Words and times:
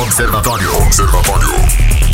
Observatório. 0.00 0.72
Observatório. 0.78 2.09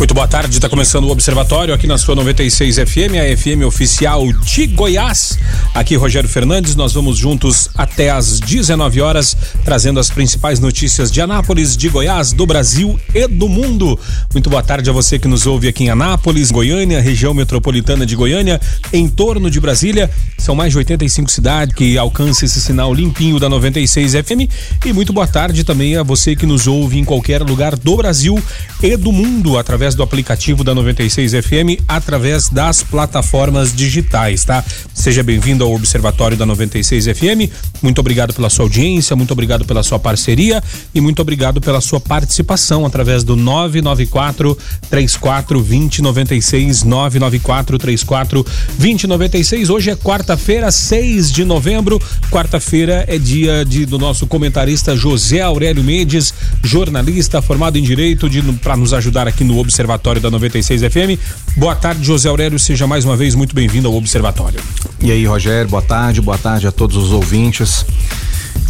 Muito 0.00 0.14
boa 0.14 0.26
tarde, 0.26 0.56
está 0.56 0.66
começando 0.66 1.04
o 1.04 1.10
Observatório 1.10 1.74
aqui 1.74 1.86
na 1.86 1.98
sua 1.98 2.14
96 2.14 2.76
FM, 2.76 3.20
a 3.20 3.36
FM 3.36 3.66
oficial 3.66 4.32
de 4.32 4.66
Goiás. 4.68 5.38
Aqui 5.74 5.94
Rogério 5.94 6.26
Fernandes, 6.26 6.74
nós 6.74 6.94
vamos 6.94 7.18
juntos 7.18 7.68
até 7.76 8.08
às 8.08 8.40
19 8.40 9.02
horas, 9.02 9.36
trazendo 9.62 10.00
as 10.00 10.08
principais 10.08 10.58
notícias 10.58 11.12
de 11.12 11.20
Anápolis, 11.20 11.76
de 11.76 11.90
Goiás, 11.90 12.32
do 12.32 12.46
Brasil 12.46 12.98
e 13.14 13.28
do 13.28 13.46
mundo. 13.46 14.00
Muito 14.32 14.48
boa 14.48 14.62
tarde 14.62 14.88
a 14.88 14.92
você 14.92 15.18
que 15.18 15.28
nos 15.28 15.46
ouve 15.46 15.68
aqui 15.68 15.84
em 15.84 15.90
Anápolis, 15.90 16.50
Goiânia, 16.50 16.98
região 16.98 17.34
metropolitana 17.34 18.06
de 18.06 18.16
Goiânia, 18.16 18.58
em 18.94 19.06
torno 19.06 19.50
de 19.50 19.60
Brasília. 19.60 20.10
São 20.38 20.54
mais 20.54 20.72
de 20.72 20.78
85 20.78 21.30
cidades 21.30 21.74
que 21.74 21.98
alcançam 21.98 22.46
esse 22.46 22.58
sinal 22.58 22.94
limpinho 22.94 23.38
da 23.38 23.50
96 23.50 24.14
FM. 24.14 24.50
E 24.86 24.94
muito 24.94 25.12
boa 25.12 25.26
tarde 25.26 25.62
também 25.62 25.98
a 25.98 26.02
você 26.02 26.34
que 26.34 26.46
nos 26.46 26.66
ouve 26.66 26.98
em 26.98 27.04
qualquer 27.04 27.42
lugar 27.42 27.76
do 27.76 27.98
Brasil 27.98 28.42
e 28.82 28.96
do 28.96 29.12
mundo 29.12 29.58
através 29.58 29.89
através 29.90 29.94
do 29.94 30.02
aplicativo 30.02 30.64
da 30.64 30.74
96 30.74 31.32
FM, 31.32 31.82
através 31.88 32.48
das 32.48 32.82
plataformas 32.82 33.74
digitais, 33.74 34.44
tá? 34.44 34.64
Seja 34.94 35.22
bem-vindo 35.22 35.64
ao 35.64 35.72
Observatório 35.72 36.36
da 36.36 36.46
96 36.46 37.06
FM. 37.06 37.50
Muito 37.82 37.98
obrigado 37.98 38.32
pela 38.34 38.50
sua 38.50 38.64
audiência, 38.64 39.16
muito 39.16 39.32
obrigado 39.32 39.64
pela 39.64 39.82
sua 39.82 39.98
parceria 39.98 40.62
e 40.94 41.00
muito 41.00 41.20
obrigado 41.20 41.60
pela 41.60 41.80
sua 41.80 42.00
participação 42.00 42.84
através 42.86 43.24
do 43.24 43.36
994 43.36 44.56
34 44.88 45.58
2096 45.58 46.82
994 46.84 47.78
34 47.78 48.46
2096. 48.78 49.70
Hoje 49.70 49.90
é 49.90 49.96
quarta-feira, 49.96 50.70
6 50.70 51.32
de 51.32 51.44
novembro. 51.44 52.00
Quarta-feira 52.30 53.04
é 53.08 53.18
dia 53.18 53.64
de, 53.64 53.86
do 53.86 53.98
nosso 53.98 54.26
comentarista 54.26 54.96
José 54.96 55.40
Aurélio 55.40 55.82
Mendes, 55.82 56.32
jornalista 56.62 57.40
formado 57.40 57.78
em 57.78 57.82
direito, 57.82 58.28
para 58.62 58.76
nos 58.76 58.92
ajudar 58.92 59.26
aqui 59.26 59.44
no 59.44 59.58
Observatório 59.58 59.79
Observatório 59.80 60.20
da 60.20 60.30
96 60.30 60.82
FM. 60.82 61.56
Boa 61.56 61.74
tarde, 61.74 62.04
José 62.04 62.28
Aurélio, 62.28 62.58
seja 62.58 62.86
mais 62.86 63.06
uma 63.06 63.16
vez 63.16 63.34
muito 63.34 63.54
bem-vindo 63.54 63.88
ao 63.88 63.94
Observatório. 63.94 64.60
E 65.00 65.10
aí, 65.10 65.24
Rogério, 65.24 65.70
boa 65.70 65.80
tarde, 65.80 66.20
boa 66.20 66.36
tarde 66.36 66.66
a 66.66 66.72
todos 66.72 66.98
os 66.98 67.12
ouvintes. 67.12 67.86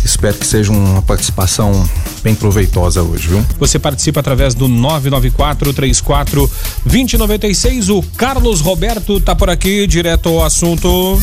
Espero 0.05 0.37
que 0.37 0.47
seja 0.47 0.71
uma 0.71 1.03
participação 1.03 1.89
bem 2.23 2.33
proveitosa 2.33 3.03
hoje, 3.03 3.27
viu? 3.27 3.45
Você 3.59 3.77
participa 3.77 4.21
através 4.21 4.55
do 4.55 4.69
994 4.69 5.73
34 5.73 6.51
2096. 6.87 7.89
O 7.89 8.03
Carlos 8.17 8.61
Roberto 8.61 9.21
tá 9.21 9.35
por 9.35 9.51
aqui, 9.51 9.89
direto 9.89 10.29
ao 10.29 10.45
assunto. 10.45 11.21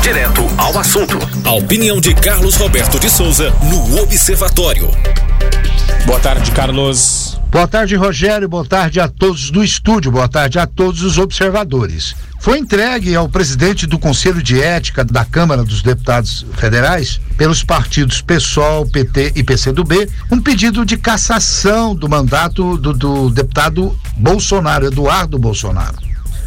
Direto 0.00 0.46
ao 0.56 0.78
assunto. 0.78 1.18
A 1.44 1.52
opinião 1.54 2.00
de 2.00 2.14
Carlos 2.14 2.54
Roberto 2.54 3.00
de 3.00 3.10
Souza 3.10 3.52
no 3.64 4.00
Observatório. 4.00 4.88
Boa 6.06 6.20
tarde, 6.20 6.52
Carlos. 6.52 7.25
Boa 7.56 7.66
tarde, 7.66 7.96
Rogério. 7.96 8.50
Boa 8.50 8.66
tarde 8.66 9.00
a 9.00 9.08
todos 9.08 9.50
do 9.50 9.64
estúdio. 9.64 10.12
Boa 10.12 10.28
tarde 10.28 10.58
a 10.58 10.66
todos 10.66 11.00
os 11.00 11.16
observadores. 11.16 12.14
Foi 12.38 12.58
entregue 12.58 13.16
ao 13.16 13.30
presidente 13.30 13.86
do 13.86 13.98
Conselho 13.98 14.42
de 14.42 14.60
Ética 14.60 15.02
da 15.02 15.24
Câmara 15.24 15.64
dos 15.64 15.80
Deputados 15.80 16.44
Federais, 16.52 17.18
pelos 17.38 17.64
partidos 17.64 18.20
PSOL, 18.20 18.86
PT 18.86 19.32
e 19.36 19.42
PCdoB, 19.42 20.06
um 20.30 20.38
pedido 20.38 20.84
de 20.84 20.98
cassação 20.98 21.94
do 21.94 22.06
mandato 22.10 22.76
do, 22.76 22.92
do 22.92 23.30
deputado 23.30 23.98
Bolsonaro, 24.18 24.88
Eduardo 24.88 25.38
Bolsonaro. 25.38 26.05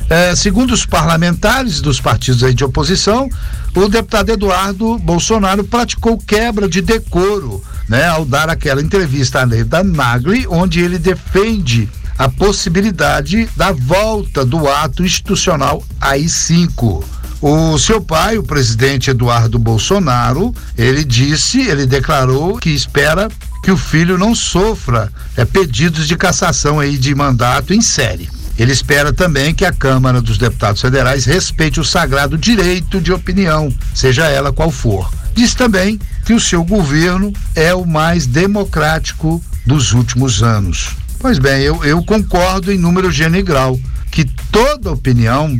É, 0.10 0.36
segundo 0.36 0.74
os 0.74 0.88
parlamentares 0.88 1.82
dos 1.82 2.02
partidos 2.02 2.56
de 2.56 2.64
oposição, 2.64 3.30
o 3.76 3.88
deputado 3.88 4.32
Eduardo 4.32 4.98
Bolsonaro 4.98 5.64
praticou 5.64 6.18
quebra 6.18 6.68
de 6.68 6.82
decoro, 6.82 7.64
né, 7.88 8.08
ao 8.08 8.26
dar 8.26 8.50
aquela 8.50 8.82
entrevista 8.82 9.42
à 9.42 9.46
Neida 9.46 9.84
Nagli, 9.84 10.48
onde 10.50 10.82
ele 10.82 10.98
defende 10.98 11.88
a 12.18 12.28
possibilidade 12.28 13.48
da 13.56 13.72
volta 13.72 14.44
do 14.44 14.68
ato 14.68 15.06
institucional 15.06 15.84
AI-5. 16.02 17.03
O 17.40 17.78
seu 17.78 18.02
pai, 18.02 18.38
o 18.38 18.44
presidente 18.44 19.12
Eduardo 19.12 19.59
Bolsonaro, 19.59 20.53
ele 20.78 21.06
disse, 21.06 21.62
ele 21.62 21.86
declarou 21.86 22.58
que 22.58 22.72
espera 22.72 23.30
que 23.64 23.72
o 23.72 23.78
filho 23.78 24.18
não 24.18 24.34
sofra 24.34 25.12
é, 25.38 25.46
pedidos 25.46 26.08
de 26.08 26.18
cassação 26.18 26.80
aí 26.80 26.98
de 26.98 27.14
mandato 27.14 27.74
em 27.74 27.81
série. 27.81 28.28
Ele 28.59 28.74
espera 28.74 29.14
também 29.14 29.56
que 29.56 29.64
a 29.64 29.72
Câmara 29.72 30.22
dos 30.22 30.38
Deputados 30.38 30.81
Federais 30.81 31.24
respeite 31.24 31.80
o 31.80 31.86
sagrado 31.86 32.38
direito 32.38 33.00
de 33.00 33.14
opinião, 33.14 33.74
seja 33.96 34.28
ela 34.28 34.52
qual 34.52 34.70
for. 34.70 35.09
Diz 35.34 35.56
também 35.56 35.97
que 36.25 36.34
o 36.34 36.40
seu 36.40 36.64
governo 36.66 37.31
é 37.56 37.74
o 37.74 37.86
mais 37.86 38.28
democrático 38.28 39.42
dos 39.66 39.94
últimos 39.94 40.44
anos. 40.44 40.90
Pois 41.19 41.40
bem, 41.40 41.62
eu, 41.62 41.84
eu 41.86 42.03
concordo 42.03 42.72
em 42.72 42.78
número, 42.78 43.09
grau 43.44 43.80
que 44.12 44.25
toda 44.52 44.92
opinião 44.92 45.58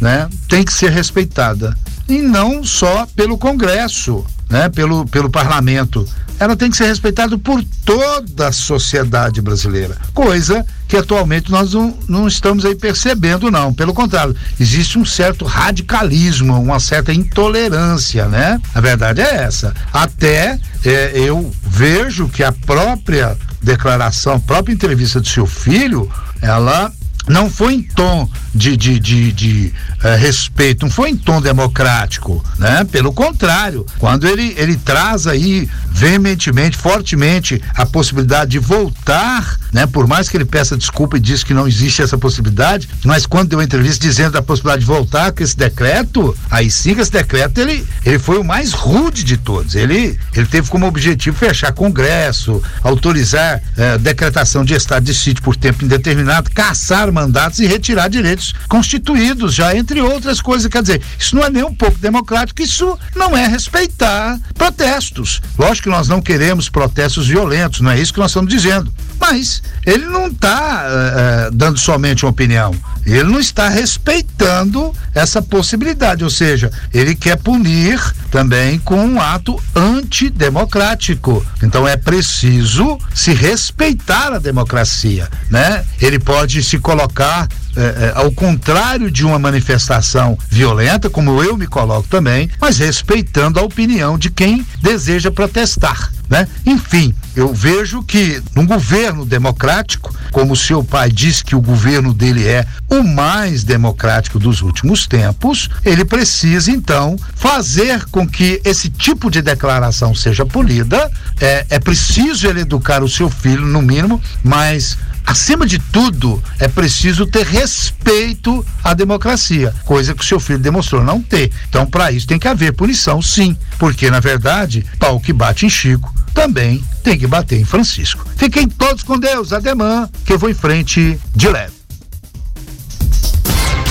né, 0.00 0.28
tem 0.48 0.62
que 0.62 0.72
ser 0.72 0.90
respeitada. 0.90 1.74
E 2.08 2.20
não 2.20 2.62
só 2.62 3.06
pelo 3.16 3.38
Congresso, 3.38 4.26
né, 4.50 4.68
pelo, 4.68 5.06
pelo 5.06 5.30
parlamento 5.30 6.06
ela 6.42 6.56
tem 6.56 6.68
que 6.68 6.76
ser 6.76 6.86
respeitada 6.86 7.38
por 7.38 7.62
toda 7.84 8.48
a 8.48 8.52
sociedade 8.52 9.40
brasileira, 9.40 9.96
coisa 10.12 10.66
que 10.88 10.96
atualmente 10.96 11.52
nós 11.52 11.72
não, 11.72 11.96
não 12.08 12.26
estamos 12.26 12.64
aí 12.64 12.74
percebendo, 12.74 13.48
não. 13.48 13.72
Pelo 13.72 13.94
contrário, 13.94 14.34
existe 14.58 14.98
um 14.98 15.04
certo 15.04 15.44
radicalismo, 15.44 16.60
uma 16.60 16.80
certa 16.80 17.12
intolerância, 17.12 18.26
né? 18.26 18.60
A 18.74 18.80
verdade 18.80 19.20
é 19.20 19.44
essa. 19.44 19.72
Até 19.92 20.58
é, 20.84 21.12
eu 21.14 21.48
vejo 21.62 22.28
que 22.28 22.42
a 22.42 22.50
própria 22.50 23.38
declaração, 23.62 24.34
a 24.34 24.40
própria 24.40 24.74
entrevista 24.74 25.20
do 25.20 25.28
seu 25.28 25.46
filho, 25.46 26.10
ela 26.40 26.92
não 27.28 27.50
foi 27.50 27.74
em 27.74 27.82
tom 27.82 28.28
de, 28.54 28.76
de, 28.76 28.98
de, 28.98 29.32
de 29.32 29.74
eh, 30.02 30.16
respeito, 30.16 30.84
não 30.84 30.90
foi 30.90 31.10
em 31.10 31.16
tom 31.16 31.40
democrático, 31.40 32.44
né? 32.58 32.84
Pelo 32.84 33.12
contrário, 33.12 33.86
quando 33.98 34.26
ele, 34.26 34.54
ele 34.56 34.76
traz 34.76 35.26
aí 35.26 35.68
veementemente, 35.90 36.76
fortemente 36.76 37.62
a 37.76 37.86
possibilidade 37.86 38.52
de 38.52 38.58
voltar, 38.58 39.58
né? 39.72 39.86
Por 39.86 40.06
mais 40.06 40.28
que 40.28 40.36
ele 40.36 40.44
peça 40.44 40.76
desculpa 40.76 41.16
e 41.16 41.20
diz 41.20 41.42
que 41.42 41.54
não 41.54 41.66
existe 41.66 42.02
essa 42.02 42.18
possibilidade, 42.18 42.88
mas 43.04 43.26
quando 43.26 43.50
deu 43.50 43.60
a 43.60 43.64
entrevista 43.64 44.04
dizendo 44.04 44.32
da 44.32 44.42
possibilidade 44.42 44.80
de 44.80 44.86
voltar 44.86 45.32
com 45.32 45.42
esse 45.42 45.56
decreto, 45.56 46.36
aí 46.50 46.70
sim 46.70 46.94
que 46.94 47.00
esse 47.00 47.10
decreto 47.10 47.58
ele, 47.58 47.86
ele 48.04 48.18
foi 48.18 48.38
o 48.38 48.44
mais 48.44 48.72
rude 48.72 49.24
de 49.24 49.36
todos. 49.36 49.74
Ele, 49.74 50.18
ele 50.34 50.46
teve 50.46 50.68
como 50.68 50.86
objetivo 50.86 51.36
fechar 51.36 51.72
Congresso, 51.72 52.62
autorizar 52.82 53.62
eh, 53.76 53.98
decretação 53.98 54.64
de 54.64 54.74
estado 54.74 55.04
de 55.04 55.14
sítio 55.14 55.42
por 55.42 55.56
tempo 55.56 55.84
indeterminado, 55.84 56.50
caçar 56.50 57.10
mandatos 57.10 57.60
e 57.60 57.66
retirar 57.66 58.08
direitos 58.08 58.54
constituídos, 58.68 59.54
já 59.54 59.74
entre 59.74 60.00
outras 60.00 60.40
coisas. 60.40 60.70
Quer 60.70 60.82
dizer, 60.82 61.02
isso 61.18 61.34
não 61.34 61.44
é 61.44 61.50
nem 61.50 61.64
um 61.64 61.74
pouco 61.74 61.98
democrático, 61.98 62.62
isso 62.62 62.98
não 63.16 63.36
é 63.36 63.46
respeitar 63.46 64.38
protestos. 64.54 65.40
Lógico 65.58 65.84
que 65.84 65.94
nós 65.94 66.08
não 66.08 66.20
queremos 66.20 66.68
protestos 66.68 67.26
violentos, 67.26 67.80
não 67.80 67.90
é 67.90 67.98
isso 67.98 68.12
que 68.12 68.20
nós 68.20 68.30
estamos 68.30 68.50
dizendo. 68.52 68.92
Mas 69.22 69.62
ele 69.86 70.04
não 70.06 70.26
está 70.26 70.50
uh, 70.50 70.90
eh, 70.90 71.14
eh, 71.46 71.50
dando 71.52 71.78
somente 71.78 72.24
uma 72.24 72.32
opinião, 72.32 72.74
ele 73.06 73.22
não 73.22 73.38
está 73.38 73.68
respeitando 73.68 74.92
essa 75.14 75.40
possibilidade, 75.40 76.24
ou 76.24 76.30
seja, 76.30 76.72
ele 76.92 77.14
quer 77.14 77.36
punir 77.36 78.00
também 78.32 78.80
com 78.80 78.96
um 78.96 79.20
ato 79.20 79.62
antidemocrático. 79.76 81.46
Então 81.62 81.86
é 81.86 81.96
preciso 81.96 82.98
se 83.14 83.32
respeitar 83.32 84.32
a 84.32 84.38
democracia, 84.38 85.28
né? 85.48 85.84
Ele 86.00 86.18
pode 86.18 86.60
se 86.64 86.80
colocar 86.80 87.46
é, 87.76 87.80
é, 87.80 88.12
ao 88.14 88.30
contrário 88.32 89.10
de 89.10 89.24
uma 89.24 89.38
manifestação 89.38 90.36
violenta, 90.50 91.08
como 91.08 91.42
eu 91.42 91.56
me 91.56 91.66
coloco 91.66 92.08
também, 92.08 92.50
mas 92.60 92.78
respeitando 92.78 93.58
a 93.58 93.62
opinião 93.62 94.18
de 94.18 94.30
quem 94.30 94.66
deseja 94.82 95.30
protestar. 95.30 96.12
Né? 96.32 96.48
Enfim, 96.64 97.14
eu 97.36 97.52
vejo 97.52 98.02
que 98.02 98.42
num 98.54 98.66
governo 98.66 99.26
democrático, 99.26 100.16
como 100.30 100.56
seu 100.56 100.82
pai 100.82 101.12
diz 101.12 101.42
que 101.42 101.54
o 101.54 101.60
governo 101.60 102.14
dele 102.14 102.48
é 102.48 102.64
o 102.88 103.02
mais 103.02 103.64
democrático 103.64 104.38
dos 104.38 104.62
últimos 104.62 105.06
tempos, 105.06 105.68
ele 105.84 106.06
precisa 106.06 106.70
então 106.70 107.18
fazer 107.34 108.06
com 108.06 108.26
que 108.26 108.62
esse 108.64 108.88
tipo 108.88 109.30
de 109.30 109.42
declaração 109.42 110.14
seja 110.14 110.46
polida. 110.46 111.10
É, 111.38 111.66
é 111.68 111.78
preciso 111.78 112.46
ele 112.46 112.62
educar 112.62 113.02
o 113.02 113.08
seu 113.10 113.28
filho, 113.28 113.66
no 113.66 113.82
mínimo, 113.82 114.18
mas 114.42 114.96
acima 115.26 115.66
de 115.66 115.78
tudo, 115.78 116.42
é 116.58 116.68
preciso 116.68 117.26
ter 117.26 117.46
respeito 117.46 118.64
à 118.82 118.94
democracia, 118.94 119.74
coisa 119.84 120.14
que 120.14 120.22
o 120.22 120.26
seu 120.26 120.40
filho 120.40 120.58
demonstrou 120.58 121.02
não 121.02 121.20
ter. 121.20 121.50
Então, 121.68 121.86
para 121.86 122.12
isso 122.12 122.26
tem 122.26 122.38
que 122.38 122.48
haver 122.48 122.72
punição, 122.72 123.20
sim, 123.20 123.56
porque 123.78 124.10
na 124.10 124.20
verdade, 124.20 124.84
pau 124.98 125.20
que 125.20 125.32
bate 125.32 125.66
em 125.66 125.70
Chico 125.70 126.12
também 126.32 126.82
tem 127.02 127.18
que 127.18 127.26
bater 127.26 127.60
em 127.60 127.64
Francisco. 127.64 128.26
Fiquem 128.36 128.68
todos 128.68 129.02
com 129.02 129.18
Deus, 129.18 129.52
ademã, 129.52 130.08
que 130.24 130.32
eu 130.32 130.38
vou 130.38 130.50
em 130.50 130.54
frente 130.54 131.18
de 131.34 131.48
leve. 131.48 131.82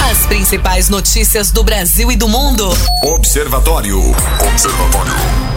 As 0.10 0.26
principais 0.26 0.90
notícias 0.90 1.52
do 1.52 1.64
Brasil 1.64 2.12
e 2.12 2.16
do 2.16 2.28
mundo. 2.28 2.68
Observatório. 3.04 4.00
Observatório. 4.52 5.51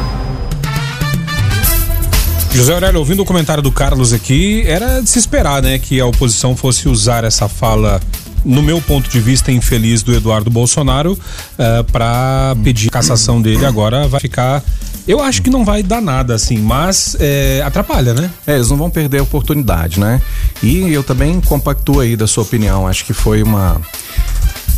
José 2.54 2.72
Aurélio, 2.72 3.00
ouvindo 3.00 3.20
o 3.20 3.24
comentário 3.24 3.60
do 3.60 3.72
Carlos 3.72 4.12
aqui, 4.12 4.62
era 4.64 5.00
de 5.00 5.10
se 5.10 5.18
esperar, 5.18 5.60
né, 5.60 5.76
que 5.76 6.00
a 6.00 6.06
oposição 6.06 6.56
fosse 6.56 6.88
usar 6.88 7.24
essa 7.24 7.48
fala 7.48 8.00
no 8.44 8.62
meu 8.62 8.80
ponto 8.80 9.10
de 9.10 9.18
vista, 9.18 9.50
infeliz 9.50 10.04
do 10.04 10.14
Eduardo 10.14 10.50
Bolsonaro 10.50 11.14
uh, 11.14 11.18
eh, 11.58 11.82
para 11.90 12.54
pedir 12.62 12.90
cassação 12.90 13.42
dele. 13.42 13.64
Agora 13.66 14.06
vai 14.06 14.20
ficar. 14.20 14.62
Eu 15.08 15.20
acho 15.20 15.42
que 15.42 15.50
não 15.50 15.64
vai 15.64 15.82
dar 15.82 16.00
nada, 16.00 16.34
assim, 16.34 16.58
mas 16.58 17.16
é, 17.18 17.62
atrapalha, 17.64 18.14
né? 18.14 18.30
É, 18.46 18.54
eles 18.54 18.70
não 18.70 18.76
vão 18.76 18.90
perder 18.90 19.18
a 19.18 19.22
oportunidade, 19.22 19.98
né? 19.98 20.20
E 20.62 20.92
eu 20.92 21.02
também 21.02 21.40
compactuo 21.40 22.00
aí 22.00 22.16
da 22.16 22.26
sua 22.26 22.42
opinião. 22.42 22.86
Acho 22.86 23.04
que 23.04 23.12
foi 23.12 23.42
uma. 23.42 23.80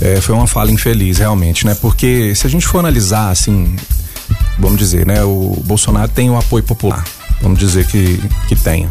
É, 0.01 0.21
foi 0.21 0.35
uma 0.35 0.47
fala 0.47 0.71
infeliz, 0.71 1.19
realmente, 1.19 1.67
né? 1.67 1.75
Porque 1.75 2.35
se 2.35 2.47
a 2.47 2.51
gente 2.51 2.67
for 2.67 2.79
analisar, 2.79 3.31
assim, 3.31 3.75
vamos 4.59 4.79
dizer, 4.79 5.05
né? 5.07 5.23
O 5.25 5.61
Bolsonaro 5.65 6.09
tem 6.09 6.31
o 6.31 6.37
apoio 6.37 6.63
popular. 6.63 7.05
Vamos 7.41 7.59
dizer 7.59 7.87
que, 7.87 8.21
que 8.49 8.57
tenha. 8.57 8.91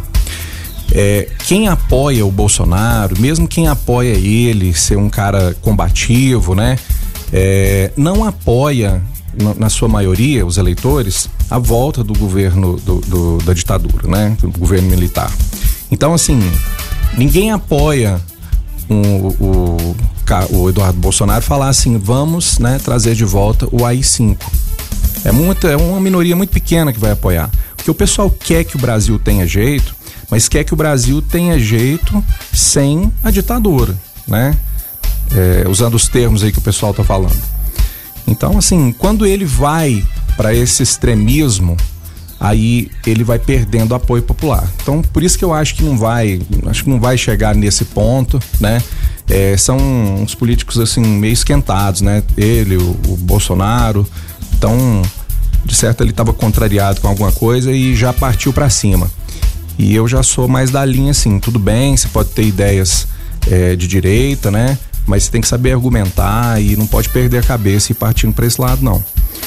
É, 0.91 1.27
quem 1.45 1.67
apoia 1.67 2.25
o 2.25 2.31
Bolsonaro, 2.31 3.19
mesmo 3.19 3.47
quem 3.47 3.67
apoia 3.67 4.13
ele 4.13 4.73
ser 4.73 4.97
um 4.97 5.09
cara 5.09 5.55
combativo, 5.61 6.55
né? 6.55 6.77
É, 7.33 7.91
não 7.97 8.23
apoia, 8.23 9.01
na 9.57 9.69
sua 9.69 9.89
maioria, 9.89 10.45
os 10.45 10.57
eleitores, 10.57 11.29
a 11.49 11.59
volta 11.59 12.03
do 12.03 12.13
governo 12.17 12.77
do, 12.77 13.01
do, 13.01 13.37
da 13.39 13.53
ditadura, 13.53 14.07
né? 14.07 14.37
Do 14.39 14.51
governo 14.51 14.89
militar. 14.89 15.31
Então, 15.91 16.13
assim, 16.13 16.39
ninguém 17.17 17.51
apoia 17.51 18.21
um, 18.89 19.27
o, 19.39 19.95
o, 20.51 20.69
Eduardo 20.69 20.99
Bolsonaro 20.99 21.41
falar 21.41 21.69
assim, 21.69 21.97
vamos 21.97 22.59
né, 22.59 22.79
trazer 22.83 23.15
de 23.15 23.25
volta 23.25 23.67
o 23.71 23.85
AI-5. 23.85 24.37
É, 25.23 25.31
muito, 25.31 25.67
é 25.67 25.75
uma 25.75 25.99
minoria 25.99 26.35
muito 26.35 26.51
pequena 26.51 26.93
que 26.93 26.99
vai 26.99 27.11
apoiar. 27.11 27.49
Porque 27.85 27.91
o 27.91 27.93
pessoal 27.93 28.31
quer 28.31 28.63
que 28.63 28.75
o 28.75 28.79
Brasil 28.79 29.19
tenha 29.19 29.45
jeito, 29.45 29.95
mas 30.31 30.49
quer 30.49 30.63
que 30.63 30.73
o 30.73 30.75
Brasil 30.75 31.21
tenha 31.21 31.59
jeito 31.59 32.25
sem 32.51 33.13
a 33.23 33.29
ditadura, 33.29 33.95
né? 34.27 34.57
É, 35.31 35.69
usando 35.69 35.93
os 35.93 36.07
termos 36.07 36.43
aí 36.43 36.51
que 36.51 36.57
o 36.57 36.63
pessoal 36.63 36.89
está 36.89 37.03
falando. 37.03 37.39
Então, 38.25 38.57
assim, 38.57 38.91
quando 38.91 39.23
ele 39.23 39.45
vai 39.45 40.03
para 40.35 40.51
esse 40.51 40.81
extremismo, 40.81 41.77
aí 42.39 42.89
ele 43.05 43.23
vai 43.23 43.37
perdendo 43.37 43.93
apoio 43.93 44.23
popular. 44.23 44.67
Então, 44.81 45.03
por 45.03 45.21
isso 45.21 45.37
que 45.37 45.45
eu 45.45 45.53
acho 45.53 45.75
que 45.75 45.83
não 45.83 45.95
vai, 45.95 46.41
acho 46.65 46.85
que 46.85 46.89
não 46.89 46.99
vai 46.99 47.19
chegar 47.19 47.53
nesse 47.53 47.85
ponto, 47.85 48.41
né? 48.59 48.81
É, 49.29 49.55
são 49.57 49.77
uns 50.23 50.33
políticos 50.33 50.79
assim 50.79 51.01
meio 51.01 51.33
esquentados, 51.33 52.01
né? 52.01 52.23
Ele, 52.35 52.77
o, 52.77 52.99
o 53.09 53.15
Bolsonaro, 53.15 54.07
então 54.57 55.03
de 55.65 55.75
certo 55.75 56.01
ele 56.01 56.11
estava 56.11 56.31
contrariado 56.31 57.01
com 57.01 57.07
alguma 57.07 57.31
coisa 57.31 57.71
e 57.71 57.95
já 57.95 58.13
partiu 58.13 58.53
para 58.53 58.69
cima. 58.69 59.09
E 59.77 59.93
eu 59.93 60.07
já 60.07 60.23
sou 60.23 60.47
mais 60.47 60.71
da 60.71 60.85
linha 60.85 61.11
assim, 61.11 61.39
tudo 61.39 61.59
bem, 61.59 61.97
você 61.97 62.07
pode 62.07 62.29
ter 62.29 62.43
ideias 62.43 63.07
é, 63.49 63.75
de 63.75 63.87
direita, 63.87 64.49
né? 64.49 64.77
Mas 65.05 65.23
você 65.23 65.31
tem 65.31 65.41
que 65.41 65.47
saber 65.47 65.73
argumentar 65.73 66.61
e 66.61 66.75
não 66.75 66.87
pode 66.87 67.09
perder 67.09 67.39
a 67.39 67.43
cabeça 67.43 67.91
e 67.91 67.95
partindo 67.95 68.33
para 68.33 68.45
esse 68.45 68.59
lado, 68.59 68.83
não. 68.83 69.03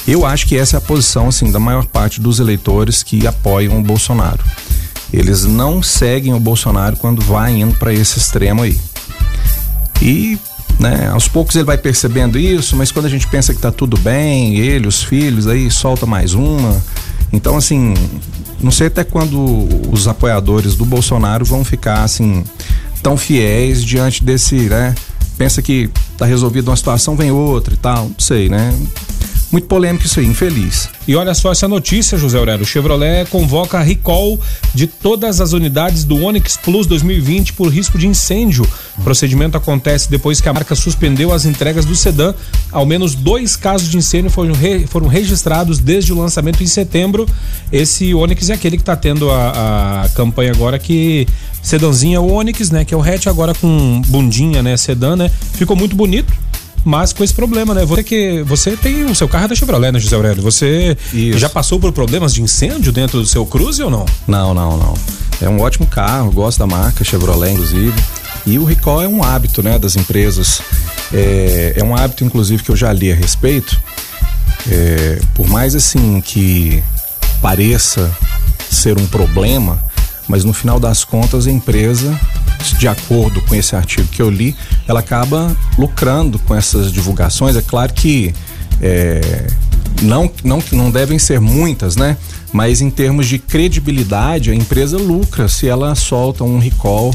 Eu 0.07 0.25
acho 0.25 0.47
que 0.47 0.57
essa 0.57 0.77
é 0.77 0.79
a 0.79 0.81
posição, 0.81 1.29
assim, 1.29 1.51
da 1.51 1.59
maior 1.59 1.87
parte 1.87 2.21
dos 2.21 2.39
eleitores 2.39 3.03
que 3.03 3.27
apoiam 3.27 3.79
o 3.79 3.83
Bolsonaro. 3.83 4.45
Eles 5.13 5.45
não 5.45 5.83
seguem 5.83 6.35
o 6.35 6.41
Bolsonaro 6.41 6.97
quando 6.97 7.23
vai 7.23 7.53
indo 7.53 7.75
para 7.75 7.93
esse 7.93 8.19
extremo 8.19 8.63
aí. 8.63 8.79
E, 10.01 10.39
né, 10.79 11.09
aos 11.13 11.29
poucos 11.29 11.57
ele 11.57 11.65
vai 11.65 11.79
percebendo 11.79 12.39
isso, 12.39 12.77
mas 12.77 12.93
quando 12.93 13.07
a 13.07 13.09
gente 13.09 13.27
pensa 13.27 13.53
que 13.53 13.61
tá 13.61 13.71
tudo 13.71 13.97
bem, 13.99 14.57
ele, 14.57 14.87
os 14.87 15.03
filhos, 15.03 15.47
aí 15.47 15.71
solta 15.71 16.07
mais 16.07 16.35
uma. 16.35 16.81
Então, 17.33 17.57
assim, 17.57 17.95
não 18.61 18.71
sei 18.71 18.89
até 18.89 19.05
quando 19.05 19.69
os 19.93 20.09
apoiadores 20.09 20.75
do 20.75 20.85
Bolsonaro 20.85 21.45
vão 21.45 21.65
ficar 21.65 22.03
assim 22.03 22.45
tão 23.03 23.17
fiéis 23.17 23.85
diante 23.85 24.25
desse, 24.25 24.57
né? 24.57 24.95
Pensa 25.37 25.63
que 25.63 25.89
tá 26.17 26.27
resolvida 26.27 26.71
uma 26.71 26.77
situação, 26.77 27.17
vem 27.17 27.31
outra 27.31 27.75
e 27.75 27.77
tal, 27.77 28.05
não 28.07 28.19
sei, 28.19 28.49
né? 28.49 28.75
Muito 29.51 29.67
polêmico 29.67 30.05
isso 30.05 30.21
aí, 30.21 30.27
infeliz. 30.27 30.91
E 31.07 31.17
olha 31.17 31.33
só 31.33 31.51
essa 31.51 31.67
notícia, 31.67 32.19
José 32.19 32.37
Aurélio. 32.37 32.65
O 32.65 32.67
Chevrolet 32.67 33.25
convoca 33.31 33.81
recall 33.81 34.39
de 34.75 34.87
todas 34.87 35.41
as 35.41 35.53
unidades 35.55 36.05
do 36.05 36.23
Onix 36.23 36.59
Plus 36.59 36.87
2020 36.87 37.55
por 37.55 37.69
risco 37.69 37.97
de 37.97 38.07
incêndio. 38.07 38.69
O 38.99 39.03
procedimento 39.03 39.57
acontece 39.57 40.11
depois 40.11 40.39
que 40.39 40.49
a 40.51 40.53
marca 40.53 40.75
suspendeu 40.75 41.33
as 41.33 41.47
entregas 41.47 41.87
do 41.87 41.97
sedã. 41.97 42.35
Ao 42.71 42.85
menos 42.85 43.15
dois 43.15 43.57
casos 43.57 43.89
de 43.89 43.97
incêndio 43.97 44.31
foram, 44.31 44.53
re, 44.53 44.87
foram 44.87 45.07
registrados 45.07 45.79
desde 45.79 46.13
o 46.13 46.19
lançamento 46.19 46.63
em 46.63 46.67
setembro. 46.67 47.27
Esse 47.73 48.13
Onix 48.13 48.51
é 48.51 48.53
aquele 48.53 48.77
que 48.77 48.83
está 48.83 48.97
tendo 48.97 49.31
a, 49.31 50.03
a 50.05 50.09
campanha 50.11 50.53
agora 50.53 50.79
que 50.79 51.27
sedãzinha 51.63 52.21
Onix, 52.21 52.71
né? 52.71 52.85
Que 52.85 52.93
é 52.93 52.97
o 52.97 53.03
hatch 53.03 53.27
agora 53.27 53.55
com 53.55 54.03
bundinha, 54.09 54.63
né? 54.63 54.77
Sedã, 54.77 55.17
né? 55.17 55.31
Ficou 55.55 55.75
muito 55.75 55.97
bonito 55.97 56.48
mas 56.85 57.13
com 57.13 57.23
esse 57.23 57.35
problema, 57.35 57.75
né? 57.75 57.85
Você 57.85 58.03
que 58.03 58.43
você 58.43 58.77
tem 58.77 59.05
o 59.05 59.15
seu 59.15 59.29
carro 59.29 59.45
é 59.47 59.49
da 59.49 59.55
Chevrolet, 59.55 59.93
né, 59.93 59.99
José 59.99 60.17
Aurélio? 60.17 60.43
Você 60.43 60.97
Isso. 61.13 61.39
já 61.39 61.49
passou 61.49 61.79
por 61.79 61.93
problemas 61.93 62.33
de 62.33 62.43
incêndio 62.43 62.93
dentro 62.93 63.21
do 63.21 63.27
seu 63.27 63.45
Cruze 63.45 63.83
ou 63.83 63.91
não? 63.91 64.07
Não, 64.27 64.55
não, 64.55 64.77
não. 64.77 64.95
É 65.41 65.49
um 65.49 65.61
ótimo 65.61 65.87
carro, 65.87 66.31
gosto 66.33 66.59
da 66.59 66.67
marca 66.67 67.05
Chevrolet, 67.05 67.53
inclusive. 67.53 67.95
E 68.47 68.59
o 68.59 68.65
recall 68.65 69.03
é 69.03 69.09
um 69.09 69.23
hábito, 69.23 69.63
né, 69.63 69.79
das 69.79 69.97
empresas. 69.97 70.61
É, 71.13 71.75
é 71.77 71.85
um 71.85 71.95
hábito, 71.95 72.25
inclusive, 72.25 72.63
que 72.63 72.71
eu 72.71 72.77
já 72.77 72.93
li 72.93 73.13
a 73.13 73.15
respeito. 73.15 73.79
É, 74.71 75.21
por 75.35 75.47
mais 75.49 75.75
assim 75.75 76.21
que 76.21 76.83
pareça 77.41 78.11
ser 78.71 78.99
um 78.99 79.07
problema, 79.07 79.83
mas 80.29 80.45
no 80.45 80.53
final 80.53 80.79
das 80.79 81.05
contas 81.05 81.47
a 81.47 81.51
empresa 81.51 82.19
de 82.79 82.87
acordo 82.87 83.41
com 83.43 83.55
esse 83.55 83.75
artigo 83.75 84.07
que 84.09 84.21
eu 84.21 84.29
li, 84.29 84.55
ela 84.87 85.01
acaba 85.01 85.57
lucrando 85.79 86.39
com 86.41 86.55
essas 86.55 86.93
divulgações. 86.93 87.57
É 87.57 87.63
claro 87.63 87.93
que 87.95 88.35
é, 88.81 89.47
não, 90.03 90.31
não, 90.45 90.63
não 90.73 90.91
devem 90.91 91.19
ser 91.19 91.41
muitas, 91.41 91.97
né? 91.97 92.17
Mas 92.53 92.81
em 92.81 92.91
termos 92.91 93.27
de 93.27 93.39
credibilidade, 93.39 94.51
a 94.51 94.55
empresa 94.55 94.97
lucra 94.97 95.49
se 95.49 95.69
ela 95.69 95.95
solta 95.95 96.45
um 96.45 96.59
recall 96.59 97.15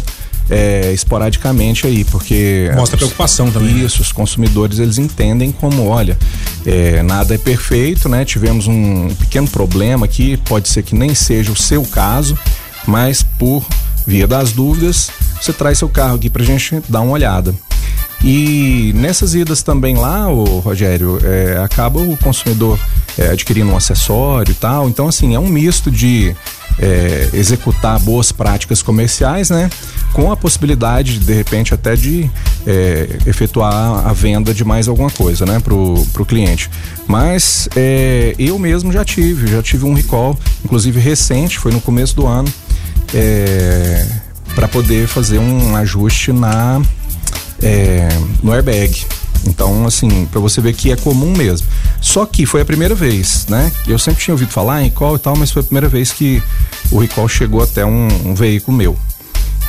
é, 0.50 0.92
esporadicamente 0.92 1.88
aí, 1.88 2.04
porque 2.04 2.70
mostra 2.76 2.98
preocupação 2.98 3.50
também. 3.50 3.76
Né? 3.76 3.86
Isso, 3.86 4.02
os 4.02 4.12
consumidores 4.12 4.80
eles 4.80 4.98
entendem 4.98 5.52
como, 5.52 5.88
olha, 5.88 6.18
é, 6.66 7.02
nada 7.02 7.34
é 7.34 7.38
perfeito, 7.38 8.10
né? 8.10 8.26
Tivemos 8.26 8.68
um 8.68 9.08
pequeno 9.20 9.48
problema 9.48 10.06
aqui, 10.06 10.38
pode 10.38 10.68
ser 10.68 10.84
que 10.84 10.96
nem 10.96 11.16
seja 11.16 11.52
o 11.52 11.56
seu 11.56 11.84
caso, 11.84 12.38
mas 12.88 13.24
por 13.24 13.66
via 14.06 14.28
das 14.28 14.52
dúvidas, 14.52 15.10
você 15.42 15.54
traz 15.54 15.78
seu 15.78 15.90
carro 15.90 16.16
aqui 16.16 16.30
pra 16.30 16.44
gente 16.44 16.82
dar 16.90 17.02
uma 17.02 17.14
olhada. 17.14 17.54
E 18.24 18.94
nessas 18.96 19.36
idas 19.36 19.62
também 19.62 19.98
lá, 19.98 20.30
o 20.30 20.60
Rogério, 20.60 21.20
é, 21.24 21.58
acaba 21.62 22.00
o 22.00 22.16
consumidor 22.16 22.80
é, 23.18 23.28
adquirindo 23.28 23.70
um 23.70 23.76
acessório 23.76 24.52
e 24.52 24.56
tal. 24.56 24.88
Então, 24.88 25.10
assim, 25.10 25.36
é 25.36 25.40
um 25.40 25.48
misto 25.48 25.92
de 25.92 26.34
é, 26.80 27.30
executar 27.34 28.00
boas 28.00 28.32
práticas 28.32 28.82
comerciais, 28.82 29.50
né? 29.50 29.70
Com 30.14 30.32
a 30.32 30.38
possibilidade, 30.38 31.20
de 31.20 31.34
repente, 31.34 31.74
até 31.74 31.98
de 31.98 32.30
é, 32.66 33.18
efetuar 33.26 34.08
a 34.08 34.14
venda 34.14 34.54
de 34.54 34.64
mais 34.64 34.88
alguma 34.88 35.10
coisa, 35.10 35.46
né? 35.46 35.60
Pro, 35.60 36.06
pro 36.14 36.26
cliente. 36.26 36.70
Mas 37.06 37.68
é, 37.76 38.34
eu 38.40 38.58
mesmo 38.58 38.94
já 38.94 39.04
tive, 39.04 39.48
já 39.48 39.62
tive 39.62 39.86
um 39.86 39.94
recall, 39.94 40.38
inclusive 40.64 40.98
recente, 40.98 41.60
foi 41.60 41.74
no 41.74 41.82
começo 41.82 42.16
do 42.16 42.26
ano. 42.26 42.48
É, 43.14 44.06
para 44.56 44.68
poder 44.68 45.08
fazer 45.08 45.40
um 45.40 45.76
ajuste 45.76 46.32
na 46.32 46.82
é, 47.62 48.08
no 48.42 48.52
airbag. 48.54 49.06
Então, 49.46 49.86
assim, 49.86 50.26
para 50.26 50.40
você 50.40 50.62
ver 50.62 50.74
que 50.74 50.92
é 50.92 50.96
comum 50.96 51.34
mesmo. 51.36 51.68
Só 52.02 52.26
que 52.26 52.46
foi 52.46 52.62
a 52.62 52.66
primeira 52.66 52.96
vez, 52.96 53.46
né? 53.50 53.72
Eu 53.88 54.00
sempre 54.00 54.24
tinha 54.24 54.34
ouvido 54.34 54.52
falar 54.52 54.82
em 54.82 54.86
recall 54.86 55.16
e 55.16 55.20
tal, 55.20 55.36
mas 55.36 55.52
foi 55.52 55.62
a 55.62 55.66
primeira 55.66 55.88
vez 55.88 56.12
que 56.12 56.42
o 56.92 57.00
recall 57.00 57.28
chegou 57.28 57.62
até 57.62 57.86
um, 57.86 58.08
um 58.26 58.34
veículo 58.34 58.76
meu. 58.76 58.98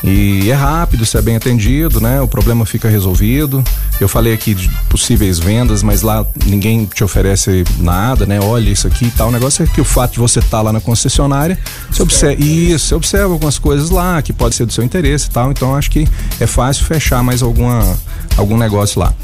E 0.02 0.50
é 0.50 0.54
rápido, 0.54 1.06
se 1.06 1.16
é 1.16 1.22
bem 1.22 1.36
atendido, 1.36 2.00
né? 2.00 2.20
O 2.20 2.28
problema 2.28 2.66
fica 2.66 2.88
resolvido. 2.88 3.64
Eu 4.00 4.08
falei 4.08 4.34
aqui 4.34 4.54
de 4.54 4.68
possíveis 4.88 5.38
vendas, 5.38 5.82
mas 5.82 6.02
lá 6.02 6.26
ninguém 6.44 6.84
te 6.84 7.02
oferece 7.02 7.64
nada, 7.78 8.26
né? 8.26 8.40
Olha 8.40 8.68
isso 8.68 8.86
aqui 8.86 9.06
e 9.06 9.10
tal. 9.10 9.28
O 9.28 9.32
negócio 9.32 9.62
é 9.62 9.66
que 9.66 9.80
o 9.80 9.84
fato 9.84 10.12
de 10.12 10.18
você 10.18 10.40
estar 10.40 10.58
tá 10.58 10.62
lá 10.62 10.72
na 10.72 10.80
concessionária, 10.80 11.58
você 11.90 12.02
observa, 12.02 12.42
isso, 12.42 12.88
você 12.88 12.94
observa 12.94 13.32
algumas 13.32 13.58
coisas 13.58 13.90
lá 13.90 14.20
que 14.20 14.32
pode 14.32 14.54
ser 14.54 14.66
do 14.66 14.72
seu 14.72 14.84
interesse 14.84 15.28
e 15.28 15.30
tal. 15.30 15.50
Então 15.50 15.74
acho 15.74 15.90
que 15.90 16.06
é 16.38 16.46
fácil 16.46 16.84
fechar 16.84 17.22
mais 17.22 17.42
alguma, 17.42 17.96
algum 18.36 18.58
negócio 18.58 19.00
lá. 19.00 19.14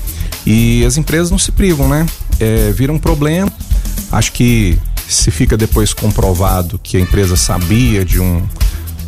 E 0.46 0.84
as 0.86 0.96
empresas 0.96 1.30
não 1.30 1.38
se 1.38 1.52
privam, 1.52 1.88
né? 1.88 2.06
É, 2.38 2.72
vira 2.72 2.92
um 2.92 2.98
problema. 2.98 3.52
Acho 4.10 4.32
que 4.32 4.78
se 5.06 5.30
fica 5.30 5.56
depois 5.56 5.92
comprovado 5.92 6.80
que 6.82 6.96
a 6.96 7.00
empresa 7.00 7.36
sabia 7.36 8.04
de 8.04 8.20
um, 8.20 8.42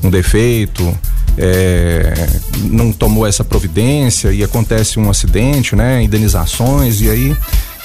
um 0.02 0.10
defeito, 0.10 0.96
é, 1.38 2.12
não 2.64 2.92
tomou 2.92 3.26
essa 3.26 3.44
providência 3.44 4.32
e 4.32 4.42
acontece 4.42 4.98
um 4.98 5.08
acidente, 5.08 5.74
né? 5.74 6.02
Indenizações 6.02 7.00
e 7.00 7.08
aí 7.08 7.36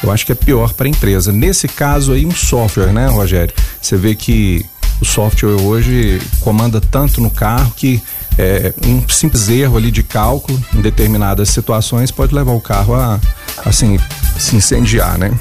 eu 0.04 0.12
acho 0.12 0.26
que 0.26 0.32
é 0.32 0.36
pior 0.36 0.74
para 0.74 0.88
a 0.88 0.90
empresa. 0.90 1.32
Nesse 1.32 1.68
caso 1.68 2.14
aí 2.14 2.26
um 2.26 2.32
software, 2.32 2.94
né, 2.94 3.08
Rogério? 3.08 3.54
Você 3.82 3.98
vê 3.98 4.16
que 4.16 4.66
o 5.02 5.06
software 5.06 5.62
hoje 5.62 6.22
comanda 6.42 6.82
tanto 6.82 7.22
no 7.22 7.30
carro 7.30 7.72
que 7.76 8.02
é, 8.38 8.74
um 8.86 9.08
simples 9.10 9.50
erro 9.50 9.78
ali 9.78 9.90
de 9.90 10.04
cálculo 10.04 10.62
em 10.76 10.82
determinadas 10.82 11.50
situações 11.50 12.12
pode 12.12 12.34
levar 12.36 12.52
o 12.52 12.62
carro 12.62 12.94
a 12.94 13.20
assim 13.66 14.00
se 14.38 14.56
incendiar, 14.56 15.18
né? 15.18 15.32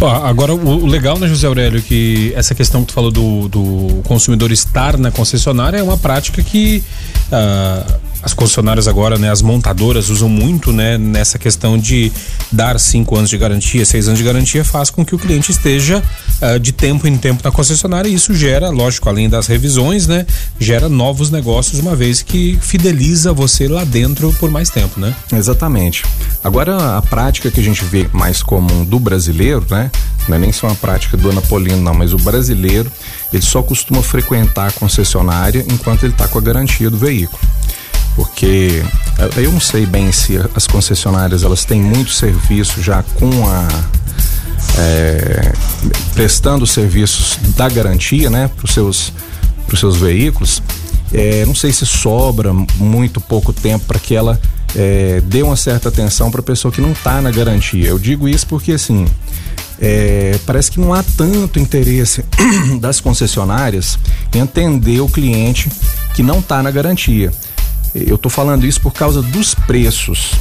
Agora, 0.00 0.54
o, 0.54 0.84
o, 0.84 0.86
legal, 0.86 1.18
né, 1.18 1.28
José 1.28 1.46
Aurélio, 1.46 1.80
que 1.82 2.32
essa 2.36 2.54
questão 2.54 2.82
que 2.82 2.88
tu 2.88 2.94
falou 2.94 3.10
do, 3.10 3.48
do 3.48 4.02
consumidor 4.04 4.50
estar 4.52 4.98
na 4.98 5.10
concessionária 5.10 5.78
é 5.78 5.82
uma 5.82 5.96
prática 5.96 6.42
que 6.42 6.82
uh, 7.28 8.00
as 8.24 8.32
concessionárias 8.32 8.88
agora, 8.88 9.18
né, 9.18 9.30
as 9.30 9.42
montadoras 9.42 10.08
usam 10.08 10.30
muito, 10.30 10.72
né, 10.72 10.96
nessa 10.96 11.38
questão 11.38 11.76
de 11.76 12.10
dar 12.50 12.80
cinco 12.80 13.16
anos 13.16 13.28
de 13.28 13.36
garantia, 13.36 13.84
seis 13.84 14.08
anos 14.08 14.18
de 14.18 14.24
garantia, 14.24 14.64
faz 14.64 14.88
com 14.88 15.04
que 15.04 15.14
o 15.14 15.18
cliente 15.18 15.50
esteja 15.50 16.02
uh, 16.40 16.58
de 16.58 16.72
tempo 16.72 17.06
em 17.06 17.18
tempo 17.18 17.42
na 17.44 17.50
concessionária 17.50 18.08
e 18.08 18.14
isso 18.14 18.34
gera, 18.34 18.70
lógico, 18.70 19.10
além 19.10 19.28
das 19.28 19.46
revisões, 19.46 20.06
né, 20.06 20.26
gera 20.58 20.88
novos 20.88 21.30
negócios, 21.30 21.78
uma 21.78 21.94
vez 21.94 22.22
que 22.22 22.58
fideliza 22.62 23.30
você 23.34 23.68
lá 23.68 23.84
dentro 23.84 24.32
por 24.40 24.50
mais 24.50 24.70
tempo, 24.70 24.98
né? 24.98 25.14
Exatamente. 25.30 26.02
Agora, 26.42 26.96
a 26.96 27.02
prática 27.02 27.50
que 27.50 27.60
a 27.60 27.62
gente 27.62 27.84
vê 27.84 28.08
mais 28.10 28.42
comum 28.42 28.86
do 28.86 28.98
brasileiro, 28.98 29.66
né, 29.70 29.90
não 30.26 30.36
é 30.36 30.38
nem 30.38 30.52
só 30.52 30.68
uma 30.68 30.76
prática 30.76 31.14
do 31.18 31.28
Anapolino, 31.28 31.76
não, 31.76 31.92
mas 31.92 32.14
o 32.14 32.18
brasileiro, 32.18 32.90
ele 33.30 33.42
só 33.42 33.62
costuma 33.62 34.02
frequentar 34.02 34.68
a 34.68 34.72
concessionária 34.72 35.62
enquanto 35.70 36.04
ele 36.04 36.14
está 36.14 36.26
com 36.26 36.38
a 36.38 36.40
garantia 36.40 36.88
do 36.88 36.96
veículo 36.96 37.38
porque 38.14 38.82
eu 39.36 39.52
não 39.52 39.60
sei 39.60 39.86
bem 39.86 40.12
se 40.12 40.38
as 40.54 40.66
concessionárias 40.66 41.42
elas 41.42 41.64
têm 41.64 41.80
muito 41.80 42.10
serviço 42.10 42.82
já 42.82 43.02
com 43.02 43.48
a 43.48 43.68
é, 44.78 45.52
prestando 46.14 46.66
serviços 46.66 47.38
da 47.56 47.68
garantia, 47.68 48.30
né, 48.30 48.48
para 48.48 48.64
os 48.64 48.72
seus 48.72 49.12
para 49.66 49.74
os 49.74 49.80
seus 49.80 49.96
veículos. 49.96 50.62
É, 51.12 51.44
não 51.46 51.54
sei 51.54 51.72
se 51.72 51.86
sobra 51.86 52.52
muito 52.76 53.20
pouco 53.20 53.52
tempo 53.52 53.84
para 53.86 53.98
que 53.98 54.14
ela 54.14 54.40
é, 54.74 55.22
dê 55.24 55.42
uma 55.42 55.56
certa 55.56 55.88
atenção 55.88 56.30
para 56.30 56.40
a 56.40 56.44
pessoa 56.44 56.72
que 56.72 56.80
não 56.80 56.92
está 56.92 57.20
na 57.20 57.30
garantia. 57.30 57.88
Eu 57.88 57.98
digo 57.98 58.28
isso 58.28 58.46
porque 58.46 58.72
assim 58.72 59.06
é, 59.80 60.38
parece 60.44 60.70
que 60.70 60.80
não 60.80 60.92
há 60.92 61.02
tanto 61.02 61.58
interesse 61.58 62.24
das 62.80 63.00
concessionárias 63.00 63.98
em 64.34 64.40
atender 64.40 65.00
o 65.00 65.08
cliente 65.08 65.70
que 66.14 66.22
não 66.22 66.40
está 66.40 66.62
na 66.62 66.70
garantia. 66.70 67.32
Eu 67.94 68.16
estou 68.16 68.30
falando 68.30 68.66
isso 68.66 68.80
por 68.80 68.92
causa 68.92 69.22
dos 69.22 69.54
preços. 69.54 70.32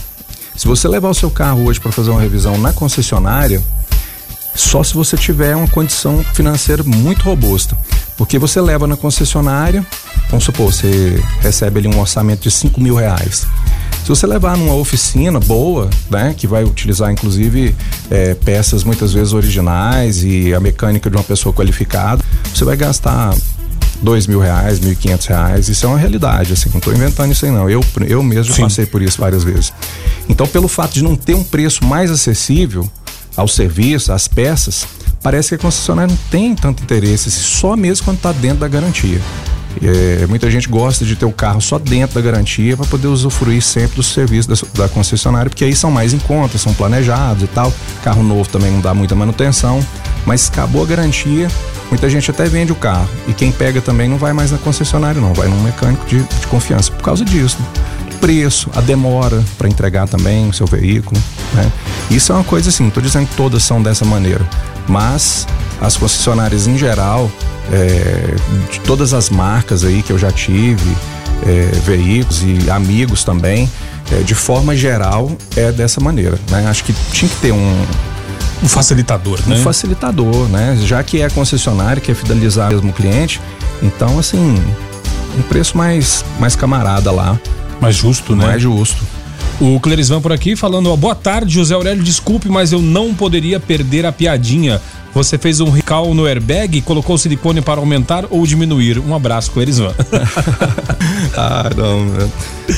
Se 0.55 0.67
você 0.67 0.87
levar 0.87 1.09
o 1.09 1.13
seu 1.13 1.29
carro 1.29 1.65
hoje 1.65 1.79
para 1.79 1.91
fazer 1.91 2.09
uma 2.09 2.21
revisão 2.21 2.57
na 2.57 2.73
concessionária, 2.73 3.61
só 4.55 4.83
se 4.83 4.93
você 4.93 5.17
tiver 5.17 5.55
uma 5.55 5.67
condição 5.67 6.23
financeira 6.33 6.83
muito 6.83 7.23
robusta. 7.23 7.77
Porque 8.15 8.37
você 8.37 8.61
leva 8.61 8.85
na 8.85 8.95
concessionária, 8.95 9.85
vamos 10.29 10.45
supor, 10.45 10.71
você 10.71 11.21
recebe 11.41 11.79
ali 11.79 11.87
um 11.87 11.99
orçamento 11.99 12.41
de 12.41 12.51
5 12.51 12.79
mil 12.79 12.95
reais. 12.95 13.47
Se 14.03 14.09
você 14.09 14.27
levar 14.27 14.57
numa 14.57 14.75
oficina 14.75 15.39
boa, 15.39 15.89
né, 16.09 16.35
que 16.37 16.45
vai 16.45 16.63
utilizar 16.63 17.09
inclusive 17.11 17.73
é, 18.11 18.35
peças 18.35 18.83
muitas 18.83 19.13
vezes 19.13 19.33
originais 19.33 20.23
e 20.23 20.53
a 20.53 20.59
mecânica 20.59 21.09
de 21.09 21.15
uma 21.15 21.23
pessoa 21.23 21.53
qualificada, 21.53 22.23
você 22.53 22.63
vai 22.63 22.75
gastar 22.77 23.33
dois 24.03 24.27
mil 24.27 24.39
reais, 24.39 24.79
mil 24.79 24.91
e 24.91 24.95
quinhentos 24.95 25.25
reais, 25.25 25.69
isso 25.69 25.85
é 25.85 25.89
uma 25.89 25.97
realidade, 25.97 26.53
assim, 26.53 26.69
não 26.69 26.77
estou 26.77 26.93
inventando 26.93 27.31
isso 27.31 27.45
aí 27.45 27.51
não, 27.51 27.69
eu, 27.69 27.83
eu 28.07 28.21
mesmo 28.21 28.53
Sim. 28.53 28.63
passei 28.63 28.85
por 28.85 29.01
isso 29.01 29.19
várias 29.19 29.43
vezes. 29.43 29.73
Então, 30.27 30.45
pelo 30.45 30.67
fato 30.67 30.93
de 30.93 31.03
não 31.03 31.15
ter 31.15 31.33
um 31.33 31.43
preço 31.43 31.83
mais 31.85 32.11
acessível 32.11 32.89
ao 33.35 33.47
serviço, 33.47 34.11
às 34.11 34.27
peças, 34.27 34.85
parece 35.21 35.49
que 35.49 35.55
a 35.55 35.57
concessionária 35.57 36.13
não 36.13 36.19
tem 36.29 36.53
tanto 36.53 36.83
interesse, 36.83 37.31
só 37.31 37.75
mesmo 37.75 38.05
quando 38.05 38.17
está 38.17 38.31
dentro 38.31 38.59
da 38.59 38.67
garantia. 38.67 39.21
É, 39.81 40.27
muita 40.27 40.51
gente 40.51 40.67
gosta 40.69 41.03
de 41.03 41.15
ter 41.15 41.25
o 41.25 41.31
carro 41.31 41.59
só 41.59 41.79
dentro 41.79 42.15
da 42.15 42.21
garantia 42.21 42.77
para 42.77 42.85
poder 42.85 43.07
usufruir 43.07 43.61
sempre 43.61 43.95
dos 43.95 44.07
serviços 44.07 44.61
da, 44.61 44.83
da, 44.83 44.89
concessionária, 44.89 45.49
porque 45.49 45.63
aí 45.63 45.75
são 45.75 45.89
mais 45.89 46.13
em 46.13 46.19
conta, 46.19 46.57
são 46.57 46.73
planejados 46.73 47.43
e 47.43 47.47
tal. 47.47 47.73
Carro 48.03 48.21
novo 48.21 48.47
também 48.47 48.71
não 48.71 48.81
dá 48.81 48.93
muita 48.93 49.15
manutenção, 49.15 49.83
mas 50.25 50.47
acabou 50.47 50.83
a 50.83 50.85
garantia, 50.85 51.47
Muita 51.93 52.09
gente 52.09 52.31
até 52.31 52.45
vende 52.45 52.71
o 52.71 52.75
carro 52.75 53.07
e 53.27 53.33
quem 53.33 53.51
pega 53.51 53.79
também 53.79 54.09
não 54.09 54.17
vai 54.17 54.33
mais 54.33 54.51
na 54.51 54.57
concessionária, 54.57 55.21
não, 55.21 55.31
vai 55.31 55.47
num 55.47 55.61
mecânico 55.61 56.03
de, 56.07 56.23
de 56.23 56.47
confiança 56.47 56.91
por 56.91 57.03
causa 57.03 57.23
disso. 57.23 57.55
Né? 57.59 57.67
preço, 58.19 58.67
a 58.73 58.81
demora 58.81 59.43
para 59.59 59.67
entregar 59.67 60.07
também 60.07 60.49
o 60.49 60.53
seu 60.53 60.65
veículo, 60.65 61.21
né? 61.53 61.71
Isso 62.09 62.31
é 62.31 62.35
uma 62.35 62.43
coisa 62.43 62.69
assim, 62.69 62.87
estou 62.87 63.03
dizendo 63.03 63.27
que 63.27 63.35
todas 63.35 63.63
são 63.63 63.79
dessa 63.79 64.05
maneira, 64.05 64.43
mas 64.87 65.45
as 65.79 65.95
concessionárias 65.95 66.65
em 66.65 66.77
geral, 66.77 67.29
é, 67.71 68.33
de 68.71 68.79
todas 68.79 69.13
as 69.13 69.29
marcas 69.29 69.83
aí 69.83 70.01
que 70.01 70.11
eu 70.11 70.17
já 70.17 70.31
tive, 70.31 70.97
é, 71.45 71.69
veículos 71.85 72.41
e 72.41 72.71
amigos 72.71 73.23
também, 73.23 73.69
é, 74.11 74.23
de 74.23 74.33
forma 74.33 74.75
geral 74.75 75.31
é 75.55 75.71
dessa 75.71 76.01
maneira, 76.01 76.39
né? 76.49 76.65
Acho 76.67 76.85
que 76.85 76.93
tinha 77.11 77.29
que 77.29 77.35
ter 77.35 77.51
um, 77.51 77.85
um 78.61 78.67
facilitador, 78.67 79.39
né? 79.47 79.55
Um 79.55 79.63
facilitador, 79.63 80.47
né? 80.49 80.77
Já 80.85 81.03
que 81.03 81.21
é 81.21 81.29
concessionário, 81.29 82.01
que 82.01 82.11
é 82.11 82.15
fidelizar 82.15 82.69
mesmo 82.69 82.89
o 82.89 82.93
cliente, 82.93 83.41
então 83.81 84.17
assim, 84.19 84.55
um 85.37 85.41
preço 85.43 85.77
mais, 85.77 86.23
mais 86.39 86.55
camarada 86.55 87.11
lá. 87.11 87.39
Mais 87.81 87.95
justo, 87.95 88.35
né? 88.35 88.45
Mais 88.45 88.61
justo. 88.61 89.03
O 89.59 89.79
Clerisvan 89.79 90.21
por 90.21 90.31
aqui 90.31 90.55
falando, 90.55 90.91
ó, 90.91 90.95
boa 90.95 91.15
tarde, 91.15 91.53
José 91.53 91.73
Aurélio, 91.75 92.03
desculpe, 92.03 92.49
mas 92.49 92.71
eu 92.71 92.81
não 92.81 93.13
poderia 93.13 93.59
perder 93.59 94.05
a 94.05 94.11
piadinha. 94.11 94.81
Você 95.13 95.37
fez 95.37 95.59
um 95.59 95.69
recall 95.69 96.13
no 96.15 96.25
airbag, 96.25 96.81
colocou 96.81 97.17
silicone 97.17 97.61
para 97.61 97.79
aumentar 97.79 98.25
ou 98.29 98.45
diminuir. 98.47 98.97
Um 98.97 99.13
abraço, 99.13 99.51
Clerisvan. 99.51 99.93
ah, 101.37 101.69
não. 101.75 102.29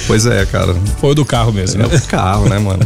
Pois 0.06 0.26
é, 0.26 0.46
cara. 0.46 0.76
Foi 1.00 1.12
o 1.12 1.16
do 1.16 1.24
carro 1.24 1.54
mesmo, 1.54 1.82
é 1.82 1.88
né? 1.88 1.96
o 1.96 2.08
carro, 2.08 2.50
né, 2.50 2.60
mano? 2.60 2.86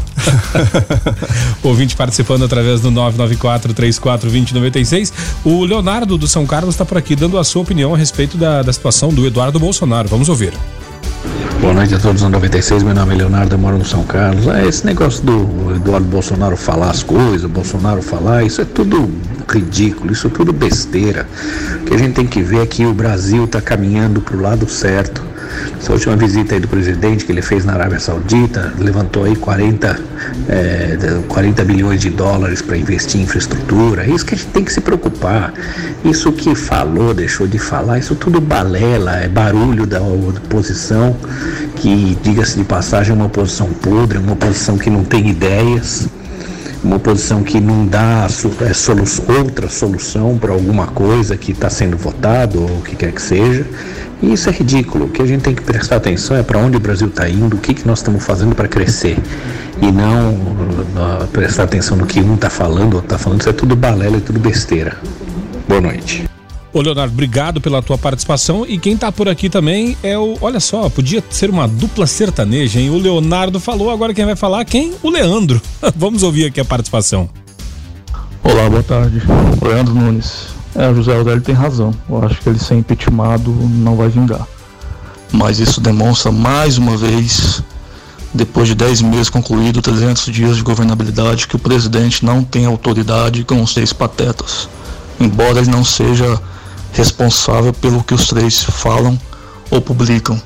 Ouvinte 1.64 1.96
participando 1.96 2.46
através 2.46 2.82
do 2.82 2.92
994 2.92 3.74
34 3.74 4.30
2096. 4.30 5.14
O 5.44 5.66
Leonardo 5.66 6.18
do 6.18 6.28
São 6.28 6.46
Carlos 6.46 6.76
está 6.76 6.86
por 6.86 6.98
aqui 6.98 7.16
dando 7.16 7.38
a 7.38 7.44
sua 7.44 7.64
opinião 7.64 7.94
a 7.94 7.98
respeito 7.98 8.38
da, 8.38 8.62
da 8.62 8.72
situação 8.72 9.10
do 9.10 9.26
Eduardo 9.26 9.60
Bolsonaro. 9.60 10.08
Vamos 10.08 10.30
ouvir. 10.30 10.54
Boa 11.60 11.74
noite 11.74 11.94
a 11.94 12.00
todos 12.00 12.22
no 12.22 12.30
96, 12.30 12.84
meu 12.84 12.94
nome 12.94 13.14
é 13.14 13.18
Leonardo, 13.18 13.54
eu 13.54 13.60
moro 13.60 13.78
no 13.78 13.84
São 13.84 14.04
Carlos. 14.04 14.48
É, 14.48 14.66
esse 14.66 14.86
negócio 14.86 15.22
do 15.24 15.76
Eduardo 15.76 16.08
Bolsonaro 16.08 16.56
falar 16.56 16.90
as 16.90 17.04
coisas, 17.04 17.44
o 17.44 17.50
Bolsonaro 17.50 18.02
falar, 18.02 18.44
isso 18.44 18.62
é 18.62 18.66
tudo 18.66 19.12
ridículo, 19.50 20.14
isso 20.14 20.28
é 20.28 20.30
tudo 20.30 20.54
besteira. 20.54 21.28
O 21.82 21.86
que 21.86 21.94
a 21.94 21.98
gente 21.98 22.14
tem 22.14 22.26
que 22.26 22.42
ver 22.42 22.62
é 22.62 22.66
que 22.66 22.86
o 22.86 22.94
Brasil 22.94 23.44
está 23.44 23.60
caminhando 23.62 24.22
para 24.22 24.38
o 24.38 24.42
lado 24.42 24.70
certo. 24.70 25.22
Essa 25.80 25.94
última 25.94 26.16
visita 26.16 26.56
aí 26.56 26.60
do 26.60 26.68
presidente 26.68 27.26
que 27.26 27.32
ele 27.32 27.42
fez 27.42 27.66
na 27.66 27.74
Arábia 27.74 28.00
Saudita 28.00 28.74
levantou 28.78 29.24
aí 29.24 29.36
40, 29.36 30.00
é, 30.48 30.98
40 31.28 31.66
bilhões 31.66 32.02
de 32.02 32.10
dólares 32.10 32.62
para 32.62 32.78
investir 32.78 33.20
em 33.20 33.24
infraestrutura. 33.24 34.04
É 34.06 34.10
isso 34.10 34.26
que 34.26 34.36
a 34.36 34.38
gente 34.38 34.50
tem 34.50 34.64
que 34.64 34.74
se 34.74 34.82
preocupar. 34.82 35.54
Isso 36.04 36.32
que 36.32 36.56
falou, 36.56 37.14
deixou 37.14 37.48
de 37.48 37.60
falar, 37.60 38.00
isso 38.00 38.16
tudo 38.16 38.40
balela, 38.40 39.18
é 39.18 39.28
barulho 39.28 39.86
da 39.86 40.02
oposição, 40.02 41.16
que, 41.76 42.18
diga-se 42.22 42.58
de 42.58 42.64
passagem, 42.64 43.12
é 43.12 43.16
uma 43.16 43.26
oposição 43.26 43.68
podre, 43.68 44.18
uma 44.18 44.34
oposição 44.34 44.78
que 44.78 44.90
não 44.90 45.04
tem 45.04 45.30
ideias 45.30 46.08
uma 46.84 46.96
oposição 46.96 47.44
que 47.44 47.60
não 47.60 47.86
dá 47.86 48.28
é, 48.62 48.74
solu 48.74 49.04
outra 49.28 49.70
solução 49.70 50.38
para 50.38 50.54
alguma 50.54 50.88
coisa 50.88 51.36
que 51.36 51.52
está 51.52 51.70
sendo 51.70 51.98
votado 51.98 52.62
ou 52.62 52.78
o 52.78 52.82
que 52.82 52.96
quer 52.96 53.12
que 53.12 53.22
seja. 53.22 53.66
E 54.22 54.34
isso 54.34 54.50
é 54.50 54.52
ridículo. 54.52 55.06
O 55.06 55.10
que 55.10 55.22
a 55.22 55.26
gente 55.26 55.42
tem 55.42 55.56
que 55.56 55.62
prestar 55.62 55.98
atenção 55.98 56.36
é 56.36 56.44
para 56.44 56.60
onde 56.60 56.78
o 56.78 56.80
Brasil 56.80 57.08
está 57.08 57.30
indo, 57.30 57.56
o 57.56 57.60
que, 57.60 57.74
que 57.74 57.88
nós 57.88 58.00
estamos 58.00 58.24
fazendo 58.24 58.54
para 58.54 58.68
crescer. 58.68 59.18
E 59.82 59.92
não 59.92 60.34
uh, 60.34 61.28
prestar 61.32 61.64
atenção 61.64 61.96
no 61.96 62.06
que 62.06 62.20
um 62.20 62.36
está 62.36 62.50
falando 62.50 62.96
ou 62.96 63.00
está 63.00 63.18
falando. 63.18 63.42
Isso 63.42 63.50
é 63.50 63.54
tudo 63.54 63.76
balela 63.76 64.18
e 64.18 64.22
tudo 64.22 64.40
besteira. 64.40 64.98
Boa 65.68 65.80
noite. 65.80 66.39
Ô 66.72 66.82
Leonardo, 66.82 67.12
obrigado 67.12 67.60
pela 67.60 67.82
tua 67.82 67.98
participação. 67.98 68.64
E 68.68 68.78
quem 68.78 68.96
tá 68.96 69.12
por 69.12 69.28
aqui 69.28 69.50
também 69.50 69.98
é 70.04 70.18
o. 70.18 70.38
Olha 70.40 70.60
só, 70.60 70.88
podia 70.88 71.24
ser 71.30 71.50
uma 71.50 71.68
dupla 71.68 72.06
sertaneja, 72.06 72.80
hein? 72.80 72.92
O 72.92 72.98
Leonardo 73.00 73.60
falou, 73.60 73.90
agora 73.90 74.14
quem 74.14 74.26
vai 74.26 74.36
falar? 74.36 74.64
Quem? 74.66 74.94
O 75.02 75.10
Leandro. 75.10 75.60
Vamos 75.96 76.22
ouvir 76.22 76.46
aqui 76.46 76.60
a 76.60 76.66
participação. 76.66 77.28
Olá, 78.44 78.70
boa 78.70 78.84
tarde. 78.84 79.22
Leandro 79.62 79.96
Nunes. 79.96 80.60
É, 80.76 80.94
José 80.94 81.16
Aurélio 81.16 81.42
tem 81.42 81.56
razão. 81.56 81.92
Eu 82.08 82.24
acho 82.24 82.40
que 82.40 82.50
ele 82.50 82.60
ser 82.60 82.76
impeachmentado 82.76 83.52
não 83.52 83.96
vai 83.96 84.08
vingar. 84.10 84.48
Mas 85.32 85.60
isso 85.60 85.82
demonstra 85.82 86.32
mais 86.32 86.78
uma 86.78 86.96
vez, 86.96 87.64
depois 88.32 88.68
de 88.68 88.76
10 88.76 89.02
meses 89.02 89.30
concluído, 89.30 89.82
300 89.82 90.26
dias 90.26 90.58
de 90.58 90.64
governabilidade, 90.64 91.48
que 91.48 91.56
o 91.56 91.60
presidente 91.60 92.24
não 92.24 92.44
tem 92.44 92.66
autoridade 92.66 93.44
com 93.44 93.62
os 93.62 93.74
seis 93.74 93.92
patetas. 93.92 94.70
Embora 95.20 95.60
ele 95.60 95.70
não 95.70 95.84
seja 95.84 96.40
responsável 96.94 97.74
pelo 97.74 98.04
que 98.04 98.14
os 98.14 98.28
três 98.28 98.64
falam 98.64 99.20
ou 99.70 99.82
publicam. 99.82 100.42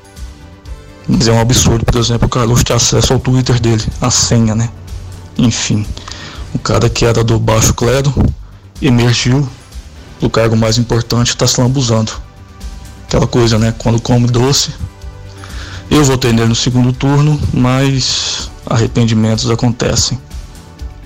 Mas 1.07 1.27
é 1.27 1.31
um 1.31 1.39
absurdo, 1.39 1.85
por 1.85 1.99
exemplo, 1.99 2.27
o 2.27 2.29
Carlos 2.29 2.63
ter 2.63 2.73
acesso 2.73 3.13
ao 3.13 3.19
Twitter 3.19 3.59
dele, 3.59 3.83
a 3.99 4.09
senha, 4.09 4.55
né? 4.55 4.69
Enfim, 5.37 5.85
o 6.53 6.59
cara 6.59 6.89
que 6.89 7.05
era 7.05 7.23
do 7.23 7.37
baixo 7.39 7.73
clero 7.73 8.13
emergiu 8.81 9.47
do 10.19 10.29
cargo 10.29 10.55
mais 10.55 10.77
importante 10.77 11.29
está 11.29 11.45
se 11.45 11.59
lambuzando. 11.59 12.11
Aquela 13.05 13.27
coisa, 13.27 13.59
né? 13.59 13.73
Quando 13.77 14.01
come 14.01 14.27
doce. 14.27 14.73
Eu 15.89 16.03
votei 16.03 16.31
nele 16.31 16.47
no 16.47 16.55
segundo 16.55 16.93
turno, 16.93 17.39
mas 17.53 18.49
arrependimentos 18.65 19.49
acontecem. 19.49 20.17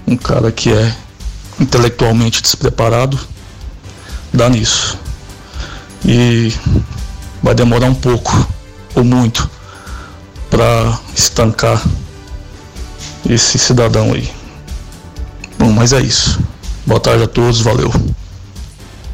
Um 0.08 0.15
cara 0.15 0.51
que 0.51 0.72
é 0.72 0.96
intelectualmente 1.60 2.41
despreparado 2.41 3.20
dá 4.32 4.48
nisso. 4.48 4.98
E 6.05 6.53
vai 7.41 7.53
demorar 7.53 7.87
um 7.87 7.95
pouco 7.95 8.47
ou 8.95 9.03
muito 9.03 9.49
para 10.49 10.99
estancar 11.15 11.83
esse 13.29 13.59
cidadão 13.59 14.13
aí. 14.13 14.29
Bom, 15.57 15.71
mas 15.71 15.93
é 15.93 16.01
isso. 16.01 16.39
Boa 16.85 16.99
tarde 16.99 17.23
a 17.23 17.27
todos, 17.27 17.61
valeu. 17.61 17.91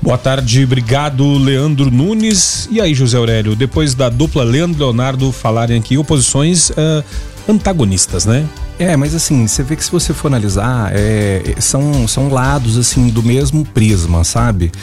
Boa 0.04 0.18
tarde, 0.18 0.66
obrigado 0.66 1.38
Leandro 1.38 1.90
Nunes. 1.90 2.68
E 2.70 2.82
aí, 2.82 2.94
José 2.94 3.16
Aurélio, 3.16 3.56
depois 3.56 3.94
da 3.94 4.10
dupla 4.10 4.44
Leandro 4.44 4.76
e 4.76 4.80
Leonardo 4.84 5.32
falarem 5.32 5.80
aqui 5.80 5.98
oposições 5.98 6.72
uh, 6.72 7.02
antagonistas, 7.48 8.26
né? 8.26 8.46
É, 8.78 8.98
mas 8.98 9.16
assim, 9.16 9.48
você 9.48 9.64
vê 9.64 9.78
que 9.78 9.84
se 9.86 9.90
você 9.90 10.14
for 10.14 10.28
analisar, 10.28 10.92
é, 10.94 11.56
são, 11.58 12.06
são 12.06 12.28
lados 12.28 12.78
assim 12.78 13.08
do 13.08 13.24
mesmo 13.24 13.64
prisma, 13.64 14.26
sabe? 14.26 14.74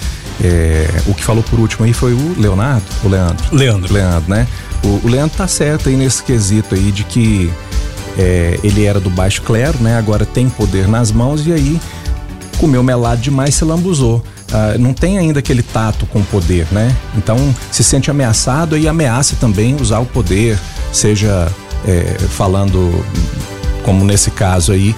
É, 0.43 0.89
o 1.07 1.13
que 1.13 1.23
falou 1.23 1.43
por 1.43 1.61
último 1.61 1.85
aí 1.85 1.93
foi 1.93 2.15
o 2.15 2.41
Leonardo, 2.41 2.87
o 3.05 3.09
Leandro. 3.09 3.45
Leandro. 3.55 3.93
Leandro, 3.93 4.31
né? 4.31 4.49
O, 4.83 5.07
o 5.07 5.09
Leandro 5.11 5.37
tá 5.37 5.47
certo 5.47 5.91
aí 5.91 5.97
nesse 5.97 6.23
quesito 6.23 6.75
aí 6.75 6.91
de 6.91 7.05
que 7.05 7.51
é, 8.19 8.59
ele 8.65 8.87
era 8.87 8.99
do 8.99 9.11
baixo 9.11 9.43
clero, 9.43 9.77
né? 9.83 9.99
Agora 9.99 10.25
tem 10.25 10.49
poder 10.49 10.89
nas 10.89 11.13
mãos 11.13 11.47
e 11.47 11.53
aí 11.53 11.79
comeu 12.59 12.83
melado 12.83 13.21
demais, 13.21 13.55
se 13.55 13.67
lambuzou. 13.67 14.25
Uh, 14.51 14.79
não 14.79 14.93
tem 14.93 15.17
ainda 15.17 15.39
aquele 15.39 15.63
tato 15.63 16.07
com 16.07 16.19
o 16.19 16.25
poder, 16.25 16.67
né? 16.73 16.95
Então 17.17 17.37
se 17.71 17.85
sente 17.85 18.11
ameaçado 18.11 18.77
e 18.77 18.89
ameaça 18.89 19.37
também 19.37 19.77
usar 19.81 20.01
o 20.01 20.07
poder, 20.07 20.59
seja 20.93 21.49
é, 21.87 22.17
falando 22.29 23.05
como 23.85 24.05
nesse 24.05 24.31
caso 24.31 24.73
aí, 24.73 24.95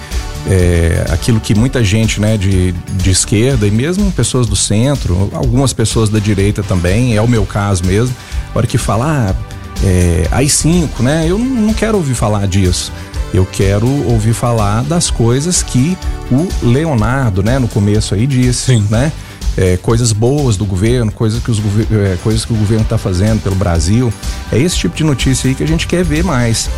é, 0.49 1.05
aquilo 1.09 1.39
que 1.39 1.55
muita 1.55 1.83
gente 1.83 2.19
né, 2.19 2.37
de, 2.37 2.71
de 2.71 3.09
esquerda 3.09 3.65
e 3.65 3.71
mesmo 3.71 4.11
pessoas 4.11 4.47
do 4.47 4.55
centro, 4.55 5.29
algumas 5.33 5.71
pessoas 5.71 6.09
da 6.09 6.19
direita 6.19 6.61
também, 6.61 7.15
é 7.15 7.21
o 7.21 7.27
meu 7.27 7.45
caso 7.45 7.85
mesmo, 7.85 8.15
a 8.53 8.57
hora 8.57 8.67
que 8.67 8.77
falar 8.77 9.33
ah, 9.33 9.53
é, 9.83 10.27
AI-5, 10.31 10.99
né? 10.99 11.25
Eu 11.27 11.37
não 11.37 11.73
quero 11.73 11.97
ouvir 11.97 12.13
falar 12.13 12.47
disso. 12.47 12.91
Eu 13.33 13.45
quero 13.45 13.87
ouvir 14.07 14.33
falar 14.33 14.83
das 14.83 15.09
coisas 15.09 15.63
que 15.63 15.97
o 16.31 16.47
Leonardo, 16.61 17.41
né, 17.41 17.57
no 17.57 17.67
começo 17.67 18.13
aí 18.13 18.27
disse, 18.27 18.73
Sim. 18.73 18.87
né? 18.89 19.11
É, 19.55 19.77
coisas 19.77 20.11
boas 20.11 20.57
do 20.57 20.65
governo, 20.65 21.11
coisas 21.11 21.41
que, 21.41 21.51
os, 21.51 21.59
é, 21.59 22.17
coisas 22.23 22.43
que 22.43 22.53
o 22.53 22.55
governo 22.55 22.83
está 22.83 22.97
fazendo 22.97 23.41
pelo 23.41 23.55
Brasil. 23.55 24.11
É 24.51 24.57
esse 24.57 24.75
tipo 24.77 24.95
de 24.95 25.03
notícia 25.03 25.47
aí 25.47 25.55
que 25.55 25.63
a 25.63 25.67
gente 25.67 25.87
quer 25.87 26.03
ver 26.03 26.23
mais. 26.23 26.69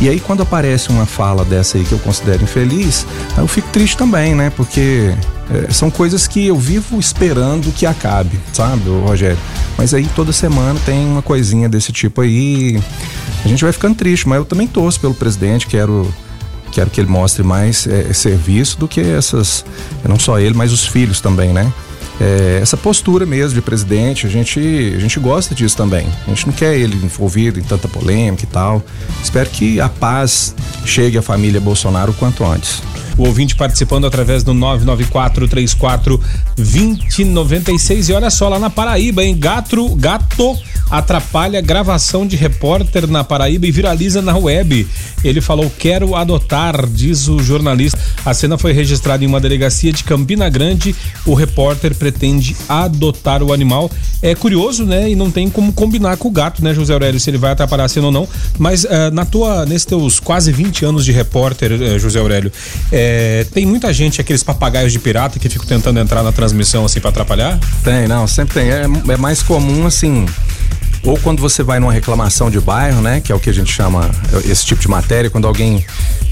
E 0.00 0.08
aí 0.08 0.18
quando 0.18 0.42
aparece 0.42 0.90
uma 0.90 1.06
fala 1.06 1.44
dessa 1.44 1.78
aí 1.78 1.84
que 1.84 1.92
eu 1.92 1.98
considero 1.98 2.42
infeliz, 2.42 3.06
eu 3.38 3.46
fico 3.46 3.68
triste 3.68 3.96
também, 3.96 4.34
né? 4.34 4.50
Porque 4.50 5.14
é, 5.50 5.72
são 5.72 5.90
coisas 5.90 6.26
que 6.26 6.46
eu 6.46 6.56
vivo 6.56 6.98
esperando 6.98 7.72
que 7.72 7.86
acabe, 7.86 8.38
sabe, 8.52 8.82
Rogério? 8.90 9.38
Mas 9.78 9.94
aí 9.94 10.08
toda 10.16 10.32
semana 10.32 10.78
tem 10.84 11.06
uma 11.06 11.22
coisinha 11.22 11.68
desse 11.68 11.92
tipo 11.92 12.20
aí. 12.20 12.82
A 13.44 13.48
gente 13.48 13.62
vai 13.62 13.72
ficando 13.72 13.94
triste, 13.94 14.28
mas 14.28 14.38
eu 14.38 14.44
também 14.44 14.66
torço 14.66 14.98
pelo 14.98 15.14
presidente, 15.14 15.66
quero 15.66 16.12
quero 16.72 16.90
que 16.90 17.00
ele 17.00 17.08
mostre 17.08 17.44
mais 17.44 17.86
é, 17.86 18.12
serviço 18.12 18.80
do 18.80 18.88
que 18.88 19.00
essas, 19.00 19.64
não 20.06 20.18
só 20.18 20.40
ele, 20.40 20.56
mas 20.56 20.72
os 20.72 20.84
filhos 20.84 21.20
também, 21.20 21.52
né? 21.52 21.72
É, 22.20 22.58
essa 22.62 22.76
postura 22.76 23.26
mesmo 23.26 23.54
de 23.54 23.62
presidente, 23.62 24.26
a 24.26 24.30
gente, 24.30 24.58
a 24.96 25.00
gente 25.00 25.18
gosta 25.18 25.54
disso 25.54 25.76
também. 25.76 26.06
A 26.26 26.30
gente 26.30 26.46
não 26.46 26.52
quer 26.52 26.76
ele 26.76 26.96
envolvido 26.96 27.58
em 27.58 27.62
tanta 27.62 27.88
polêmica 27.88 28.44
e 28.44 28.46
tal. 28.46 28.82
Espero 29.22 29.50
que 29.50 29.80
a 29.80 29.88
paz 29.88 30.54
chegue 30.84 31.18
à 31.18 31.22
família 31.22 31.60
Bolsonaro 31.60 32.12
o 32.12 32.14
quanto 32.14 32.44
antes. 32.44 32.82
O 33.16 33.26
ouvinte 33.26 33.54
participando 33.54 34.06
através 34.06 34.42
do 34.42 34.52
994 34.52 35.46
34 35.46 36.20
2096 36.56 38.08
e 38.08 38.12
olha 38.12 38.30
só 38.30 38.48
lá 38.48 38.58
na 38.58 38.70
Paraíba, 38.70 39.22
hein? 39.22 39.36
Gato, 39.38 39.94
gato 39.94 40.56
atrapalha 40.90 41.60
gravação 41.60 42.26
de 42.26 42.36
repórter 42.36 43.06
na 43.06 43.24
Paraíba 43.24 43.66
e 43.66 43.70
viraliza 43.70 44.20
na 44.20 44.36
web. 44.36 44.86
Ele 45.22 45.40
falou: 45.40 45.70
"Quero 45.78 46.14
adotar", 46.14 46.86
diz 46.86 47.28
o 47.28 47.38
jornalista. 47.40 47.98
A 48.24 48.32
cena 48.32 48.56
foi 48.56 48.72
registrada 48.72 49.24
em 49.24 49.26
uma 49.26 49.40
delegacia 49.40 49.92
de 49.92 50.04
Campina 50.04 50.48
Grande. 50.48 50.94
O 51.26 51.34
repórter 51.34 51.94
pretende 51.94 52.56
adotar 52.68 53.42
o 53.42 53.52
animal. 53.52 53.90
É 54.22 54.34
curioso, 54.34 54.84
né? 54.84 55.10
E 55.10 55.14
não 55.14 55.30
tem 55.30 55.50
como 55.50 55.72
combinar 55.72 56.16
com 56.16 56.28
o 56.28 56.30
gato, 56.30 56.64
né, 56.64 56.72
José 56.72 56.92
Aurélio, 56.92 57.20
se 57.20 57.28
ele 57.28 57.38
vai 57.38 57.52
atrapalhar 57.52 57.84
a 57.84 57.88
cena 57.88 58.06
ou 58.06 58.12
não. 58.12 58.28
Mas 58.58 58.84
uh, 58.84 59.10
na 59.12 59.24
tua, 59.24 59.66
nesses 59.66 59.84
teus 59.84 60.18
quase 60.18 60.50
20 60.50 60.84
anos 60.84 61.04
de 61.04 61.12
repórter, 61.12 61.72
uh, 61.72 61.98
José 61.98 62.18
Aurélio, 62.18 62.50
uh, 62.50 63.50
tem 63.50 63.66
muita 63.66 63.92
gente, 63.92 64.20
aqueles 64.20 64.42
papagaios 64.42 64.92
de 64.92 64.98
pirata 64.98 65.38
que 65.38 65.48
ficam 65.48 65.66
tentando 65.66 66.00
entrar 66.00 66.22
na 66.22 66.32
transmissão 66.32 66.84
assim 66.84 67.00
para 67.00 67.10
atrapalhar? 67.10 67.58
Tem, 67.82 68.08
não, 68.08 68.26
sempre 68.26 68.54
tem. 68.54 68.70
É, 68.70 68.84
é 69.08 69.16
mais 69.16 69.42
comum 69.42 69.86
assim 69.86 70.24
ou 71.04 71.18
quando 71.18 71.40
você 71.40 71.62
vai 71.62 71.78
numa 71.78 71.92
reclamação 71.92 72.50
de 72.50 72.58
bairro, 72.60 73.00
né, 73.00 73.20
que 73.20 73.30
é 73.30 73.34
o 73.34 73.40
que 73.40 73.50
a 73.50 73.52
gente 73.52 73.72
chama 73.72 74.10
esse 74.44 74.64
tipo 74.64 74.80
de 74.80 74.88
matéria, 74.88 75.30
quando 75.30 75.46
alguém, 75.46 75.84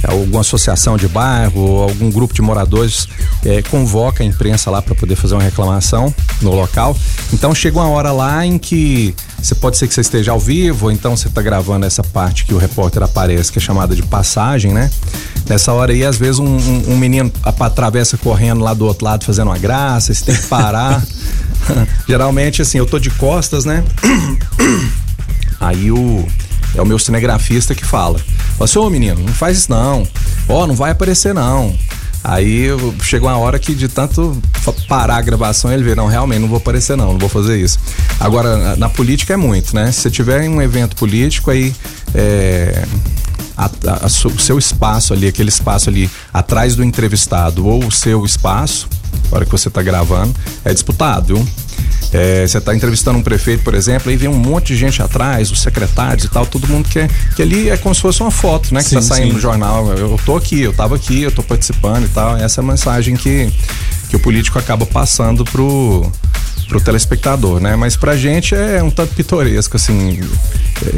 alguma 0.02 0.40
associação 0.40 0.96
de 0.96 1.06
bairro 1.08 1.60
ou 1.60 1.82
algum 1.82 2.10
grupo 2.10 2.32
de 2.32 2.40
moradores 2.40 3.06
é, 3.44 3.60
convoca 3.62 4.22
a 4.22 4.26
imprensa 4.26 4.70
lá 4.70 4.80
para 4.80 4.94
poder 4.94 5.16
fazer 5.16 5.34
uma 5.34 5.42
reclamação 5.42 6.14
no 6.40 6.54
local. 6.54 6.96
Então 7.32 7.54
chega 7.54 7.78
uma 7.78 7.88
hora 7.88 8.12
lá 8.12 8.44
em 8.46 8.58
que 8.58 9.14
você 9.42 9.56
pode 9.56 9.76
ser 9.76 9.88
que 9.88 9.94
você 9.94 10.02
esteja 10.02 10.30
ao 10.30 10.38
vivo, 10.38 10.86
ou 10.86 10.92
então 10.92 11.16
você 11.16 11.26
está 11.26 11.42
gravando 11.42 11.84
essa 11.84 12.02
parte 12.02 12.44
que 12.44 12.54
o 12.54 12.58
repórter 12.58 13.02
aparece, 13.02 13.50
que 13.50 13.58
é 13.58 13.60
chamada 13.60 13.94
de 13.94 14.02
passagem, 14.02 14.72
né? 14.72 14.88
Nessa 15.48 15.72
hora 15.72 15.92
aí, 15.92 16.04
às 16.04 16.16
vezes, 16.16 16.38
um, 16.38 16.46
um, 16.46 16.92
um 16.92 16.96
menino 16.96 17.30
atravessa 17.42 18.16
correndo 18.16 18.62
lá 18.62 18.72
do 18.72 18.86
outro 18.86 19.04
lado 19.04 19.24
fazendo 19.24 19.48
uma 19.48 19.58
graça, 19.58 20.14
você 20.14 20.24
tem 20.24 20.36
que 20.36 20.46
parar. 20.46 21.02
Geralmente, 22.08 22.62
assim, 22.62 22.78
eu 22.78 22.86
tô 22.86 23.00
de 23.00 23.10
costas, 23.10 23.64
né? 23.64 23.82
Aí 25.60 25.90
o. 25.90 26.26
É 26.74 26.80
o 26.80 26.86
meu 26.86 26.98
cinegrafista 26.98 27.74
que 27.74 27.84
fala. 27.84 28.18
Fala 28.18 28.64
assim, 28.64 28.78
ô 28.78 28.88
menino, 28.88 29.20
não 29.20 29.34
faz 29.34 29.58
isso 29.58 29.70
não. 29.70 30.06
Ó, 30.48 30.62
oh, 30.62 30.66
não 30.66 30.74
vai 30.74 30.90
aparecer 30.90 31.34
não. 31.34 31.76
Aí 32.24 32.68
chegou 33.02 33.28
uma 33.28 33.36
hora 33.36 33.58
que 33.58 33.74
de 33.74 33.88
tanto 33.88 34.40
parar 34.88 35.16
a 35.16 35.20
gravação, 35.20 35.72
ele 35.72 35.82
vê, 35.82 35.94
não, 35.94 36.06
realmente 36.06 36.38
não 36.38 36.48
vou 36.48 36.58
aparecer 36.58 36.96
não, 36.96 37.12
não 37.12 37.18
vou 37.18 37.28
fazer 37.28 37.58
isso. 37.58 37.78
Agora, 38.20 38.76
na, 38.76 38.88
política 38.88 39.34
é 39.34 39.36
muito, 39.36 39.74
né? 39.74 39.90
Se 39.90 40.08
tiver 40.10 40.48
um 40.48 40.62
evento 40.62 40.94
político, 40.94 41.50
aí 41.50 41.74
é, 42.14 42.84
a, 43.56 43.66
a, 43.66 44.06
o 44.06 44.38
seu 44.38 44.56
espaço 44.56 45.12
ali, 45.12 45.26
aquele 45.26 45.48
espaço 45.48 45.90
ali 45.90 46.08
atrás 46.32 46.76
do 46.76 46.84
entrevistado 46.84 47.66
ou 47.66 47.84
o 47.84 47.90
seu 47.90 48.24
espaço, 48.24 48.88
na 49.30 49.38
hora 49.38 49.44
que 49.44 49.50
você 49.50 49.66
está 49.66 49.82
gravando, 49.82 50.32
é 50.64 50.72
disputado, 50.72 51.34
viu? 51.34 51.48
É, 52.12 52.46
você 52.46 52.58
está 52.58 52.74
entrevistando 52.74 53.18
um 53.18 53.22
prefeito, 53.22 53.62
por 53.62 53.74
exemplo, 53.74 54.10
aí 54.10 54.16
vem 54.16 54.28
um 54.28 54.36
monte 54.36 54.68
de 54.68 54.76
gente 54.76 55.02
atrás, 55.02 55.50
os 55.50 55.60
secretários 55.60 56.24
e 56.24 56.28
tal, 56.28 56.46
todo 56.46 56.66
mundo 56.68 56.88
quer. 56.88 57.08
Que 57.34 57.42
ali 57.42 57.70
é 57.70 57.76
como 57.76 57.94
se 57.94 58.00
fosse 58.00 58.20
uma 58.20 58.30
foto, 58.30 58.74
né? 58.74 58.82
Que 58.82 58.90
sim, 58.90 58.94
tá 58.96 59.02
saindo 59.02 59.28
sim. 59.28 59.32
no 59.34 59.40
jornal. 59.40 59.92
Eu, 59.92 60.18
tô 60.24 60.36
aqui, 60.36 60.60
eu 60.60 60.72
tava 60.72 60.96
aqui, 60.96 61.22
eu 61.22 61.32
tô 61.32 61.42
participando 61.42 62.04
e 62.04 62.08
tal. 62.08 62.36
Essa 62.36 62.60
é 62.60 62.64
a 62.64 62.66
mensagem 62.66 63.16
que, 63.16 63.52
que 64.08 64.16
o 64.16 64.20
político 64.20 64.58
acaba 64.58 64.86
passando 64.86 65.44
pro 65.44 66.10
pro 66.72 66.80
telespectador, 66.80 67.60
né? 67.60 67.76
Mas 67.76 67.96
pra 67.96 68.16
gente 68.16 68.54
é 68.54 68.82
um 68.82 68.90
tanto 68.90 69.14
pitoresco, 69.14 69.76
assim. 69.76 70.20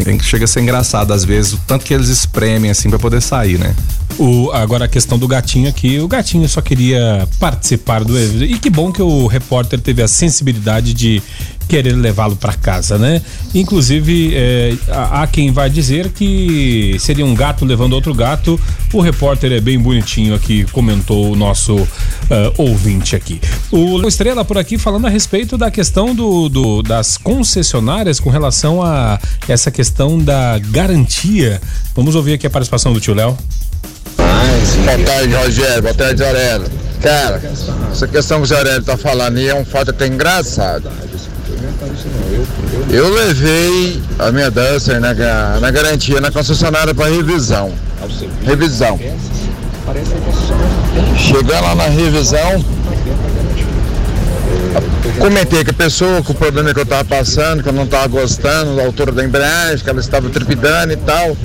É, 0.06 0.22
chega 0.22 0.44
a 0.44 0.48
ser 0.48 0.60
engraçado 0.60 1.12
às 1.12 1.24
vezes, 1.24 1.52
o 1.52 1.60
tanto 1.66 1.84
que 1.84 1.92
eles 1.92 2.08
espremem, 2.08 2.70
assim, 2.70 2.88
pra 2.88 2.98
poder 2.98 3.20
sair, 3.20 3.58
né? 3.58 3.74
O, 4.18 4.50
agora 4.52 4.84
a 4.84 4.88
questão 4.88 5.18
do 5.18 5.26
gatinho 5.26 5.68
aqui, 5.68 5.98
o 5.98 6.06
gatinho 6.06 6.48
só 6.48 6.60
queria 6.60 7.28
participar 7.40 8.04
do 8.04 8.16
evento. 8.16 8.44
E 8.44 8.58
que 8.58 8.70
bom 8.70 8.92
que 8.92 9.02
o 9.02 9.26
repórter 9.26 9.80
teve 9.80 10.02
a 10.02 10.08
sensibilidade 10.08 10.94
de 10.94 11.22
querer 11.68 11.92
levá-lo 11.92 12.36
para 12.36 12.52
casa, 12.54 12.98
né? 12.98 13.22
Inclusive, 13.54 14.32
é, 14.34 14.74
há 14.88 15.26
quem 15.26 15.52
vai 15.52 15.68
dizer 15.70 16.10
que 16.10 16.96
seria 16.98 17.24
um 17.24 17.34
gato 17.34 17.64
levando 17.64 17.92
outro 17.94 18.14
gato. 18.14 18.58
O 18.92 19.00
repórter 19.00 19.52
é 19.52 19.60
bem 19.60 19.78
bonitinho 19.78 20.34
aqui, 20.34 20.64
comentou 20.72 21.32
o 21.32 21.36
nosso 21.36 21.74
uh, 21.76 21.88
ouvinte 22.56 23.16
aqui. 23.16 23.40
O 23.70 24.06
Estrela 24.06 24.44
por 24.44 24.58
aqui 24.58 24.78
falando 24.78 25.06
a 25.06 25.10
respeito 25.10 25.58
da 25.58 25.70
questão 25.70 26.14
do, 26.14 26.48
do, 26.48 26.82
das 26.82 27.16
concessionárias 27.16 28.20
com 28.20 28.30
relação 28.30 28.82
a 28.82 29.18
essa 29.48 29.70
questão 29.70 30.18
da 30.18 30.58
garantia. 30.58 31.60
Vamos 31.94 32.14
ouvir 32.14 32.34
aqui 32.34 32.46
a 32.46 32.50
participação 32.50 32.92
do 32.92 33.00
tio 33.00 33.14
Léo. 33.14 33.36
Boa 34.16 34.98
tarde, 35.04 35.34
Rogério. 35.34 35.82
Boa 35.82 35.94
tarde, 35.94 36.24
Aurélio. 36.24 36.66
Cara, 37.02 37.42
essa 37.92 38.08
questão 38.08 38.42
que 38.42 38.52
o 38.52 38.56
Aurélio 38.56 38.82
tá 38.82 38.96
falando 38.96 39.36
aí 39.36 39.48
é 39.48 39.54
um 39.54 39.64
fato 39.64 39.90
até 39.90 40.06
engraçado. 40.06 40.90
Eu 42.90 43.12
levei 43.12 44.02
a 44.18 44.30
minha 44.32 44.50
Duster 44.50 45.00
na, 45.00 45.14
na 45.60 45.70
garantia 45.70 46.20
na 46.20 46.30
concessionária 46.30 46.94
para 46.94 47.10
revisão. 47.10 47.72
Revisão. 48.44 48.98
Chegar 51.16 51.60
lá 51.60 51.74
na 51.74 51.84
revisão, 51.84 52.64
Comentei 55.18 55.64
com 55.64 55.70
a 55.70 55.74
pessoa 55.74 56.22
com 56.22 56.32
o 56.32 56.34
problema 56.34 56.74
que 56.74 56.80
eu 56.80 56.84
estava 56.84 57.04
passando, 57.04 57.62
que 57.62 57.68
eu 57.68 57.72
não 57.72 57.84
estava 57.84 58.08
gostando 58.08 58.74
da 58.74 58.84
altura 58.84 59.12
da 59.12 59.24
embreagem, 59.24 59.78
que 59.78 59.88
ela 59.88 60.00
estava 60.00 60.28
trepidando 60.28 60.92
e 60.92 60.96
tal. 60.96 61.36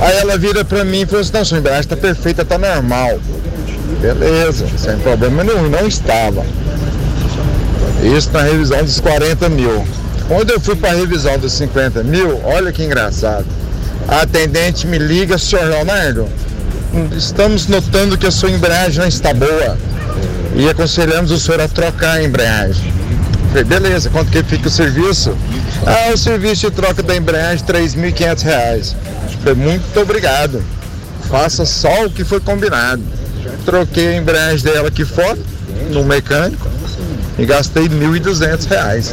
Aí 0.00 0.16
ela 0.18 0.36
vira 0.36 0.64
para 0.64 0.84
mim 0.84 1.02
e 1.02 1.06
falou 1.06 1.20
assim, 1.20 1.32
não, 1.32 1.44
sua 1.44 1.58
embreagem 1.58 1.82
está 1.82 1.96
perfeita, 1.96 2.42
está 2.42 2.58
normal. 2.58 3.20
Beleza, 4.00 4.66
sem 4.76 4.98
problema 4.98 5.44
nenhum, 5.44 5.70
não 5.70 5.86
estava. 5.86 6.44
Isso 8.02 8.30
na 8.32 8.42
revisão 8.42 8.82
dos 8.84 9.00
40 9.00 9.48
mil. 9.48 9.86
Quando 10.28 10.50
eu 10.50 10.60
fui 10.60 10.74
para 10.76 10.90
a 10.90 10.94
revisão 10.94 11.38
dos 11.38 11.52
50 11.52 12.02
mil, 12.02 12.40
olha 12.44 12.72
que 12.72 12.82
engraçado. 12.82 13.46
A 14.08 14.22
atendente 14.22 14.86
me 14.86 14.98
liga, 14.98 15.38
senhor 15.38 15.64
Leonardo, 15.66 16.28
estamos 17.16 17.66
notando 17.66 18.16
que 18.16 18.26
a 18.26 18.30
sua 18.30 18.50
embreagem 18.50 19.00
não 19.00 19.06
está 19.06 19.34
boa 19.34 19.76
e 20.54 20.68
aconselhamos 20.68 21.30
o 21.30 21.38
senhor 21.38 21.60
a 21.60 21.68
trocar 21.68 22.18
a 22.18 22.22
embreagem. 22.22 22.92
Falei, 23.48 23.64
beleza, 23.64 24.10
quanto 24.10 24.30
que 24.30 24.42
fica 24.42 24.68
o 24.68 24.70
serviço? 24.70 25.36
Ah, 25.86 26.12
o 26.12 26.16
serviço 26.16 26.68
de 26.68 26.76
troca 26.76 27.02
da 27.02 27.16
embreagem, 27.16 27.64
R$ 27.66 27.72
3.500. 27.72 28.94
Falei, 29.42 29.54
muito 29.54 30.00
obrigado. 30.00 30.62
Faça 31.28 31.64
só 31.64 32.06
o 32.06 32.10
que 32.10 32.24
foi 32.24 32.40
combinado. 32.40 33.02
Troquei 33.64 34.08
a 34.08 34.16
embreagem 34.16 34.64
dela 34.64 34.88
aqui 34.88 35.04
fora, 35.04 35.38
no 35.90 36.04
mecânico, 36.04 36.68
e 37.38 37.44
gastei 37.44 37.84
R$ 37.84 37.90
1.200. 37.90 39.12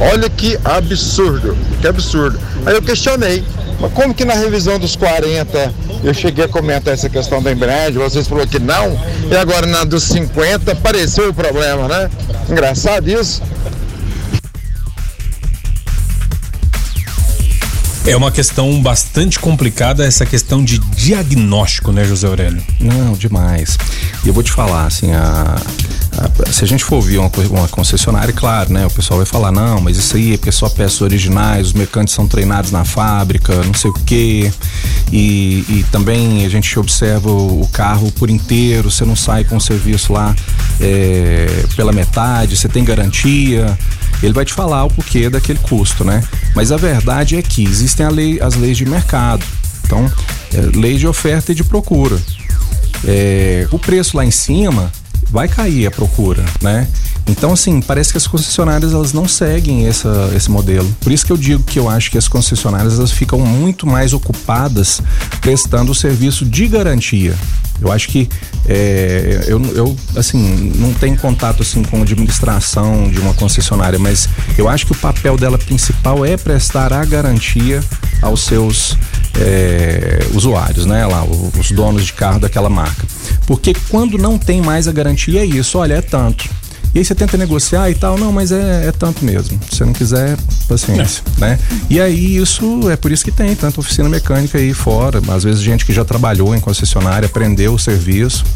Olha 0.00 0.28
que 0.28 0.58
absurdo, 0.64 1.56
que 1.80 1.86
absurdo. 1.86 2.38
Aí 2.64 2.74
eu 2.74 2.82
questionei, 2.82 3.44
mas 3.80 3.92
como 3.92 4.14
que 4.14 4.24
na 4.24 4.34
revisão 4.34 4.78
dos 4.78 4.96
40 4.96 5.72
eu 6.04 6.14
cheguei 6.14 6.44
a 6.44 6.48
comentar 6.48 6.94
essa 6.94 7.08
questão 7.08 7.42
da 7.42 7.50
embreagem, 7.50 7.98
vocês 7.98 8.28
falaram 8.28 8.48
que 8.48 8.58
não, 8.58 8.98
e 9.30 9.36
agora 9.36 9.66
na 9.66 9.84
dos 9.84 10.04
50 10.04 10.72
apareceu 10.72 11.30
o 11.30 11.34
problema, 11.34 11.88
né? 11.88 12.10
Engraçado 12.48 13.08
isso. 13.08 13.42
É 18.06 18.16
uma 18.16 18.30
questão 18.30 18.80
bastante 18.80 19.36
complicada 19.40 20.06
essa 20.06 20.24
questão 20.24 20.62
de 20.62 20.78
diagnóstico, 20.78 21.90
né, 21.90 22.04
José 22.04 22.28
Aurélio? 22.28 22.62
Não, 22.78 23.14
demais. 23.14 23.76
E 24.24 24.28
eu 24.28 24.32
vou 24.32 24.44
te 24.44 24.52
falar, 24.52 24.86
assim, 24.86 25.12
a, 25.12 25.56
a, 25.56 25.60
se 26.50 26.64
a 26.64 26.66
gente 26.66 26.84
for 26.84 26.96
ouvir 26.96 27.18
uma, 27.18 27.30
uma 27.50 27.68
concessionária, 27.68 28.32
claro, 28.32 28.72
né, 28.72 28.86
o 28.86 28.90
pessoal 28.90 29.18
vai 29.18 29.26
falar, 29.26 29.52
não, 29.52 29.80
mas 29.80 29.96
isso 29.96 30.16
aí 30.16 30.34
é 30.34 30.36
porque 30.36 30.48
é 30.48 30.52
só 30.52 30.68
peças 30.68 31.00
originais, 31.00 31.68
os 31.68 31.72
mecânicos 31.72 32.14
são 32.14 32.26
treinados 32.26 32.70
na 32.70 32.84
fábrica, 32.84 33.54
não 33.64 33.74
sei 33.74 33.90
o 33.90 33.94
quê. 33.94 34.52
E, 35.12 35.64
e 35.68 35.86
também 35.92 36.44
a 36.44 36.48
gente 36.48 36.78
observa 36.78 37.30
o, 37.30 37.62
o, 37.62 37.68
carro 37.68 38.10
por 38.12 38.30
inteiro, 38.30 38.90
você 38.90 39.04
não 39.04 39.16
sai 39.16 39.44
com 39.44 39.56
o 39.56 39.60
serviço 39.60 40.12
lá 40.12 40.34
é, 40.80 41.64
pela 41.76 41.92
metade, 41.92 42.56
você 42.56 42.68
tem 42.68 42.84
garantia 42.84 43.76
ele 44.22 44.32
vai 44.32 44.44
te 44.44 44.52
falar 44.52 44.84
o 44.84 44.90
porquê 44.90 45.28
daquele 45.28 45.58
custo, 45.58 46.04
né? 46.04 46.22
Mas 46.54 46.72
a 46.72 46.76
verdade 46.76 47.36
é 47.36 47.42
que 47.42 47.62
existem 47.62 48.08
lei, 48.08 48.40
as 48.40 48.54
leis 48.54 48.76
de 48.76 48.86
mercado. 48.86 49.44
Então, 49.84 50.10
é, 50.54 50.78
lei 50.78 50.96
de 50.96 51.06
oferta 51.06 51.52
e 51.52 51.54
de 51.54 51.62
procura. 51.62 52.18
É, 53.04 53.68
o 53.70 53.78
preço 53.78 54.16
lá 54.16 54.24
em 54.24 54.30
cima 54.30 54.90
vai 55.30 55.48
cair 55.48 55.86
a 55.86 55.90
procura, 55.90 56.44
né? 56.60 56.88
Então, 57.28 57.52
assim, 57.52 57.80
parece 57.80 58.12
que 58.12 58.18
as 58.18 58.26
concessionárias 58.26 58.92
elas 58.92 59.12
não 59.12 59.26
seguem 59.26 59.86
essa, 59.86 60.30
esse 60.34 60.50
modelo. 60.50 60.88
Por 61.00 61.10
isso 61.10 61.26
que 61.26 61.32
eu 61.32 61.36
digo 61.36 61.62
que 61.64 61.78
eu 61.78 61.88
acho 61.88 62.10
que 62.10 62.18
as 62.18 62.28
concessionárias 62.28 62.98
elas 62.98 63.10
ficam 63.10 63.40
muito 63.40 63.86
mais 63.86 64.12
ocupadas 64.12 65.02
prestando 65.40 65.90
o 65.90 65.94
serviço 65.94 66.44
de 66.44 66.68
garantia. 66.68 67.34
Eu 67.80 67.92
acho 67.92 68.08
que 68.08 68.28
é, 68.68 69.44
eu, 69.46 69.62
eu, 69.74 69.96
assim, 70.16 70.72
não 70.76 70.92
tenho 70.94 71.16
contato 71.18 71.62
assim 71.62 71.82
com 71.82 71.98
a 71.98 72.02
administração 72.02 73.08
de 73.10 73.20
uma 73.20 73.34
concessionária, 73.34 73.98
mas 73.98 74.28
eu 74.56 74.68
acho 74.68 74.86
que 74.86 74.92
o 74.92 74.96
papel 74.96 75.36
dela 75.36 75.58
principal 75.58 76.24
é 76.24 76.36
prestar 76.36 76.92
a 76.92 77.04
garantia 77.04 77.82
aos 78.22 78.44
seus 78.44 78.96
é, 79.38 80.26
usuários, 80.32 80.86
né? 80.86 81.06
Lá, 81.06 81.24
os 81.24 81.70
donos 81.70 82.06
de 82.06 82.12
carro 82.12 82.40
daquela 82.40 82.68
marca. 82.68 83.06
Porque 83.46 83.74
quando 83.88 84.18
não 84.18 84.38
tem 84.38 84.60
mais 84.60 84.88
a 84.88 84.92
garantia, 84.92 85.40
é 85.40 85.44
isso, 85.44 85.78
olha, 85.78 85.94
é 85.94 86.00
tanto. 86.00 86.48
E 86.96 86.98
aí 86.98 87.04
você 87.04 87.14
tenta 87.14 87.36
negociar 87.36 87.90
e 87.90 87.94
tal, 87.94 88.16
não, 88.16 88.32
mas 88.32 88.50
é, 88.50 88.86
é 88.86 88.90
tanto 88.90 89.22
mesmo. 89.22 89.60
Se 89.68 89.76
você 89.76 89.84
não 89.84 89.92
quiser, 89.92 90.34
paciência, 90.66 91.22
é. 91.36 91.40
né? 91.40 91.58
E 91.90 92.00
aí 92.00 92.38
isso 92.38 92.90
é 92.90 92.96
por 92.96 93.12
isso 93.12 93.22
que 93.22 93.30
tem 93.30 93.54
tanta 93.54 93.78
oficina 93.78 94.08
mecânica 94.08 94.56
aí 94.56 94.72
fora, 94.72 95.20
às 95.28 95.44
vezes 95.44 95.60
gente 95.60 95.84
que 95.84 95.92
já 95.92 96.06
trabalhou 96.06 96.56
em 96.56 96.58
concessionária, 96.58 97.26
aprendeu 97.26 97.74
o 97.74 97.78
serviço 97.78 98.46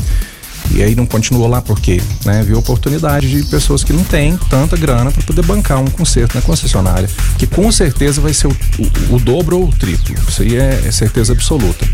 e 0.70 0.82
aí 0.82 0.94
não 0.94 1.04
continuou 1.04 1.48
lá 1.48 1.60
porque, 1.60 2.00
né, 2.24 2.42
viu 2.42 2.56
oportunidade 2.56 3.28
de 3.28 3.44
pessoas 3.50 3.84
que 3.84 3.92
não 3.92 4.04
têm 4.04 4.38
tanta 4.48 4.74
grana 4.74 5.12
para 5.12 5.22
poder 5.22 5.44
bancar 5.44 5.78
um 5.78 5.90
conserto 5.90 6.34
na 6.34 6.40
concessionária, 6.40 7.10
que 7.36 7.46
com 7.46 7.70
certeza 7.70 8.22
vai 8.22 8.32
ser 8.32 8.46
o, 8.46 8.56
o, 8.78 9.16
o 9.16 9.20
dobro 9.20 9.58
ou 9.58 9.68
o 9.68 9.70
triplo. 9.70 10.14
Isso 10.26 10.40
aí 10.40 10.56
é, 10.56 10.84
é 10.86 10.90
certeza 10.90 11.34
absoluta. 11.34 11.86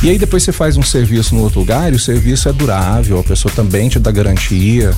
E 0.00 0.08
aí 0.08 0.16
depois 0.16 0.44
você 0.44 0.52
faz 0.52 0.76
um 0.76 0.82
serviço 0.82 1.34
no 1.34 1.42
outro 1.42 1.58
lugar 1.58 1.92
e 1.92 1.96
o 1.96 1.98
serviço 1.98 2.48
é 2.48 2.52
durável, 2.52 3.18
a 3.18 3.24
pessoa 3.24 3.52
também 3.52 3.88
te 3.88 3.98
dá 3.98 4.12
garantia, 4.12 4.94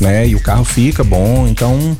né? 0.00 0.28
E 0.28 0.36
o 0.36 0.40
carro 0.40 0.64
fica 0.64 1.02
bom, 1.02 1.48
então 1.48 1.96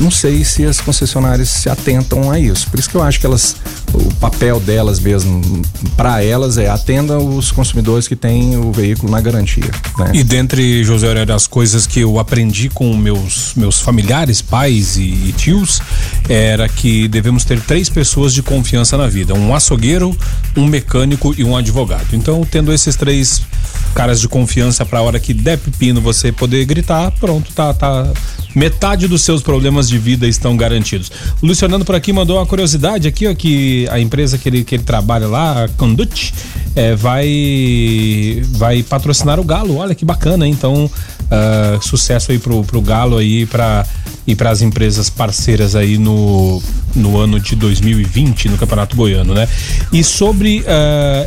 não 0.00 0.10
sei 0.10 0.44
se 0.44 0.64
as 0.64 0.80
concessionárias 0.80 1.48
se 1.48 1.68
atentam 1.68 2.30
a 2.30 2.38
isso. 2.38 2.68
Por 2.70 2.78
isso 2.78 2.88
que 2.88 2.94
eu 2.94 3.02
acho 3.02 3.18
que 3.18 3.26
elas, 3.26 3.56
o 3.92 4.14
papel 4.14 4.60
delas 4.60 5.00
mesmo, 5.00 5.62
para 5.96 6.22
elas 6.22 6.56
é 6.56 6.68
atenda 6.68 7.18
os 7.18 7.50
consumidores 7.50 8.06
que 8.06 8.14
têm 8.14 8.56
o 8.56 8.72
veículo 8.72 9.10
na 9.10 9.20
garantia. 9.20 9.70
Né? 9.98 10.12
E 10.14 10.22
dentre, 10.22 10.84
José 10.84 11.08
as 11.34 11.46
coisas 11.46 11.86
que 11.86 12.00
eu 12.00 12.18
aprendi 12.18 12.68
com 12.68 12.96
meus, 12.96 13.54
meus 13.56 13.80
familiares, 13.80 14.40
pais 14.40 14.96
e, 14.96 15.02
e 15.02 15.34
tios, 15.36 15.80
era 16.28 16.68
que 16.68 17.08
devemos 17.08 17.44
ter 17.44 17.60
três 17.60 17.88
pessoas 17.88 18.32
de 18.32 18.42
confiança 18.42 18.96
na 18.96 19.06
vida: 19.06 19.34
um 19.34 19.54
açougueiro, 19.54 20.16
um 20.56 20.66
mecânico 20.66 21.34
e 21.36 21.44
um 21.44 21.56
advogado. 21.56 22.06
Então, 22.12 22.46
tendo 22.48 22.72
esses 22.72 22.94
três 22.94 23.42
caras 23.94 24.20
de 24.20 24.28
confiança 24.28 24.84
para 24.86 24.98
a 24.98 25.02
hora 25.02 25.18
que 25.18 25.34
der 25.34 25.58
pepino 25.58 26.00
você 26.00 26.30
poder 26.30 26.64
gritar, 26.64 27.10
pronto, 27.12 27.52
tá, 27.52 27.74
tá. 27.74 28.06
Metade 28.54 29.06
dos 29.06 29.22
seus 29.22 29.42
problemas 29.42 29.88
de 29.88 29.98
vida 29.98 30.26
estão 30.26 30.56
garantidos. 30.56 31.10
O 31.40 31.46
Luciano 31.46 31.84
por 31.84 31.94
aqui 31.94 32.12
mandou 32.12 32.38
uma 32.38 32.46
curiosidade 32.46 33.06
aqui, 33.06 33.26
ó, 33.26 33.34
que 33.34 33.86
a 33.90 34.00
empresa 34.00 34.38
que 34.38 34.48
ele, 34.48 34.64
que 34.64 34.74
ele 34.74 34.84
trabalha 34.84 35.26
lá, 35.26 35.64
a 35.64 35.68
Conduct, 35.68 36.32
é, 36.74 36.94
vai 36.94 38.42
vai 38.50 38.82
patrocinar 38.82 39.38
o 39.38 39.44
Galo. 39.44 39.76
Olha 39.76 39.94
que 39.94 40.04
bacana, 40.04 40.46
hein? 40.46 40.54
então 40.56 40.86
uh, 40.86 41.86
sucesso 41.86 42.32
aí 42.32 42.38
pro, 42.38 42.64
pro 42.64 42.80
Galo 42.80 43.18
aí 43.18 43.46
para 43.46 43.86
e 44.26 44.34
para 44.34 44.50
as 44.50 44.60
empresas 44.60 45.08
parceiras 45.08 45.74
aí 45.74 45.96
no, 45.96 46.62
no 46.94 47.18
ano 47.18 47.40
de 47.40 47.56
2020 47.56 48.50
no 48.50 48.58
Campeonato 48.58 48.94
Goiano, 48.94 49.32
né? 49.32 49.48
E 49.90 50.04
sobre 50.04 50.60
uh, 50.60 50.64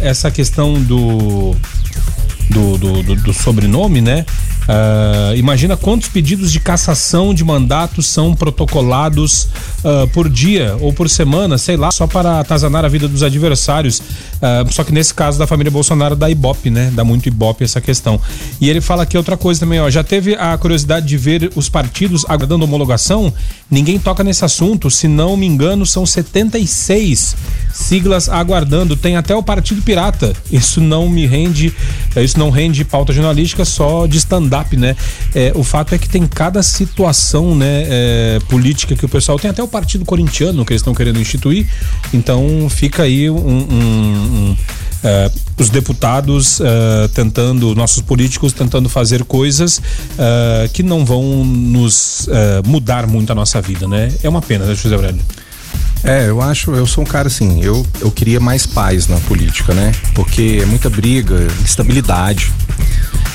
essa 0.02 0.30
questão 0.30 0.80
do 0.82 1.56
do, 2.52 2.78
do, 2.78 3.04
do, 3.04 3.16
do 3.16 3.34
sobrenome, 3.34 4.02
né? 4.02 4.26
Uh, 4.62 5.36
imagina 5.36 5.76
quantos 5.76 6.08
pedidos 6.08 6.52
de 6.52 6.60
cassação 6.60 7.34
de 7.34 7.44
mandatos 7.44 8.06
são 8.06 8.36
protocolados 8.36 9.48
uh, 9.84 10.08
por 10.14 10.30
dia 10.30 10.78
ou 10.80 10.94
por 10.94 11.10
semana, 11.10 11.58
sei 11.58 11.76
lá, 11.76 11.92
só 11.92 12.06
para 12.06 12.40
atazanar 12.40 12.86
a 12.86 12.88
vida 12.88 13.08
dos 13.08 13.24
adversários. 13.24 14.02
Uh, 14.42 14.72
só 14.74 14.84
que 14.84 14.92
nesse 14.92 15.14
caso 15.14 15.38
da 15.38 15.46
família 15.46 15.70
Bolsonaro 15.72 16.16
dá 16.16 16.30
ibope, 16.30 16.70
né? 16.70 16.92
Dá 16.94 17.04
muito 17.04 17.28
ibope 17.28 17.64
essa 17.64 17.80
questão. 17.80 18.20
E 18.60 18.70
ele 18.70 18.82
fala 18.82 19.04
aqui 19.04 19.16
outra 19.18 19.38
coisa 19.38 19.60
também, 19.60 19.80
ó. 19.80 19.90
Já 19.90 20.04
teve 20.04 20.36
a 20.36 20.58
curiosidade 20.58 21.06
de 21.06 21.18
ver 21.18 21.52
os 21.56 21.70
partidos 21.70 22.26
aguardando 22.28 22.66
homologação? 22.66 23.34
Ninguém 23.70 24.00
toca 24.00 24.24
nesse 24.24 24.44
assunto, 24.44 24.90
se 24.90 25.08
não 25.08 25.38
me 25.38 25.46
engano, 25.46 25.86
são 25.86 26.06
76 26.06 27.36
siglas 27.74 28.28
aguardando. 28.28 28.96
Tem 28.96 29.16
até 29.16 29.36
o 29.36 29.44
Partido 29.44 29.82
Pirata. 29.82 30.34
Isso 30.52 30.82
não 30.82 31.10
me 31.10 31.26
rende, 31.26 31.74
isso 32.18 32.38
não 32.38 32.50
rende 32.50 32.84
pauta 32.84 33.14
jornalística, 33.14 33.64
só 33.64 34.08
de 34.08 34.18
stand-up, 34.18 34.76
né? 34.76 34.96
É, 35.34 35.52
o 35.56 35.64
fato 35.64 35.96
é 35.96 35.98
que 35.98 36.10
tem 36.10 36.26
cada 36.28 36.62
situação, 36.64 37.56
né, 37.56 37.86
é, 37.88 38.40
política 38.50 38.96
que 38.96 39.06
o 39.06 39.10
pessoal 39.10 39.40
tem 39.40 39.50
até 39.50 39.62
o 39.64 39.68
Partido 39.68 40.06
Corintiano 40.06 40.66
que 40.66 40.74
eles 40.74 40.82
estão 40.82 40.94
querendo 40.94 41.20
instituir. 41.20 41.68
Então 42.14 42.68
fica 42.70 43.04
aí 43.04 43.30
um, 43.30 43.38
um, 43.38 44.31
um 44.32 44.56
Uh, 45.02 45.34
os 45.58 45.72
deputados 45.72 46.60
uh, 46.60 47.10
tentando, 47.16 47.74
nossos 47.74 48.04
políticos 48.04 48.54
tentando 48.54 48.88
fazer 48.88 49.24
coisas 49.24 49.80
uh, 49.80 50.70
que 50.74 50.84
não 50.84 51.04
vão 51.04 51.44
nos 51.44 52.30
mudar 52.64 53.08
muito 53.08 53.32
a 53.32 53.36
nossa 53.36 53.60
vida, 53.60 53.88
né? 53.88 54.14
É 54.22 54.30
uma 54.30 54.44
pena, 54.44 54.64
né, 54.64 54.76
José 54.76 54.94
Aurélio? 54.94 55.20
É, 56.04 56.28
eu 56.28 56.42
acho, 56.42 56.72
eu 56.72 56.88
sou 56.88 57.04
um 57.04 57.08
cara 57.08 57.28
assim, 57.28 57.64
eu, 57.64 57.86
eu 58.00 58.10
queria 58.12 58.40
mais 58.40 58.66
paz 58.66 59.08
na 59.08 59.18
política, 59.22 59.74
né? 59.74 59.92
Porque 60.16 60.60
é 60.62 60.66
muita 60.66 60.90
briga, 60.90 61.48
instabilidade. 61.64 62.52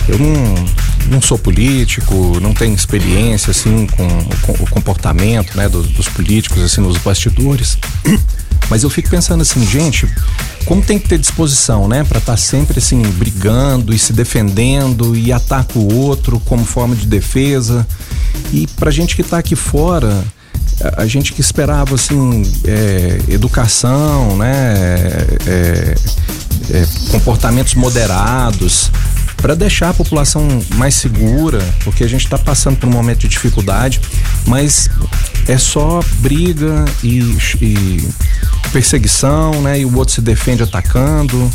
Eu 0.09 0.19
não, 0.19 0.65
não 1.11 1.23
sou 1.23 1.39
político, 1.39 2.39
não 2.41 2.53
tenho 2.53 2.75
experiência 2.75 3.53
assim 3.53 3.87
com, 3.87 4.09
com 4.43 4.65
o 4.65 4.71
comportamento, 4.71 5.57
né, 5.57 5.69
dos, 5.69 5.89
dos 5.89 6.09
políticos 6.09 6.63
assim 6.63 6.81
nos 6.81 6.99
bastidores. 6.99 7.79
Mas 8.69 8.83
eu 8.83 8.91
fico 8.91 9.09
pensando 9.09 9.43
assim, 9.43 9.65
gente, 9.65 10.09
como 10.67 10.83
tem 10.83 10.99
que 10.99 11.09
ter 11.09 11.17
disposição, 11.17 11.89
né, 11.89 12.05
para 12.05 12.19
estar 12.19 12.33
tá 12.33 12.37
sempre 12.37 12.79
assim 12.79 13.01
brigando 13.01 13.95
e 13.95 13.99
se 13.99 14.13
defendendo 14.13 15.17
e 15.17 15.33
ataca 15.33 15.79
o 15.79 15.95
outro 15.95 16.41
como 16.41 16.65
forma 16.65 16.95
de 16.95 17.07
defesa. 17.07 17.87
E 18.53 18.67
pra 18.67 18.91
gente 18.91 19.17
que 19.17 19.23
tá 19.23 19.39
aqui 19.39 19.57
fora, 19.57 20.25
a, 20.97 21.07
gente 21.07 21.33
que 21.33 21.41
esperava 21.41 21.95
assim 21.95 22.43
é, 22.65 23.21
educação, 23.29 24.37
né, 24.37 24.75
é, 25.47 25.95
é, 26.71 26.87
comportamentos 27.13 27.75
moderados 27.75 28.91
para 29.37 29.55
deixar 29.55 29.91
a 29.91 29.95
população 29.95 30.47
mais 30.77 30.95
segura, 30.95 31.63
porque 31.85 32.03
a 32.03 32.09
gente 32.09 32.25
está 32.25 32.39
passando 32.39 32.77
por 32.79 32.89
um 32.89 32.93
momento 32.93 33.21
de 33.21 33.29
dificuldade, 33.29 34.01
mas 34.47 34.91
é 35.47 35.59
só 35.59 36.01
briga 36.19 36.85
e, 37.03 37.21
e 37.61 38.09
perseguição, 38.73 39.63
né? 39.63 39.81
E 39.81 39.85
o 39.85 39.97
outro 39.97 40.15
se 40.15 40.21
defende 40.21 40.63
atacando 40.63 41.51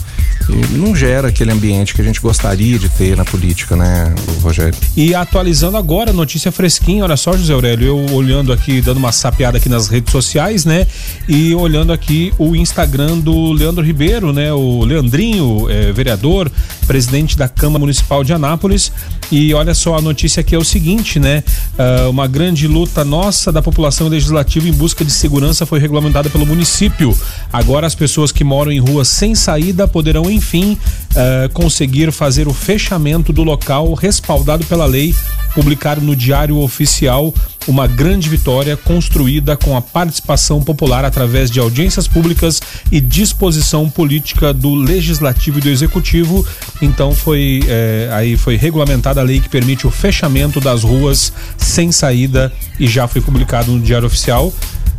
não 0.71 0.95
gera 0.95 1.29
aquele 1.29 1.51
ambiente 1.51 1.93
que 1.93 2.01
a 2.01 2.03
gente 2.03 2.19
gostaria 2.19 2.77
de 2.77 2.89
ter 2.89 3.15
na 3.15 3.25
política, 3.25 3.75
né, 3.75 4.13
Rogério? 4.41 4.77
E 4.95 5.13
atualizando 5.13 5.77
agora, 5.77 6.11
notícia 6.13 6.51
fresquinha, 6.51 7.03
olha 7.03 7.17
só, 7.17 7.35
José 7.35 7.53
Aurélio, 7.53 7.87
eu 7.87 8.13
olhando 8.13 8.51
aqui, 8.51 8.81
dando 8.81 8.97
uma 8.97 9.11
sapeada 9.11 9.57
aqui 9.57 9.69
nas 9.69 9.87
redes 9.87 10.11
sociais, 10.11 10.65
né, 10.65 10.87
e 11.27 11.53
olhando 11.55 11.93
aqui 11.93 12.33
o 12.37 12.55
Instagram 12.55 13.19
do 13.19 13.51
Leandro 13.51 13.83
Ribeiro, 13.83 14.33
né, 14.33 14.51
o 14.53 14.83
Leandrinho, 14.83 15.69
é, 15.69 15.91
vereador, 15.91 16.51
presidente 16.87 17.37
da 17.37 17.47
Câmara 17.47 17.79
Municipal 17.79 18.23
de 18.23 18.33
Anápolis, 18.33 18.91
e 19.31 19.53
olha 19.53 19.73
só, 19.73 19.97
a 19.97 20.01
notícia 20.01 20.41
aqui 20.41 20.53
é 20.53 20.57
o 20.57 20.63
seguinte, 20.63 21.19
né, 21.19 21.43
uh, 21.77 22.09
uma 22.09 22.27
grande 22.27 22.67
luta 22.67 23.05
nossa 23.05 23.51
da 23.51 23.61
população 23.61 24.07
legislativa 24.07 24.67
em 24.67 24.73
busca 24.73 25.05
de 25.05 25.11
segurança 25.11 25.65
foi 25.65 25.79
regulamentada 25.79 26.29
pelo 26.29 26.45
município. 26.45 27.17
Agora 27.51 27.87
as 27.87 27.95
pessoas 27.95 28.31
que 28.31 28.43
moram 28.43 28.71
em 28.71 28.79
ruas 28.79 29.07
sem 29.07 29.33
saída 29.35 29.87
poderão 29.87 30.29
enfim, 30.31 30.77
uh, 31.11 31.49
conseguir 31.53 32.11
fazer 32.11 32.47
o 32.47 32.53
fechamento 32.53 33.31
do 33.31 33.43
local 33.43 33.93
respaldado 33.93 34.65
pela 34.65 34.85
lei, 34.85 35.15
publicar 35.53 35.99
no 35.99 36.15
Diário 36.15 36.57
Oficial 36.57 37.33
uma 37.67 37.85
grande 37.87 38.27
vitória 38.27 38.75
construída 38.75 39.55
com 39.55 39.75
a 39.75 39.81
participação 39.81 40.61
popular 40.63 41.05
através 41.05 41.51
de 41.51 41.59
audiências 41.59 42.07
públicas 42.07 42.61
e 42.91 42.99
disposição 42.99 43.89
política 43.89 44.53
do 44.53 44.73
legislativo 44.73 45.59
e 45.59 45.61
do 45.61 45.69
executivo. 45.69 46.45
Então 46.81 47.13
foi 47.13 47.61
eh, 47.67 48.09
aí 48.11 48.35
foi 48.35 48.55
regulamentada 48.55 49.21
a 49.21 49.23
lei 49.23 49.39
que 49.39 49.49
permite 49.49 49.85
o 49.85 49.91
fechamento 49.91 50.59
das 50.59 50.83
ruas 50.83 51.31
sem 51.57 51.91
saída 51.91 52.51
e 52.79 52.87
já 52.87 53.07
foi 53.07 53.21
publicado 53.21 53.71
no 53.71 53.79
Diário 53.79 54.07
Oficial. 54.07 54.51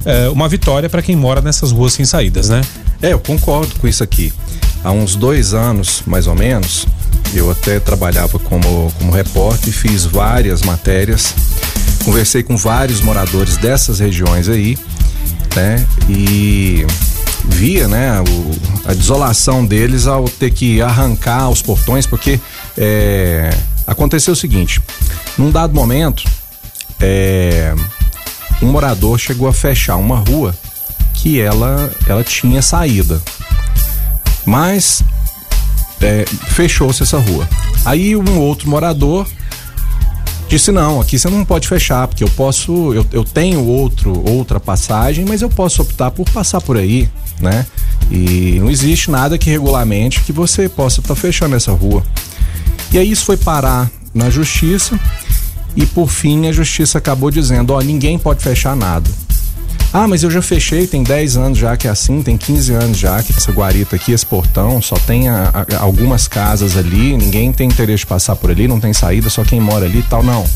Eh, 0.04 0.28
uma 0.28 0.48
vitória 0.48 0.88
para 0.88 1.02
quem 1.02 1.16
mora 1.16 1.40
nessas 1.40 1.72
ruas 1.72 1.92
sem 1.92 2.04
saídas, 2.04 2.48
né? 2.48 2.60
É, 3.00 3.12
eu 3.12 3.18
concordo 3.18 3.74
com 3.80 3.88
isso 3.88 4.04
aqui 4.04 4.32
há 4.84 4.90
uns 4.90 5.14
dois 5.14 5.54
anos, 5.54 6.02
mais 6.06 6.26
ou 6.26 6.34
menos, 6.34 6.86
eu 7.34 7.50
até 7.50 7.80
trabalhava 7.80 8.38
como, 8.38 8.92
como 8.98 9.12
repórter 9.12 9.72
fiz 9.72 10.04
várias 10.04 10.62
matérias. 10.62 11.34
Conversei 12.04 12.42
com 12.42 12.56
vários 12.56 13.00
moradores 13.00 13.56
dessas 13.56 14.00
regiões 14.00 14.48
aí, 14.48 14.76
né? 15.54 15.86
E 16.08 16.84
via, 17.44 17.88
né, 17.88 18.20
o, 18.20 18.90
a 18.90 18.94
desolação 18.94 19.64
deles 19.64 20.06
ao 20.06 20.28
ter 20.28 20.50
que 20.50 20.80
arrancar 20.80 21.48
os 21.48 21.62
portões, 21.62 22.06
porque 22.06 22.40
é, 22.76 23.50
aconteceu 23.86 24.32
o 24.32 24.36
seguinte: 24.36 24.80
num 25.38 25.50
dado 25.50 25.74
momento, 25.74 26.24
é, 27.00 27.74
um 28.60 28.66
morador 28.66 29.18
chegou 29.18 29.48
a 29.48 29.52
fechar 29.52 29.96
uma 29.96 30.18
rua 30.18 30.54
que 31.14 31.40
ela, 31.40 31.90
ela 32.06 32.24
tinha 32.24 32.60
saída, 32.60 33.20
mas 34.46 35.02
é, 36.00 36.24
fechou-se 36.48 37.02
essa 37.02 37.18
rua. 37.18 37.48
Aí 37.84 38.16
um 38.16 38.38
outro 38.38 38.68
morador 38.68 39.26
disse 40.48 40.70
não, 40.70 41.00
aqui 41.00 41.18
você 41.18 41.30
não 41.30 41.44
pode 41.44 41.66
fechar 41.66 42.06
porque 42.06 42.22
eu 42.22 42.28
posso, 42.30 42.92
eu, 42.92 43.06
eu 43.12 43.24
tenho 43.24 43.64
outro 43.64 44.22
outra 44.28 44.60
passagem, 44.60 45.24
mas 45.24 45.40
eu 45.40 45.48
posso 45.48 45.80
optar 45.82 46.10
por 46.10 46.28
passar 46.30 46.60
por 46.60 46.76
aí, 46.76 47.08
né? 47.40 47.66
E 48.10 48.58
não 48.60 48.70
existe 48.70 49.10
nada 49.10 49.38
que 49.38 49.48
regulamente 49.48 50.20
que 50.20 50.32
você 50.32 50.68
possa 50.68 51.00
estar 51.00 51.14
tá 51.14 51.20
fechando 51.20 51.56
essa 51.56 51.72
rua. 51.72 52.02
E 52.92 52.98
aí 52.98 53.10
isso 53.10 53.24
foi 53.24 53.38
parar 53.38 53.90
na 54.12 54.28
justiça 54.28 54.98
e 55.74 55.86
por 55.86 56.08
fim 56.08 56.46
a 56.46 56.52
justiça 56.52 56.98
acabou 56.98 57.30
dizendo, 57.30 57.72
ó, 57.72 57.80
ninguém 57.80 58.18
pode 58.18 58.42
fechar 58.42 58.76
nada. 58.76 59.10
Ah, 59.94 60.08
mas 60.08 60.22
eu 60.22 60.30
já 60.30 60.40
fechei, 60.40 60.86
tem 60.86 61.02
10 61.02 61.36
anos 61.36 61.58
já 61.58 61.76
que 61.76 61.86
é 61.86 61.90
assim, 61.90 62.22
tem 62.22 62.38
15 62.38 62.72
anos 62.72 62.98
já 62.98 63.22
que 63.22 63.30
essa 63.36 63.52
guarita 63.52 63.96
aqui, 63.96 64.12
esse 64.12 64.24
portão, 64.24 64.80
só 64.80 64.96
tem 64.96 65.28
a, 65.28 65.50
a, 65.52 65.82
algumas 65.82 66.26
casas 66.26 66.78
ali, 66.78 67.14
ninguém 67.14 67.52
tem 67.52 67.68
interesse 67.68 67.98
de 67.98 68.06
passar 68.06 68.34
por 68.36 68.50
ali, 68.50 68.66
não 68.66 68.80
tem 68.80 68.94
saída, 68.94 69.28
só 69.28 69.44
quem 69.44 69.60
mora 69.60 69.84
ali 69.84 69.98
e 69.98 70.02
tal, 70.04 70.22
não. 70.22 70.46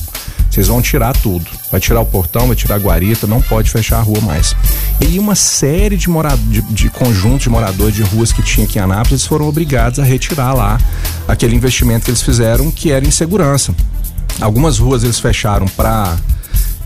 Vocês 0.50 0.68
vão 0.68 0.80
tirar 0.80 1.14
tudo. 1.14 1.44
Vai 1.70 1.78
tirar 1.78 2.00
o 2.00 2.06
portão, 2.06 2.46
vai 2.46 2.56
tirar 2.56 2.76
a 2.76 2.78
guarita, 2.78 3.26
não 3.26 3.42
pode 3.42 3.70
fechar 3.70 3.98
a 3.98 4.00
rua 4.00 4.22
mais. 4.22 4.56
E 5.02 5.18
uma 5.18 5.34
série 5.34 5.98
de, 5.98 6.08
morado, 6.08 6.40
de, 6.44 6.62
de 6.62 6.88
conjuntos 6.88 7.42
de 7.42 7.50
moradores 7.50 7.94
de 7.94 8.02
ruas 8.02 8.32
que 8.32 8.42
tinha 8.42 8.64
aqui 8.64 8.78
em 8.78 8.82
Anápolis 8.82 9.26
foram 9.26 9.46
obrigados 9.46 9.98
a 9.98 10.02
retirar 10.02 10.54
lá 10.54 10.78
aquele 11.28 11.54
investimento 11.54 12.06
que 12.06 12.10
eles 12.10 12.22
fizeram, 12.22 12.70
que 12.70 12.90
era 12.90 13.06
em 13.06 13.10
segurança. 13.10 13.74
Algumas 14.40 14.78
ruas 14.78 15.04
eles 15.04 15.20
fecharam 15.20 15.66
para 15.66 16.16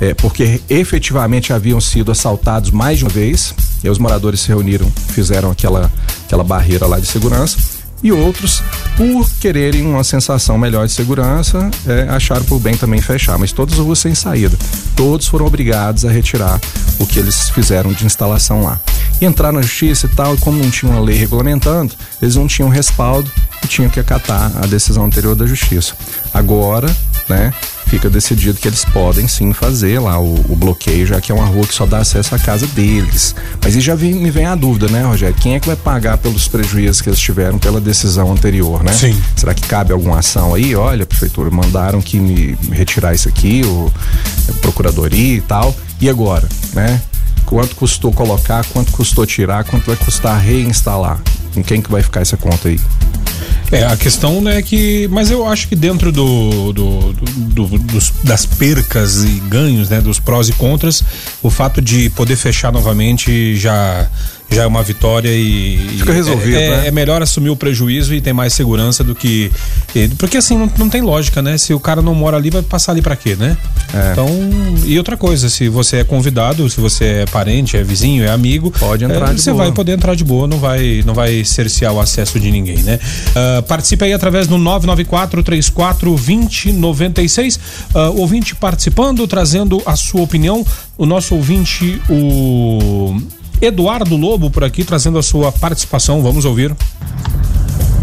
é, 0.00 0.14
porque 0.14 0.60
efetivamente 0.68 1.52
haviam 1.52 1.80
sido 1.80 2.10
assaltados 2.10 2.70
mais 2.70 2.98
de 2.98 3.04
uma 3.04 3.10
vez, 3.10 3.54
e 3.84 3.88
os 3.88 3.98
moradores 3.98 4.40
se 4.40 4.48
reuniram, 4.48 4.90
fizeram 5.08 5.50
aquela, 5.50 5.92
aquela 6.24 6.42
barreira 6.42 6.86
lá 6.86 6.98
de 6.98 7.06
segurança, 7.06 7.58
e 8.02 8.10
outros, 8.10 8.62
por 8.96 9.30
quererem 9.40 9.86
uma 9.86 10.02
sensação 10.02 10.56
melhor 10.56 10.86
de 10.86 10.92
segurança, 10.92 11.70
é, 11.86 12.08
acharam 12.08 12.44
por 12.44 12.58
bem 12.58 12.74
também 12.74 13.00
fechar, 13.00 13.38
mas 13.38 13.52
as 13.54 13.78
ruas 13.78 13.98
sem 13.98 14.14
saída. 14.14 14.56
Todos 14.96 15.28
foram 15.28 15.44
obrigados 15.44 16.06
a 16.06 16.10
retirar 16.10 16.58
o 16.98 17.06
que 17.06 17.18
eles 17.18 17.50
fizeram 17.50 17.92
de 17.92 18.06
instalação 18.06 18.62
lá. 18.62 18.80
E 19.20 19.26
entrar 19.26 19.52
na 19.52 19.60
justiça 19.60 20.06
e 20.06 20.08
tal, 20.08 20.34
e 20.34 20.38
como 20.38 20.62
não 20.62 20.70
tinha 20.70 20.90
uma 20.90 21.00
lei 21.00 21.16
regulamentando, 21.16 21.92
eles 22.22 22.36
não 22.36 22.46
tinham 22.46 22.70
respaldo 22.70 23.30
e 23.62 23.66
tinham 23.66 23.90
que 23.90 24.00
acatar 24.00 24.50
a 24.56 24.66
decisão 24.66 25.04
anterior 25.04 25.34
da 25.34 25.44
justiça. 25.44 25.94
Agora, 26.32 26.88
né, 27.28 27.52
fica 27.90 28.08
decidido 28.08 28.56
que 28.56 28.68
eles 28.68 28.84
podem 28.84 29.26
sim 29.26 29.52
fazer 29.52 29.98
lá 29.98 30.16
o, 30.20 30.34
o, 30.48 30.54
bloqueio, 30.54 31.04
já 31.04 31.20
que 31.20 31.32
é 31.32 31.34
uma 31.34 31.44
rua 31.44 31.66
que 31.66 31.74
só 31.74 31.84
dá 31.84 31.98
acesso 31.98 32.32
à 32.36 32.38
casa 32.38 32.64
deles. 32.68 33.34
Mas 33.60 33.74
aí 33.74 33.80
já 33.80 33.96
vem, 33.96 34.14
me 34.14 34.30
vem 34.30 34.46
a 34.46 34.54
dúvida, 34.54 34.86
né, 34.86 35.02
Rogério? 35.02 35.34
Quem 35.34 35.56
é 35.56 35.60
que 35.60 35.66
vai 35.66 35.74
pagar 35.74 36.16
pelos 36.16 36.46
prejuízos 36.46 37.00
que 37.00 37.08
eles 37.08 37.18
tiveram 37.18 37.58
pela 37.58 37.80
decisão 37.80 38.30
anterior, 38.30 38.84
né? 38.84 38.92
Sim. 38.92 39.20
Será 39.34 39.52
que 39.52 39.66
cabe 39.66 39.92
alguma 39.92 40.20
ação 40.20 40.54
aí? 40.54 40.76
Olha, 40.76 41.04
prefeitura, 41.04 41.50
mandaram 41.50 42.00
que 42.00 42.20
me 42.20 42.56
retirar 42.70 43.12
isso 43.12 43.28
aqui, 43.28 43.62
o 43.64 43.92
procuradoria 44.60 45.38
e 45.38 45.40
tal. 45.40 45.74
E 46.00 46.08
agora, 46.08 46.48
né? 46.72 47.02
Quanto 47.44 47.74
custou 47.74 48.12
colocar, 48.12 48.64
quanto 48.66 48.92
custou 48.92 49.26
tirar, 49.26 49.64
quanto 49.64 49.86
vai 49.86 49.96
custar 49.96 50.38
reinstalar? 50.38 51.20
Com 51.54 51.62
quem 51.62 51.80
que 51.82 51.90
vai 51.90 52.02
ficar 52.02 52.20
essa 52.20 52.36
conta 52.36 52.68
aí? 52.68 52.78
É, 53.72 53.84
a 53.84 53.96
questão 53.96 54.48
é 54.48 54.60
que. 54.60 55.08
Mas 55.12 55.30
eu 55.30 55.46
acho 55.46 55.68
que 55.68 55.76
dentro 55.76 56.10
do, 56.10 56.72
do, 56.72 57.12
do, 57.12 57.66
do 57.66 57.78
dos, 57.78 58.10
das 58.24 58.44
percas 58.44 59.22
e 59.22 59.40
ganhos, 59.48 59.88
né? 59.88 60.00
Dos 60.00 60.18
prós 60.18 60.48
e 60.48 60.52
contras, 60.52 61.04
o 61.40 61.50
fato 61.50 61.80
de 61.80 62.10
poder 62.10 62.34
fechar 62.34 62.72
novamente 62.72 63.56
já 63.56 64.08
já 64.50 64.62
é 64.62 64.66
uma 64.66 64.82
vitória 64.82 65.30
e. 65.30 65.78
Fica 65.98 66.12
resolvido. 66.12 66.56
É, 66.56 66.70
né? 66.70 66.88
é, 66.88 66.90
melhor 66.90 67.22
assumir 67.22 67.50
o 67.50 67.56
prejuízo 67.56 68.14
e 68.14 68.20
ter 68.20 68.32
mais 68.32 68.52
segurança 68.52 69.04
do 69.04 69.14
que. 69.14 69.50
Porque 70.18 70.36
assim, 70.36 70.58
não, 70.58 70.70
não 70.76 70.88
tem 70.88 71.00
lógica, 71.00 71.40
né? 71.40 71.56
Se 71.56 71.72
o 71.72 71.80
cara 71.80 72.02
não 72.02 72.14
mora 72.14 72.36
ali, 72.36 72.50
vai 72.50 72.62
passar 72.62 72.92
ali 72.92 73.00
para 73.00 73.14
quê, 73.14 73.36
né? 73.36 73.56
É. 73.94 74.12
Então, 74.12 74.28
e 74.84 74.98
outra 74.98 75.16
coisa, 75.16 75.48
se 75.48 75.68
você 75.68 75.98
é 75.98 76.04
convidado, 76.04 76.68
se 76.68 76.80
você 76.80 77.04
é 77.04 77.26
parente, 77.26 77.76
é 77.76 77.82
vizinho, 77.82 78.24
é 78.24 78.30
amigo, 78.30 78.70
pode 78.70 79.04
entrar 79.04 79.30
é, 79.30 79.34
de 79.34 79.40
Você 79.40 79.52
boa. 79.52 79.64
vai 79.64 79.72
poder 79.72 79.92
entrar 79.92 80.14
de 80.14 80.24
boa, 80.24 80.46
não 80.46 80.58
vai, 80.58 81.02
não 81.06 81.14
vai 81.14 81.44
cercear 81.44 81.92
o 81.92 82.00
acesso 82.00 82.38
de 82.40 82.50
ninguém, 82.50 82.78
né? 82.78 82.98
Uh, 83.30 83.62
participe 83.62 84.04
aí 84.04 84.12
através 84.12 84.46
do 84.46 84.58
994 84.58 85.42
34 85.42 86.10
2096. 86.10 87.56
Uh, 87.56 88.20
ouvinte 88.20 88.54
participando, 88.54 89.26
trazendo 89.26 89.82
a 89.86 89.96
sua 89.96 90.22
opinião. 90.22 90.64
O 90.96 91.06
nosso 91.06 91.34
ouvinte, 91.34 92.00
o 92.08 93.16
Eduardo 93.60 94.16
Lobo 94.16 94.50
por 94.50 94.64
aqui 94.64 94.84
trazendo 94.84 95.18
a 95.18 95.22
sua 95.22 95.52
participação. 95.52 96.22
Vamos 96.22 96.46
ouvir. 96.46 96.74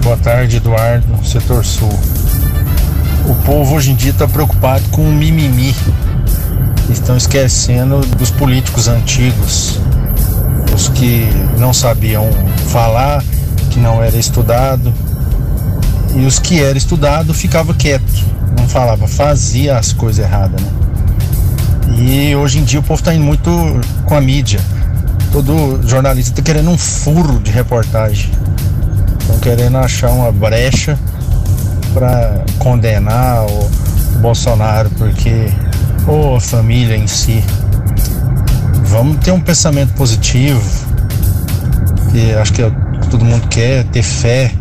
Boa 0.03 0.15
tarde, 0.17 0.57
Eduardo, 0.57 1.25
setor 1.25 1.65
sul. 1.65 1.89
O 3.27 3.33
povo 3.43 3.75
hoje 3.75 3.91
em 3.91 3.95
dia 3.95 4.11
está 4.11 4.27
preocupado 4.27 4.87
com 4.89 5.01
o 5.01 5.11
mimimi. 5.11 5.73
Estão 6.91 7.17
esquecendo 7.17 8.01
dos 8.17 8.29
políticos 8.29 8.87
antigos, 8.87 9.79
os 10.73 10.89
que 10.89 11.27
não 11.57 11.73
sabiam 11.73 12.29
falar, 12.71 13.23
que 13.71 13.79
não 13.79 14.01
era 14.01 14.15
estudado, 14.15 14.93
e 16.15 16.25
os 16.25 16.39
que 16.39 16.61
era 16.61 16.77
estudado 16.77 17.33
ficava 17.33 17.73
quieto, 17.73 18.23
não 18.57 18.69
falava, 18.69 19.05
fazia 19.07 19.77
as 19.77 19.91
coisas 19.91 20.23
erradas, 20.23 20.61
né? 20.61 20.69
E 21.97 22.35
hoje 22.35 22.59
em 22.59 22.63
dia 22.63 22.79
o 22.79 22.83
povo 22.83 22.99
está 22.99 23.13
indo 23.13 23.25
muito 23.25 23.51
com 24.05 24.15
a 24.15 24.21
mídia 24.21 24.61
todo 25.43 25.87
jornalista 25.87 26.31
está 26.31 26.41
querendo 26.41 26.71
um 26.71 26.77
furo 26.77 27.39
de 27.39 27.51
reportagem. 27.51 28.31
Estão 29.19 29.37
querendo 29.37 29.77
achar 29.77 30.09
uma 30.09 30.31
brecha 30.31 30.97
para 31.93 32.43
condenar 32.57 33.45
o 33.45 33.69
Bolsonaro, 34.19 34.89
porque 34.97 35.51
ou 36.07 36.37
a 36.37 36.41
família 36.41 36.97
em 36.97 37.05
si. 37.05 37.43
Vamos 38.85 39.17
ter 39.17 39.31
um 39.31 39.39
pensamento 39.39 39.93
positivo, 39.93 40.59
que 42.11 42.33
acho 42.33 42.53
que 42.53 42.63
é 42.63 42.71
todo 43.11 43.23
mundo 43.23 43.47
quer, 43.47 43.83
ter 43.85 44.01
fé, 44.01 44.51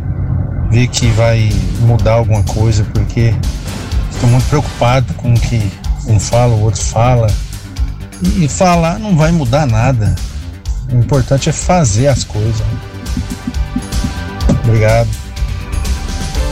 ver 0.70 0.88
que 0.88 1.06
vai 1.12 1.50
mudar 1.80 2.14
alguma 2.14 2.42
coisa, 2.42 2.84
porque 2.92 3.34
estou 4.10 4.28
muito 4.28 4.46
preocupado 4.48 5.14
com 5.14 5.32
o 5.32 5.40
que 5.40 5.72
um 6.06 6.20
fala, 6.20 6.54
o 6.54 6.60
outro 6.60 6.82
fala. 6.82 7.28
E 8.22 8.46
falar 8.46 8.98
não 8.98 9.16
vai 9.16 9.32
mudar 9.32 9.66
nada. 9.66 10.14
O 10.90 10.96
importante 10.96 11.48
é 11.48 11.52
fazer 11.52 12.08
as 12.08 12.24
coisas. 12.24 12.62
Obrigado. 14.64 15.08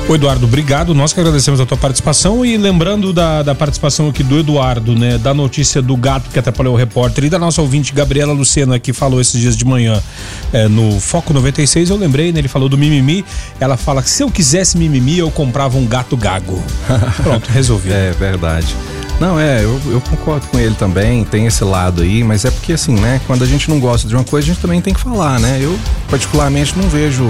O 0.06 0.14
Eduardo, 0.14 0.44
obrigado. 0.44 0.92
Nós 0.92 1.14
que 1.14 1.20
agradecemos 1.20 1.58
a 1.60 1.66
tua 1.66 1.78
participação 1.78 2.44
e 2.44 2.58
lembrando 2.58 3.10
da, 3.10 3.42
da 3.42 3.54
participação 3.54 4.10
aqui 4.10 4.22
do 4.22 4.38
Eduardo, 4.38 4.94
né? 4.94 5.16
Da 5.16 5.32
notícia 5.32 5.80
do 5.80 5.96
gato 5.96 6.28
que 6.30 6.38
atrapalhou 6.38 6.74
o 6.74 6.76
repórter 6.76 7.24
e 7.24 7.30
da 7.30 7.38
nossa 7.38 7.62
ouvinte 7.62 7.94
Gabriela 7.94 8.32
Lucena 8.32 8.78
que 8.78 8.92
falou 8.92 9.18
esses 9.18 9.40
dias 9.40 9.56
de 9.56 9.64
manhã 9.64 10.02
é, 10.52 10.68
no 10.68 11.00
Foco 11.00 11.32
96. 11.32 11.88
Eu 11.88 11.96
lembrei, 11.96 12.32
né? 12.32 12.40
Ele 12.40 12.48
falou 12.48 12.68
do 12.68 12.76
mimimi. 12.76 13.24
Ela 13.58 13.78
fala 13.78 14.02
que 14.02 14.10
se 14.10 14.22
eu 14.22 14.30
quisesse 14.30 14.76
mimimi, 14.76 15.18
eu 15.18 15.30
comprava 15.30 15.78
um 15.78 15.86
gato 15.86 16.18
gago. 16.18 16.62
Pronto, 17.22 17.48
resolvido. 17.48 17.94
é 17.94 18.12
verdade. 18.12 18.76
Não, 19.20 19.38
é, 19.38 19.62
eu, 19.62 19.80
eu, 19.86 20.00
concordo 20.00 20.46
com 20.48 20.58
ele 20.58 20.74
também, 20.74 21.24
tem 21.24 21.46
esse 21.46 21.62
lado 21.62 22.02
aí, 22.02 22.24
mas 22.24 22.44
é 22.44 22.50
porque 22.50 22.72
assim, 22.72 22.94
né, 22.94 23.20
quando 23.26 23.44
a 23.44 23.46
gente 23.46 23.70
não 23.70 23.78
gosta 23.78 24.08
de 24.08 24.14
uma 24.14 24.24
coisa, 24.24 24.46
a 24.46 24.52
gente 24.52 24.60
também 24.60 24.80
tem 24.80 24.92
que 24.92 25.00
falar, 25.00 25.38
né? 25.38 25.58
Eu, 25.62 25.78
particularmente, 26.10 26.76
não 26.76 26.88
vejo. 26.88 27.26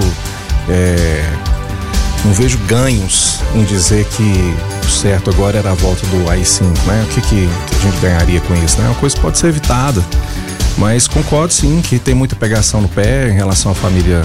É, 0.67 1.23
não 2.25 2.33
vejo 2.33 2.57
ganhos 2.67 3.39
em 3.53 3.63
dizer 3.63 4.03
que 4.05 4.55
o 4.83 4.89
certo 4.89 5.29
agora 5.29 5.59
era 5.59 5.71
a 5.71 5.75
volta 5.75 6.05
do 6.07 6.29
AI-5, 6.29 6.63
né? 6.87 7.05
O 7.05 7.13
que, 7.13 7.21
que, 7.21 7.29
que, 7.29 7.75
a 7.75 7.79
gente 7.79 7.99
ganharia 8.01 8.41
com 8.41 8.55
isso, 8.55 8.81
né? 8.81 8.87
Uma 8.87 8.95
coisa 8.95 9.15
pode 9.17 9.37
ser 9.37 9.47
evitada. 9.47 10.03
Mas 10.77 11.07
concordo 11.07 11.53
sim 11.53 11.81
que 11.81 11.99
tem 11.99 12.15
muita 12.15 12.35
pegação 12.35 12.81
no 12.81 12.89
pé 12.89 13.29
em 13.29 13.33
relação 13.33 13.71
à 13.71 13.75
família 13.75 14.23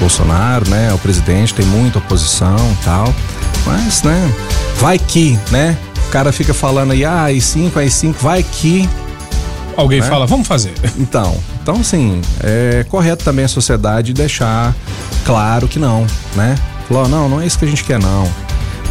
Bolsonaro, 0.00 0.68
né? 0.68 0.92
O 0.92 0.98
presidente 0.98 1.54
tem 1.54 1.64
muita 1.66 1.98
oposição 1.98 2.56
tal. 2.84 3.14
Mas, 3.64 4.02
né? 4.02 4.32
Vai 4.78 4.98
que, 4.98 5.38
né? 5.50 5.78
O 6.16 6.18
cara 6.18 6.32
fica 6.32 6.54
falando 6.54 6.92
aí, 6.92 7.04
ah, 7.04 7.24
AI-5, 7.24 7.76
AI-5, 7.76 8.14
vai 8.18 8.42
que. 8.42 8.88
Alguém 9.76 10.00
né? 10.00 10.08
fala, 10.08 10.26
vamos 10.26 10.48
fazer. 10.48 10.72
Então, 10.96 11.38
então 11.60 11.76
assim, 11.76 12.22
é 12.42 12.86
correto 12.88 13.22
também 13.22 13.44
a 13.44 13.48
sociedade 13.48 14.14
deixar 14.14 14.74
claro 15.26 15.68
que 15.68 15.78
não, 15.78 16.06
né? 16.34 16.54
Falou, 16.88 17.06
não, 17.06 17.28
não 17.28 17.42
é 17.42 17.46
isso 17.46 17.58
que 17.58 17.66
a 17.66 17.68
gente 17.68 17.84
quer, 17.84 17.98
não. 17.98 18.26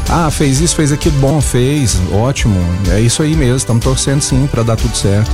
Ah, 0.07 0.29
fez 0.29 0.61
isso, 0.61 0.75
fez 0.75 0.91
aquilo, 0.91 1.17
bom, 1.17 1.41
fez, 1.41 1.99
ótimo. 2.13 2.59
É 2.91 2.99
isso 2.99 3.23
aí 3.23 3.35
mesmo, 3.35 3.55
estamos 3.55 3.83
torcendo 3.83 4.21
sim 4.21 4.45
para 4.45 4.61
dar 4.61 4.75
tudo 4.75 4.95
certo. 4.95 5.31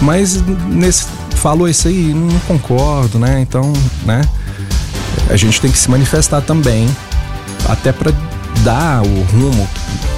Mas 0.00 0.42
nesse 0.66 1.06
falou 1.36 1.68
isso 1.68 1.86
aí, 1.86 2.12
não 2.12 2.36
concordo, 2.48 3.16
né? 3.16 3.40
Então, 3.40 3.72
né? 4.04 4.22
A 5.30 5.36
gente 5.36 5.60
tem 5.60 5.70
que 5.70 5.78
se 5.78 5.88
manifestar 5.88 6.40
também, 6.40 6.88
até 7.68 7.92
para 7.92 8.12
dar 8.64 9.02
o 9.02 9.22
rumo, 9.22 9.68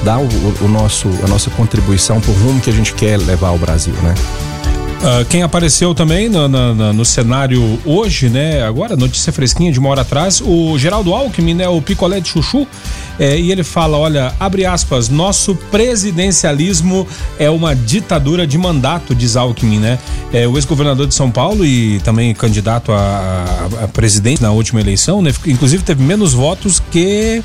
dar 0.05 0.19
o, 0.19 0.29
o, 0.65 0.69
nosso, 0.69 1.09
a 1.25 1.29
nossa 1.29 1.51
contribuição 1.51 2.21
para 2.21 2.31
o 2.31 2.35
rumo 2.35 2.61
que 2.61 2.71
a 2.71 2.73
gente 2.73 2.95
quer 2.95 3.19
levar 3.19 3.49
ao 3.49 3.59
Brasil, 3.59 3.95
né? 4.03 4.15
Uh, 5.01 5.25
quem 5.31 5.43
apareceu 5.43 5.95
também 5.95 6.29
no, 6.29 6.47
no, 6.47 6.93
no, 6.93 7.05
cenário 7.07 7.81
hoje, 7.87 8.29
né? 8.29 8.63
Agora, 8.63 8.95
notícia 8.97 9.33
fresquinha 9.33 9.73
de 9.73 9.79
uma 9.79 9.89
hora 9.89 10.03
atrás, 10.03 10.43
o 10.45 10.79
Geraldo 10.79 11.15
Alckmin, 11.15 11.55
né? 11.55 11.67
O 11.67 11.81
picolé 11.81 12.21
de 12.21 12.29
chuchu. 12.29 12.69
É, 13.19 13.39
e 13.39 13.51
ele 13.51 13.65
fala: 13.65 13.97
olha, 13.97 14.35
abre 14.39 14.67
aspas, 14.67 15.09
nosso 15.09 15.55
presidencialismo 15.71 17.09
é 17.39 17.49
uma 17.49 17.75
ditadura 17.75 18.47
de 18.47 18.59
mandato, 18.59 19.15
diz 19.15 19.37
Alckmin, 19.37 19.79
né? 19.79 19.99
É, 20.35 20.47
o 20.47 20.59
ex-governador 20.59 21.07
de 21.07 21.15
São 21.15 21.31
Paulo 21.31 21.65
e 21.65 21.99
também 22.01 22.35
candidato 22.35 22.93
a, 22.93 22.99
a, 23.81 23.85
a 23.85 23.89
presidente 23.89 24.43
na 24.43 24.51
última 24.51 24.83
eleição, 24.83 25.23
né? 25.23 25.33
Inclusive 25.47 25.83
teve 25.83 26.03
menos 26.03 26.35
votos 26.35 26.79
que 26.91 27.43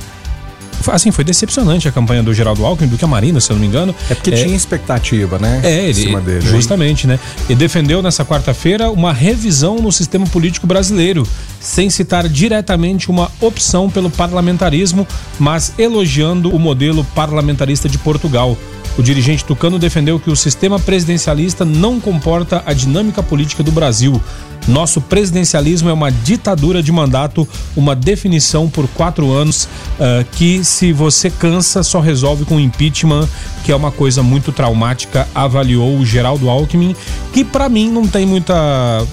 assim, 0.88 1.12
foi 1.12 1.24
decepcionante 1.24 1.88
a 1.88 1.92
campanha 1.92 2.22
do 2.24 2.34
Geraldo 2.34 2.66
Alckmin, 2.66 2.90
do 2.90 2.98
que 2.98 3.06
a 3.06 3.08
Marina, 3.08 3.40
se 3.40 3.52
eu 3.52 3.56
não 3.56 3.62
me 3.62 3.68
engano. 3.68 3.96
É 4.10 4.16
porque 4.16 4.32
é, 4.32 4.34
tinha 4.34 4.56
expectativa, 4.56 5.40
né? 5.40 5.62
É, 5.64 5.90
ele, 5.90 6.16
dele, 6.22 6.42
justamente, 6.42 7.08
né? 7.08 7.20
E 7.50 7.56
defendeu 7.56 8.02
nessa 8.02 8.24
quarta-feira 8.26 8.90
uma 8.90 9.14
revisão 9.14 9.78
no 9.78 9.92
sistema 9.92 10.26
político 10.28 10.68
brasileiro, 10.68 11.28
sem 11.60 11.90
citar 11.90 12.28
diretamente 12.28 13.10
uma 13.10 13.32
opção 13.42 13.90
pelo 13.90 14.10
parlamentarismo, 14.10 15.08
mas 15.40 15.74
elogiando 15.78 16.50
o 16.56 16.60
modelo 16.60 17.04
parlamentarista 17.16 17.90
de 17.90 17.98
Portugal. 17.98 18.58
O 18.98 19.04
dirigente 19.04 19.44
tucano 19.44 19.78
defendeu 19.78 20.20
que 20.20 20.30
o 20.30 20.36
sistema 20.36 20.80
presidencialista 20.80 21.66
não 21.66 22.00
comporta 22.00 22.64
a 22.66 22.74
dinâmica 22.74 23.22
política 23.22 23.62
do 23.62 23.72
Brasil. 23.72 24.22
Nosso 24.68 25.00
presidencialismo 25.00 25.90
é 25.90 25.94
uma 25.94 26.12
ditadura 26.12 26.82
de 26.82 26.92
mandato, 26.92 27.48
uma 27.76 27.96
definição 27.96 28.68
por 28.68 28.88
quatro 28.88 29.32
anos 29.32 29.66
uh, 29.66 30.26
que, 30.32 30.64
se 30.64 30.92
você 30.92 31.30
cansa, 31.30 31.84
só 31.84 32.00
resolve 32.00 32.46
com 32.46 32.60
impeachment, 32.60 33.28
que 33.64 33.72
é 33.72 33.76
uma 33.76 33.92
coisa 33.92 34.24
muito 34.24 34.52
traumática, 34.52 35.28
avaliou 35.36 35.98
o 35.98 36.06
Geraldo 36.06 36.50
Alckmin, 36.50 36.96
que 37.32 37.44
para 37.44 37.70
mim 37.70 37.92
não 37.92 38.08
tem 38.08 38.26
muita 38.26 38.56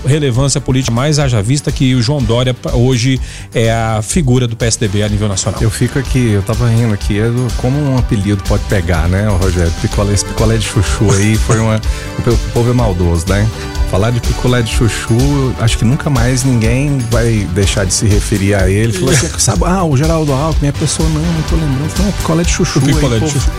relevância 0.07 0.61
política 0.61 0.95
mais, 0.95 1.18
haja 1.18 1.42
vista 1.42 1.71
que 1.71 1.95
o 1.95 2.01
João 2.01 2.23
Dória 2.23 2.57
hoje 2.73 3.21
é 3.55 3.71
a 3.71 4.01
figura 4.01 4.47
do 4.47 4.57
PSDB 4.57 5.03
a 5.03 5.09
nível 5.09 5.29
nacional. 5.29 5.61
Eu 5.61 5.71
fico 5.71 5.99
aqui, 5.99 6.31
eu 6.31 6.42
tava 6.42 6.68
rindo 6.68 6.95
aqui, 6.95 7.18
é 7.18 7.31
como 7.59 7.79
um 7.79 7.99
apelido 7.99 8.42
pode 8.45 8.64
pegar, 8.64 9.07
né, 9.09 9.29
Rogério? 9.29 9.72
Picolé, 9.81 10.13
esse 10.15 10.25
picolé 10.25 10.57
de 10.57 10.67
chuchu 10.67 11.11
aí 11.13 11.37
foi 11.37 11.59
uma. 11.59 11.81
o 12.27 12.37
povo 12.53 12.71
é 12.71 12.73
maldoso, 12.73 13.27
né? 13.29 13.49
Falar 13.91 14.11
de 14.11 14.21
picolé 14.21 14.63
de 14.63 14.73
chuchu, 14.73 15.55
acho 15.61 15.77
que 15.77 15.85
nunca 15.85 16.09
mais 16.09 16.45
ninguém 16.45 16.99
vai 17.11 17.47
deixar 17.53 17.85
de 17.85 17.93
se 17.93 18.07
referir 18.07 18.55
a 18.55 18.69
ele. 18.69 18.93
Falou 18.93 19.11
assim, 19.11 19.29
sabe, 19.39 19.65
ah, 19.67 19.85
o 19.85 19.97
Geraldo 19.97 20.33
Alckmin, 20.33 20.69
a 20.69 20.73
pessoa, 20.73 21.07
não, 21.09 21.21
não 21.21 21.43
tô 21.43 21.57
lembrando. 21.57 21.93
Não, 22.03 22.13
picolé 22.13 22.43
de 22.43 22.51
chuchu. 22.51 22.79
O 22.79 22.83
picolé 22.83 23.17
aí, 23.17 23.21
de 23.21 23.31
chuchu. 23.31 23.51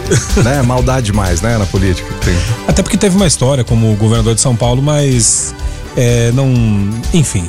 Né? 0.43 0.62
Maldade 0.63 1.08
demais, 1.08 1.41
né, 1.41 1.58
na 1.58 1.65
política. 1.65 2.12
Tem. 2.26 2.36
Até 2.67 2.82
porque 2.82 2.97
teve 2.97 3.15
uma 3.15 3.28
história 3.28 3.63
como 3.63 3.93
governador 3.95 4.34
de 4.34 4.41
São 4.41 4.56
Paulo, 4.56 4.82
mas 4.82 5.54
é, 5.95 6.32
não, 6.32 6.51
enfim, 7.13 7.47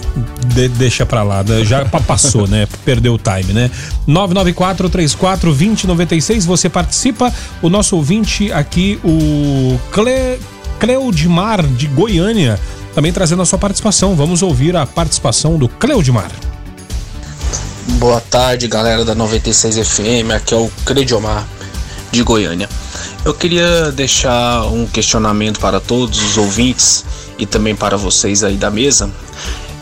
de, 0.49 0.69
deixa 0.69 1.07
pra 1.07 1.23
lá, 1.23 1.43
né? 1.43 1.65
já 1.65 1.85
passou, 1.85 2.47
né? 2.47 2.69
Perdeu 2.85 3.15
o 3.15 3.19
time, 3.19 3.53
né? 3.53 3.71
994 4.07 4.89
34 4.91 5.51
2096, 5.51 6.45
você 6.45 6.69
participa. 6.69 7.33
O 7.63 7.71
nosso 7.71 7.97
ouvinte 7.97 8.53
aqui, 8.53 9.01
o 9.03 9.79
Cle, 9.91 10.39
Cleudimar 10.79 11.67
de 11.67 11.87
Goiânia, 11.87 12.61
também 12.95 13.13
trazendo 13.13 13.41
a 13.41 13.47
sua 13.47 13.59
participação. 13.59 14.15
Vamos 14.15 14.43
ouvir 14.43 14.77
a 14.77 14.85
participação 14.85 15.57
do 15.57 15.69
Cleudimar. 15.69 16.31
Boa 17.99 18.21
tarde, 18.21 18.69
galera 18.69 19.05
da 19.05 19.15
96 19.15 19.89
FM. 19.89 20.31
Aqui 20.35 20.53
é 20.53 20.57
o 20.57 20.71
Cleudimar 20.85 21.47
de 22.11 22.23
Goiânia. 22.23 22.69
Eu 23.25 23.33
queria 23.33 23.91
deixar 23.91 24.65
um 24.67 24.87
questionamento 24.87 25.59
para 25.59 25.81
todos 25.81 26.23
os 26.23 26.37
ouvintes 26.37 27.05
e 27.39 27.47
também 27.47 27.75
para 27.75 27.97
vocês 27.97 28.45
aí 28.45 28.57
da 28.57 28.71
mesa. 28.71 29.11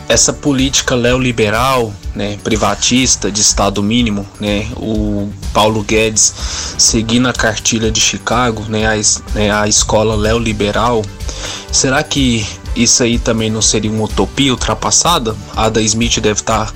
Essa 0.08 0.32
política 0.32 0.96
neoliberal, 0.96 1.92
né, 2.14 2.36
privatista 2.42 3.30
de 3.30 3.40
Estado 3.40 3.82
mínimo, 3.82 4.26
né, 4.38 4.68
o 4.76 5.30
Paulo 5.54 5.82
Guedes 5.82 6.34
seguindo 6.76 7.28
a 7.28 7.32
cartilha 7.32 7.90
de 7.90 8.00
Chicago, 8.00 8.62
né, 8.68 8.86
a, 8.86 9.00
né, 9.34 9.50
a 9.50 9.66
escola 9.66 10.16
neoliberal, 10.16 11.02
será 11.70 12.02
que 12.02 12.46
isso 12.74 13.02
aí 13.02 13.18
também 13.18 13.50
não 13.50 13.62
seria 13.62 13.90
uma 13.90 14.04
utopia 14.04 14.52
ultrapassada? 14.52 15.36
A 15.54 15.66
Ada 15.66 15.80
Smith 15.80 16.18
deve 16.20 16.40
estar 16.40 16.72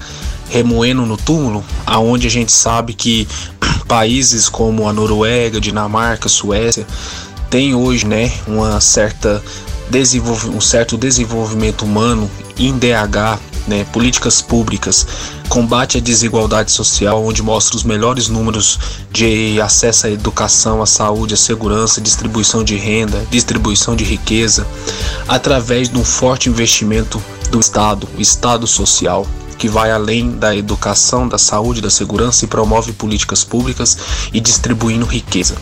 remoendo 0.49 1.05
no 1.05 1.17
túmulo, 1.17 1.65
aonde 1.85 2.27
a 2.27 2.31
gente 2.31 2.53
sabe 2.53 2.95
que 2.95 3.27
países 3.87 4.49
como 4.49 4.89
a 4.89 4.93
Noruega, 4.93 5.61
Dinamarca, 5.61 6.29
Suécia 6.29 6.87
têm 7.51 7.74
hoje, 7.74 8.07
né, 8.07 8.33
uma 8.47 8.81
certa 8.81 9.43
um 10.53 10.61
certo 10.61 10.97
desenvolvimento 10.97 11.84
humano 11.84 12.30
em 12.59 12.76
DH, 12.76 13.39
né, 13.66 13.84
políticas 13.93 14.41
públicas, 14.41 15.07
combate 15.49 15.99
à 15.99 16.01
desigualdade 16.01 16.70
social, 16.70 17.24
onde 17.24 17.43
mostra 17.43 17.76
os 17.76 17.84
melhores 17.84 18.28
números 18.28 18.78
de 19.11 19.61
acesso 19.61 20.07
à 20.07 20.11
educação, 20.11 20.82
à 20.82 20.87
saúde, 20.87 21.34
à 21.34 21.37
segurança, 21.37 22.01
distribuição 22.01 22.62
de 22.62 22.76
renda, 22.76 23.26
distribuição 23.30 23.97
de 23.97 24.05
riqueza, 24.05 24.66
através 25.26 25.89
de 25.89 25.99
um 25.99 26.05
forte 26.05 26.49
investimento 26.49 27.22
do 27.51 27.61
Estado, 27.61 28.09
Estado 28.18 28.66
social 28.66 29.26
que 29.59 29.68
vai 29.68 29.90
além 29.90 30.30
da 30.30 30.54
educação, 30.54 31.28
da 31.28 31.38
saúde, 31.38 31.80
da 31.80 31.90
segurança 31.90 32.44
e 32.44 32.48
promove 32.48 32.92
políticas 32.92 33.44
públicas 33.44 33.96
e 34.32 34.40
distribuindo 34.40 35.07
riqueza. 35.07 35.57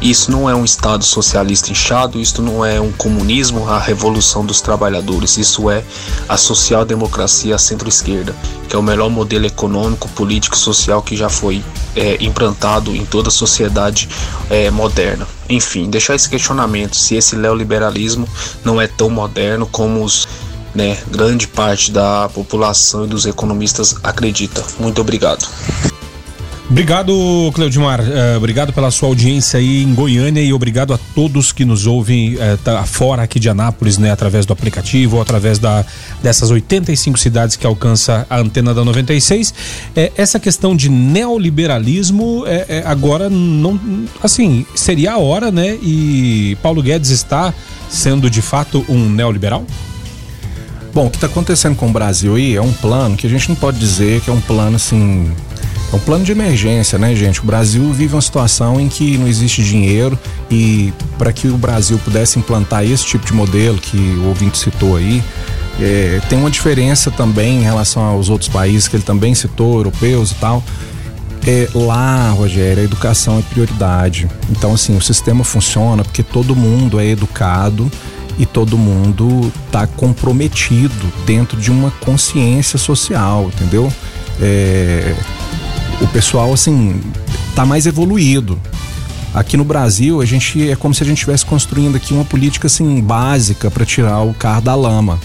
Isso 0.00 0.30
não 0.30 0.48
é 0.48 0.54
um 0.54 0.64
Estado 0.64 1.04
socialista 1.04 1.70
inchado, 1.70 2.20
isso 2.20 2.42
não 2.42 2.64
é 2.64 2.80
um 2.80 2.92
comunismo, 2.92 3.68
a 3.68 3.78
revolução 3.78 4.44
dos 4.44 4.60
trabalhadores, 4.60 5.36
isso 5.36 5.70
é 5.70 5.82
a 6.28 6.36
social-democracia 6.36 7.58
centro-esquerda, 7.58 8.34
que 8.68 8.76
é 8.76 8.78
o 8.78 8.82
melhor 8.82 9.10
modelo 9.10 9.46
econômico, 9.46 10.08
político 10.10 10.56
e 10.56 10.58
social 10.58 11.02
que 11.02 11.16
já 11.16 11.28
foi 11.28 11.64
é, 11.96 12.16
implantado 12.22 12.94
em 12.94 13.04
toda 13.04 13.28
a 13.28 13.32
sociedade 13.32 14.08
é, 14.50 14.70
moderna. 14.70 15.26
Enfim, 15.48 15.88
deixar 15.88 16.14
esse 16.14 16.28
questionamento 16.28 16.94
se 16.94 17.16
esse 17.16 17.34
neoliberalismo 17.34 18.28
não 18.64 18.80
é 18.80 18.86
tão 18.86 19.08
moderno 19.08 19.66
como 19.66 20.04
os 20.04 20.28
né, 20.74 20.96
grande 21.10 21.46
parte 21.46 21.90
da 21.90 22.28
população 22.28 23.04
e 23.04 23.08
dos 23.08 23.26
economistas 23.26 23.96
acredita. 24.02 24.64
Muito 24.78 25.00
obrigado. 25.00 25.46
Obrigado, 26.70 27.50
Cleudimar. 27.54 27.98
Uh, 28.02 28.36
obrigado 28.36 28.74
pela 28.74 28.90
sua 28.90 29.08
audiência 29.08 29.58
aí 29.58 29.82
em 29.82 29.94
Goiânia 29.94 30.42
e 30.42 30.52
obrigado 30.52 30.92
a 30.92 30.98
todos 31.14 31.50
que 31.50 31.64
nos 31.64 31.86
ouvem 31.86 32.34
uh, 32.34 32.58
tá 32.62 32.84
fora 32.84 33.22
aqui 33.22 33.40
de 33.40 33.48
Anápolis, 33.48 33.96
né, 33.96 34.10
através 34.10 34.44
do 34.44 34.52
aplicativo 34.52 35.16
ou 35.16 35.22
através 35.22 35.58
da, 35.58 35.82
dessas 36.22 36.50
85 36.50 37.18
cidades 37.18 37.56
que 37.56 37.66
alcança 37.66 38.26
a 38.28 38.38
antena 38.38 38.74
da 38.74 38.84
96. 38.84 39.54
É, 39.96 40.12
essa 40.14 40.38
questão 40.38 40.76
de 40.76 40.90
neoliberalismo 40.90 42.44
é, 42.46 42.66
é, 42.68 42.82
agora 42.84 43.30
não, 43.30 43.80
assim, 44.22 44.66
seria 44.74 45.12
a 45.12 45.18
hora, 45.18 45.50
né? 45.50 45.78
E 45.82 46.58
Paulo 46.62 46.82
Guedes 46.82 47.08
está 47.08 47.54
sendo 47.88 48.28
de 48.28 48.42
fato 48.42 48.84
um 48.90 49.08
neoliberal? 49.08 49.64
Bom, 50.98 51.06
o 51.06 51.10
que 51.10 51.16
está 51.16 51.28
acontecendo 51.28 51.76
com 51.76 51.86
o 51.86 51.92
Brasil 51.92 52.34
aí 52.34 52.56
é 52.56 52.60
um 52.60 52.72
plano 52.72 53.16
que 53.16 53.24
a 53.24 53.30
gente 53.30 53.48
não 53.48 53.54
pode 53.54 53.78
dizer 53.78 54.20
que 54.20 54.30
é 54.30 54.32
um 54.32 54.40
plano 54.40 54.74
assim 54.74 55.30
é 55.92 55.94
um 55.94 55.98
plano 56.00 56.24
de 56.24 56.32
emergência, 56.32 56.98
né, 56.98 57.14
gente? 57.14 57.40
O 57.40 57.44
Brasil 57.44 57.92
vive 57.92 58.16
uma 58.16 58.20
situação 58.20 58.80
em 58.80 58.88
que 58.88 59.16
não 59.16 59.28
existe 59.28 59.62
dinheiro 59.62 60.18
e 60.50 60.92
para 61.16 61.32
que 61.32 61.46
o 61.46 61.56
Brasil 61.56 62.00
pudesse 62.04 62.36
implantar 62.40 62.84
esse 62.84 63.06
tipo 63.06 63.24
de 63.24 63.32
modelo 63.32 63.78
que 63.78 63.96
o 63.96 64.26
ouvinte 64.26 64.58
citou 64.58 64.96
aí, 64.96 65.22
é, 65.80 66.20
tem 66.28 66.36
uma 66.36 66.50
diferença 66.50 67.12
também 67.12 67.60
em 67.60 67.62
relação 67.62 68.02
aos 68.02 68.28
outros 68.28 68.50
países 68.50 68.88
que 68.88 68.96
ele 68.96 69.04
também 69.04 69.36
citou, 69.36 69.76
europeus 69.76 70.32
e 70.32 70.34
tal. 70.34 70.64
É, 71.46 71.68
lá, 71.76 72.30
Rogério, 72.30 72.82
a 72.82 72.84
educação 72.84 73.38
é 73.38 73.42
prioridade. 73.42 74.28
Então, 74.50 74.74
assim, 74.74 74.96
o 74.96 75.00
sistema 75.00 75.44
funciona 75.44 76.02
porque 76.02 76.24
todo 76.24 76.56
mundo 76.56 76.98
é 76.98 77.06
educado 77.06 77.88
e 78.38 78.46
todo 78.46 78.78
mundo 78.78 79.52
está 79.66 79.86
comprometido 79.86 81.12
dentro 81.26 81.60
de 81.60 81.70
uma 81.70 81.90
consciência 81.90 82.78
social, 82.78 83.50
entendeu? 83.54 83.92
É, 84.40 85.14
o 86.00 86.06
pessoal, 86.06 86.52
assim, 86.52 87.00
tá 87.54 87.66
mais 87.66 87.86
evoluído. 87.86 88.58
Aqui 89.34 89.56
no 89.56 89.64
Brasil, 89.64 90.20
a 90.20 90.24
gente 90.24 90.70
é 90.70 90.76
como 90.76 90.94
se 90.94 91.02
a 91.02 91.06
gente 91.06 91.18
estivesse 91.18 91.44
construindo 91.44 91.96
aqui 91.96 92.14
uma 92.14 92.24
política 92.24 92.66
assim 92.66 93.00
básica 93.00 93.70
para 93.70 93.84
tirar 93.84 94.22
o 94.22 94.32
carro 94.32 94.62
da 94.62 94.74
lama. 94.74 95.18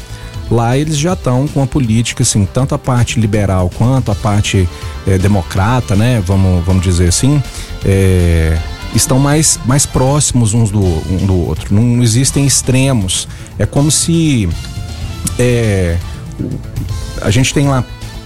Lá 0.51 0.78
eles 0.78 0.97
já 0.97 1.14
estão 1.14 1.47
com 1.47 1.61
uma 1.61 1.68
política 1.68 2.22
assim, 2.22 2.45
tanto 2.45 2.76
a 2.76 2.78
parte 2.78 3.20
liberal 3.20 3.72
quanto 3.76 4.11
a 4.11 4.16
parte 4.16 4.68
é, 5.07 5.18
democrata, 5.18 5.95
né? 5.95 6.22
Vamos, 6.26 6.66
vamos 6.66 6.84
dizer 6.84 7.07
assim, 7.07 7.41
é, 7.86 8.57
estão 8.94 9.20
mais, 9.20 9.60
mais 9.66 9.86
próximos 9.86 10.54
uns 10.54 10.72
do, 10.72 10.82
um 10.82 11.26
do 11.26 11.36
outro. 11.36 11.74
Não, 11.74 12.02
existem 12.02 12.46
extremos. 12.46 13.28
É 13.58 13.66
como 13.66 13.91
se 13.91 14.48
é, 15.39 15.98
a 17.22 17.32
gente 17.32 17.54
tem 17.54 17.68
lá 17.68 17.84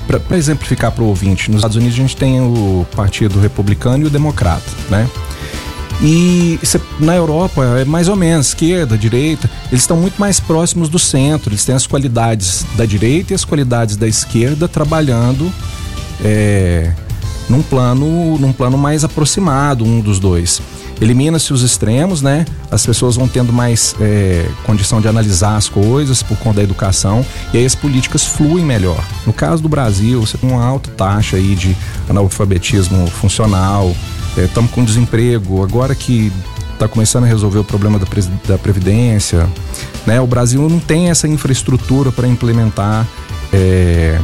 para 0.07 0.37
exemplificar 0.37 0.91
para 0.91 1.03
o 1.03 1.07
ouvinte, 1.07 1.51
nos 1.51 1.59
Estados 1.59 1.75
Unidos 1.75 1.95
a 1.95 2.01
gente 2.01 2.15
tem 2.15 2.39
o 2.39 2.87
Partido 2.95 3.41
Republicano 3.41 4.05
e 4.05 4.07
o 4.07 4.09
Democrata, 4.09 4.63
né? 4.89 5.09
E 6.01 6.59
na 6.99 7.15
Europa 7.15 7.65
é 7.79 7.83
mais 7.83 8.07
ou 8.07 8.15
menos 8.15 8.49
esquerda, 8.49 8.97
direita, 8.97 9.49
eles 9.69 9.81
estão 9.81 9.97
muito 9.97 10.17
mais 10.17 10.39
próximos 10.39 10.89
do 10.89 10.99
centro, 10.99 11.49
eles 11.49 11.65
têm 11.65 11.75
as 11.75 11.87
qualidades 11.87 12.65
da 12.77 12.85
direita 12.85 13.33
e 13.33 13.35
as 13.35 13.43
qualidades 13.43 13.97
da 13.97 14.07
esquerda 14.07 14.67
trabalhando 14.67 15.51
é, 16.23 16.93
num 17.49 17.61
plano 17.61 18.37
num 18.37 18.51
plano 18.51 18.77
mais 18.77 19.03
aproximado 19.03 19.85
um 19.85 19.99
dos 19.99 20.19
dois 20.19 20.61
elimina-se 20.99 21.53
os 21.53 21.61
extremos, 21.61 22.21
né? 22.21 22.45
As 22.71 22.85
pessoas 22.85 23.15
vão 23.15 23.27
tendo 23.27 23.53
mais 23.53 23.95
é, 23.99 24.49
condição 24.63 24.99
de 24.99 25.07
analisar 25.07 25.55
as 25.55 25.69
coisas 25.69 26.23
por 26.23 26.37
conta 26.37 26.57
da 26.57 26.63
educação 26.63 27.25
e 27.53 27.57
aí 27.57 27.65
as 27.65 27.75
políticas 27.75 28.25
fluem 28.25 28.65
melhor. 28.65 29.03
No 29.25 29.33
caso 29.33 29.61
do 29.61 29.69
Brasil, 29.69 30.19
você 30.21 30.37
tem 30.37 30.49
uma 30.49 30.63
alta 30.63 30.89
taxa 30.91 31.37
aí 31.37 31.55
de 31.55 31.75
analfabetismo 32.09 33.07
funcional, 33.07 33.95
estamos 34.37 34.71
é, 34.71 34.73
com 34.73 34.83
desemprego, 34.83 35.63
agora 35.63 35.93
que 35.93 36.31
está 36.73 36.87
começando 36.87 37.23
a 37.23 37.27
resolver 37.27 37.59
o 37.59 37.63
problema 37.63 37.97
da, 37.97 38.05
da 38.47 38.57
previdência, 38.57 39.47
né? 40.05 40.19
O 40.21 40.27
Brasil 40.27 40.67
não 40.67 40.79
tem 40.79 41.09
essa 41.09 41.27
infraestrutura 41.27 42.11
para 42.11 42.27
implementar 42.27 43.07
é, 43.53 44.19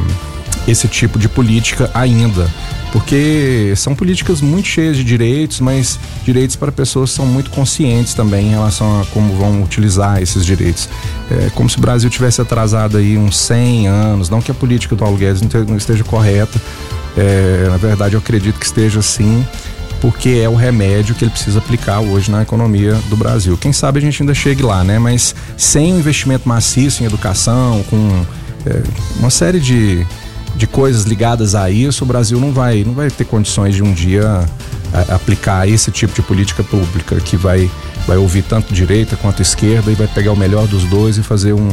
esse 0.66 0.88
tipo 0.88 1.18
de 1.18 1.28
política 1.28 1.90
ainda 1.94 2.48
porque 2.94 3.74
são 3.76 3.92
políticas 3.92 4.40
muito 4.40 4.68
cheias 4.68 4.96
de 4.96 5.02
direitos, 5.02 5.58
mas 5.58 5.98
direitos 6.24 6.54
para 6.54 6.70
pessoas 6.70 7.10
que 7.10 7.16
são 7.16 7.26
muito 7.26 7.50
conscientes 7.50 8.14
também 8.14 8.46
em 8.46 8.50
relação 8.50 9.00
a 9.00 9.04
como 9.06 9.34
vão 9.34 9.64
utilizar 9.64 10.22
esses 10.22 10.46
direitos. 10.46 10.88
É 11.28 11.50
como 11.56 11.68
se 11.68 11.76
o 11.76 11.80
Brasil 11.80 12.08
tivesse 12.08 12.40
atrasado 12.40 12.96
aí 12.96 13.18
uns 13.18 13.36
100 13.36 13.88
anos, 13.88 14.30
não 14.30 14.40
que 14.40 14.48
a 14.48 14.54
política 14.54 14.94
do 14.94 14.98
Paulo 15.00 15.16
Guedes 15.16 15.42
não 15.66 15.76
esteja 15.76 16.04
correta, 16.04 16.62
é, 17.16 17.66
na 17.68 17.76
verdade 17.78 18.14
eu 18.14 18.20
acredito 18.20 18.60
que 18.60 18.64
esteja 18.64 19.02
sim, 19.02 19.44
porque 20.00 20.40
é 20.40 20.48
o 20.48 20.54
remédio 20.54 21.16
que 21.16 21.24
ele 21.24 21.32
precisa 21.32 21.58
aplicar 21.58 21.98
hoje 21.98 22.30
na 22.30 22.42
economia 22.42 22.94
do 23.10 23.16
Brasil. 23.16 23.56
Quem 23.56 23.72
sabe 23.72 23.98
a 23.98 24.02
gente 24.02 24.22
ainda 24.22 24.34
chegue 24.34 24.62
lá, 24.62 24.84
né? 24.84 25.00
Mas 25.00 25.34
sem 25.56 25.92
um 25.92 25.98
investimento 25.98 26.48
maciço 26.48 27.02
em 27.02 27.06
educação, 27.06 27.82
com 27.90 28.24
é, 28.66 28.82
uma 29.18 29.30
série 29.30 29.58
de 29.58 30.06
de 30.56 30.66
coisas 30.66 31.04
ligadas 31.04 31.54
a 31.54 31.70
isso, 31.70 32.04
o 32.04 32.06
Brasil 32.06 32.38
não 32.38 32.52
vai, 32.52 32.84
não 32.84 32.94
vai 32.94 33.10
ter 33.10 33.24
condições 33.24 33.74
de 33.74 33.82
um 33.82 33.92
dia 33.92 34.46
a, 34.92 35.14
aplicar 35.14 35.68
esse 35.68 35.90
tipo 35.90 36.14
de 36.14 36.22
política 36.22 36.62
pública 36.62 37.16
que 37.16 37.36
vai, 37.36 37.70
vai 38.06 38.16
ouvir 38.16 38.42
tanto 38.42 38.72
direita 38.72 39.16
quanto 39.16 39.42
esquerda 39.42 39.90
e 39.90 39.94
vai 39.94 40.06
pegar 40.06 40.32
o 40.32 40.36
melhor 40.36 40.66
dos 40.66 40.84
dois 40.84 41.18
e 41.18 41.22
fazer 41.22 41.52
um, 41.52 41.68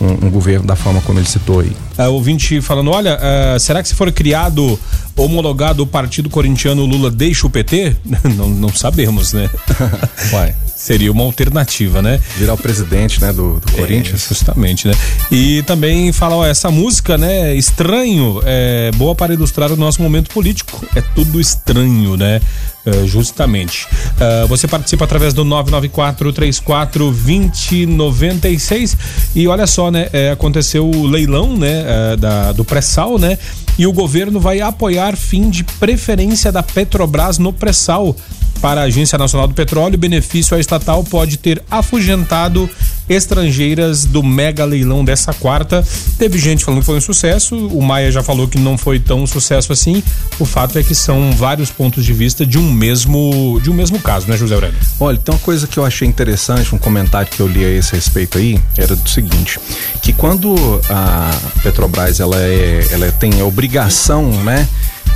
um, 0.00 0.26
um 0.26 0.30
governo 0.30 0.66
da 0.66 0.76
forma 0.76 1.00
como 1.02 1.18
ele 1.18 1.28
citou 1.28 1.60
aí. 1.60 1.72
Uh, 1.98 2.12
ouvinte 2.12 2.60
falando, 2.60 2.90
olha, 2.90 3.18
uh, 3.18 3.58
será 3.58 3.82
que 3.82 3.88
se 3.88 3.94
for 3.94 4.10
criado, 4.12 4.78
homologado 5.16 5.82
o 5.82 5.86
partido 5.86 6.30
corintiano, 6.30 6.84
Lula 6.84 7.10
deixa 7.10 7.46
o 7.46 7.50
PT? 7.50 7.96
não, 8.36 8.48
não 8.48 8.68
sabemos, 8.68 9.32
né? 9.32 9.50
Vai. 10.30 10.54
Seria 10.78 11.10
uma 11.10 11.24
alternativa, 11.24 12.00
né? 12.00 12.20
Virar 12.36 12.54
o 12.54 12.56
presidente, 12.56 13.20
né, 13.20 13.32
do, 13.32 13.58
do 13.58 13.72
Corinthians. 13.72 14.24
É, 14.26 14.28
justamente, 14.28 14.86
né? 14.86 14.94
E 15.28 15.60
também 15.64 16.12
fala, 16.12 16.36
ó, 16.36 16.46
essa 16.46 16.70
música, 16.70 17.18
né, 17.18 17.52
estranho, 17.56 18.40
é 18.44 18.92
boa 18.94 19.12
para 19.12 19.34
ilustrar 19.34 19.72
o 19.72 19.76
nosso 19.76 20.00
momento 20.00 20.30
político. 20.30 20.86
É 20.94 21.00
tudo 21.00 21.40
estranho, 21.40 22.16
né? 22.16 22.40
Uh, 22.86 23.08
justamente. 23.08 23.88
Uh, 24.14 24.46
você 24.46 24.68
participa 24.68 25.04
através 25.04 25.34
do 25.34 25.44
994 25.44 26.32
34 26.32 27.10
2096 27.10 28.96
e 29.34 29.48
olha 29.48 29.66
só, 29.66 29.90
né? 29.90 30.08
É, 30.12 30.30
aconteceu 30.30 30.88
o 30.88 31.06
leilão, 31.08 31.56
né? 31.56 31.84
Uh, 31.88 32.16
da, 32.18 32.52
do 32.52 32.64
pré-sal, 32.64 33.18
né? 33.18 33.38
E 33.78 33.86
o 33.86 33.92
governo 33.92 34.38
vai 34.38 34.60
apoiar 34.60 35.16
fim 35.16 35.48
de 35.48 35.64
preferência 35.64 36.52
da 36.52 36.62
Petrobras 36.62 37.38
no 37.38 37.50
pré-sal 37.50 38.14
para 38.60 38.80
a 38.80 38.84
Agência 38.84 39.16
Nacional 39.16 39.46
do 39.46 39.54
Petróleo, 39.54 39.94
o 39.94 39.98
benefício 39.98 40.58
estatal 40.58 41.04
pode 41.04 41.36
ter 41.36 41.62
afugentado 41.70 42.68
estrangeiras 43.08 44.04
do 44.04 44.22
mega 44.22 44.64
leilão 44.64 45.04
dessa 45.04 45.32
quarta. 45.32 45.84
Teve 46.18 46.38
gente 46.38 46.64
falando 46.64 46.80
que 46.80 46.86
foi 46.86 46.96
um 46.96 47.00
sucesso, 47.00 47.56
o 47.56 47.82
Maia 47.82 48.10
já 48.10 48.22
falou 48.22 48.48
que 48.48 48.58
não 48.58 48.76
foi 48.76 48.98
tão 48.98 49.22
um 49.22 49.26
sucesso 49.26 49.72
assim. 49.72 50.02
O 50.38 50.44
fato 50.44 50.78
é 50.78 50.82
que 50.82 50.94
são 50.94 51.32
vários 51.32 51.70
pontos 51.70 52.04
de 52.04 52.12
vista 52.12 52.44
de 52.44 52.58
um 52.58 52.70
mesmo 52.70 53.60
de 53.62 53.70
um 53.70 53.74
mesmo 53.74 53.98
caso, 54.00 54.28
né, 54.28 54.36
José 54.36 54.54
Aurélio? 54.54 54.78
Olha, 55.00 55.18
tem 55.18 55.34
uma 55.34 55.40
coisa 55.40 55.66
que 55.66 55.78
eu 55.78 55.84
achei 55.84 56.06
interessante, 56.06 56.74
um 56.74 56.78
comentário 56.78 57.30
que 57.30 57.40
eu 57.40 57.46
li 57.46 57.64
a 57.64 57.70
esse 57.70 57.92
respeito 57.94 58.38
aí, 58.38 58.58
era 58.76 58.94
do 58.94 59.08
seguinte, 59.08 59.58
que 60.02 60.12
quando 60.12 60.54
a 60.88 61.30
Petrobras 61.62 62.20
ela 62.20 62.36
é, 62.36 62.86
ela 62.90 63.10
tem 63.12 63.40
a 63.40 63.44
obrigação, 63.44 64.30
né, 64.42 64.68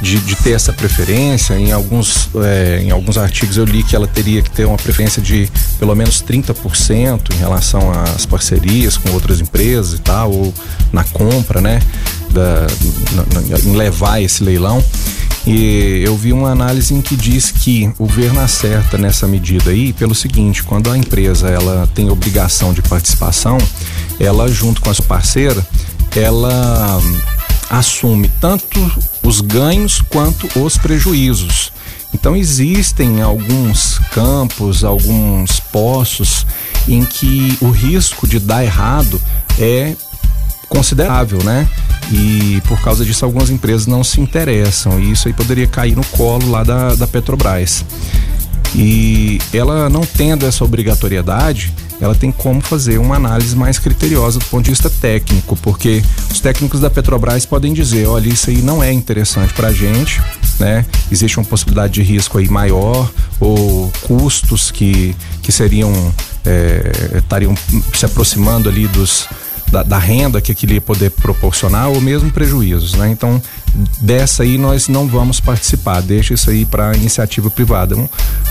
de, 0.02 0.18
de 0.18 0.34
ter 0.34 0.50
essa 0.50 0.72
preferência. 0.72 1.54
Em 1.54 1.70
alguns, 1.70 2.28
é, 2.34 2.82
em 2.82 2.90
alguns 2.90 3.16
artigos 3.16 3.56
eu 3.56 3.64
li 3.64 3.84
que 3.84 3.94
ela 3.94 4.08
teria 4.08 4.42
que 4.42 4.50
ter 4.50 4.66
uma 4.66 4.76
preferência 4.76 5.22
de 5.22 5.48
pelo 5.78 5.94
menos 5.94 6.22
30% 6.22 7.32
em 7.32 7.38
relação 7.38 7.90
às 7.92 8.26
parcerias 8.26 8.98
com 8.98 9.10
outras 9.12 9.40
empresas 9.40 9.98
e 9.98 10.02
tal, 10.02 10.32
ou 10.32 10.52
na 10.92 11.04
compra, 11.04 11.60
né? 11.60 11.80
Da, 12.30 12.66
na, 13.12 13.40
na, 13.40 13.58
em 13.60 13.76
levar 13.76 14.20
esse 14.20 14.42
leilão. 14.42 14.82
E 15.46 16.02
eu 16.04 16.16
vi 16.16 16.32
uma 16.32 16.50
análise 16.50 16.94
em 16.94 17.00
que 17.00 17.16
diz 17.16 17.50
que 17.50 17.90
o 17.98 18.06
governo 18.06 18.40
acerta 18.40 18.96
nessa 18.96 19.26
medida 19.26 19.70
aí 19.70 19.92
pelo 19.92 20.14
seguinte, 20.14 20.62
quando 20.62 20.90
a 20.90 20.96
empresa 20.96 21.48
ela 21.48 21.88
tem 21.94 22.10
obrigação 22.10 22.72
de 22.72 22.80
participação, 22.82 23.58
ela 24.20 24.48
junto 24.48 24.80
com 24.80 24.90
a 24.90 24.94
sua 24.94 25.04
parceira, 25.04 25.64
ela 26.14 27.00
assume 27.72 28.30
tanto 28.38 28.78
os 29.22 29.40
ganhos 29.40 30.02
quanto 30.02 30.46
os 30.60 30.76
prejuízos. 30.76 31.72
Então 32.12 32.36
existem 32.36 33.22
alguns 33.22 33.98
campos, 34.12 34.84
alguns 34.84 35.58
poços 35.58 36.46
em 36.86 37.02
que 37.02 37.56
o 37.62 37.70
risco 37.70 38.28
de 38.28 38.38
dar 38.38 38.62
errado 38.62 39.18
é 39.58 39.96
considerável, 40.68 41.42
né? 41.42 41.66
E 42.12 42.60
por 42.68 42.78
causa 42.82 43.06
disso 43.06 43.24
algumas 43.24 43.48
empresas 43.48 43.86
não 43.86 44.04
se 44.04 44.20
interessam 44.20 45.00
e 45.00 45.12
isso 45.12 45.26
aí 45.28 45.32
poderia 45.32 45.66
cair 45.66 45.96
no 45.96 46.04
colo 46.04 46.50
lá 46.50 46.62
da, 46.62 46.94
da 46.94 47.06
Petrobras. 47.06 47.86
E 48.74 49.38
ela 49.52 49.88
não 49.88 50.02
tendo 50.02 50.46
essa 50.46 50.62
obrigatoriedade, 50.62 51.72
ela 52.02 52.16
tem 52.16 52.32
como 52.32 52.60
fazer 52.60 52.98
uma 52.98 53.14
análise 53.14 53.54
mais 53.54 53.78
criteriosa 53.78 54.40
do 54.40 54.44
ponto 54.46 54.64
de 54.64 54.70
vista 54.70 54.90
técnico, 54.90 55.56
porque 55.62 56.02
os 56.28 56.40
técnicos 56.40 56.80
da 56.80 56.90
Petrobras 56.90 57.46
podem 57.46 57.72
dizer, 57.72 58.08
olha, 58.08 58.28
isso 58.28 58.50
aí 58.50 58.60
não 58.60 58.82
é 58.82 58.92
interessante 58.92 59.54
para 59.54 59.68
a 59.68 59.72
gente, 59.72 60.20
né? 60.58 60.84
Existe 61.12 61.38
uma 61.38 61.46
possibilidade 61.46 61.92
de 61.92 62.02
risco 62.02 62.38
aí 62.38 62.48
maior 62.48 63.08
ou 63.38 63.88
custos 64.02 64.72
que, 64.72 65.14
que 65.42 65.52
seriam 65.52 65.92
é, 66.44 67.18
estariam 67.18 67.54
se 67.94 68.04
aproximando 68.04 68.68
ali 68.68 68.88
dos 68.88 69.28
da, 69.72 69.82
da, 69.82 69.98
renda 69.98 70.40
que 70.40 70.52
aquilo 70.52 70.74
ia 70.74 70.80
poder 70.80 71.10
proporcionar 71.10 71.88
ou 71.88 72.00
mesmo 72.00 72.30
prejuízos, 72.30 72.92
né? 72.94 73.10
Então 73.10 73.40
dessa 74.00 74.42
aí 74.42 74.58
nós 74.58 74.86
não 74.86 75.08
vamos 75.08 75.40
participar, 75.40 76.02
deixa 76.02 76.34
isso 76.34 76.50
aí 76.50 76.66
para 76.66 76.94
iniciativa 76.94 77.50
privada. 77.50 77.96
Um, 77.96 78.06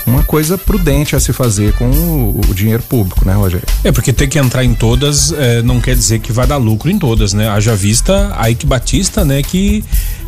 uma 0.07 0.23
coisa 0.23 0.57
prudente 0.57 1.15
a 1.15 1.19
se 1.19 1.31
fazer 1.31 1.73
com 1.73 1.85
o, 1.85 2.41
o, 2.49 2.53
dinheiro 2.55 2.81
público, 2.81 3.23
né, 3.23 3.33
Rogério? 3.33 3.67
É, 3.83 3.91
porque 3.91 4.11
ter 4.11 4.27
que 4.27 4.39
entrar 4.39 4.63
em 4.63 4.73
todas 4.73 5.31
é, 5.31 5.61
não 5.61 5.79
quer 5.79 5.95
dizer 5.95 6.19
que 6.19 6.31
vai 6.31 6.47
dar 6.47 6.57
lucro 6.57 6.89
em 6.89 6.97
todas, 6.97 7.33
né? 7.33 7.47
Haja 7.47 7.75
vista 7.75 8.33
a 8.35 8.49
Ike 8.49 8.65
Batista, 8.65 9.23
né, 9.23 9.43
que 9.43 9.83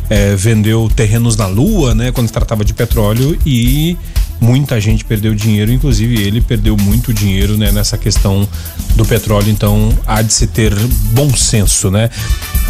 é, 0.08 0.36
vendeu 0.36 0.88
terrenos 0.94 1.36
na 1.36 1.46
Lua, 1.46 1.94
né, 1.94 2.12
quando 2.12 2.28
se 2.28 2.32
tratava 2.32 2.64
de 2.64 2.72
petróleo 2.72 3.36
e 3.44 3.96
muita 4.40 4.80
gente 4.80 5.04
perdeu 5.04 5.34
dinheiro, 5.34 5.72
inclusive 5.72 6.20
ele 6.22 6.40
perdeu 6.40 6.76
muito 6.76 7.12
dinheiro 7.12 7.56
né, 7.56 7.70
nessa 7.72 7.96
questão 7.96 8.46
do 8.94 9.04
petróleo, 9.04 9.50
então 9.50 9.90
há 10.06 10.22
de 10.22 10.32
se 10.32 10.46
ter 10.46 10.72
bom 11.12 11.34
senso, 11.34 11.90
né? 11.90 12.10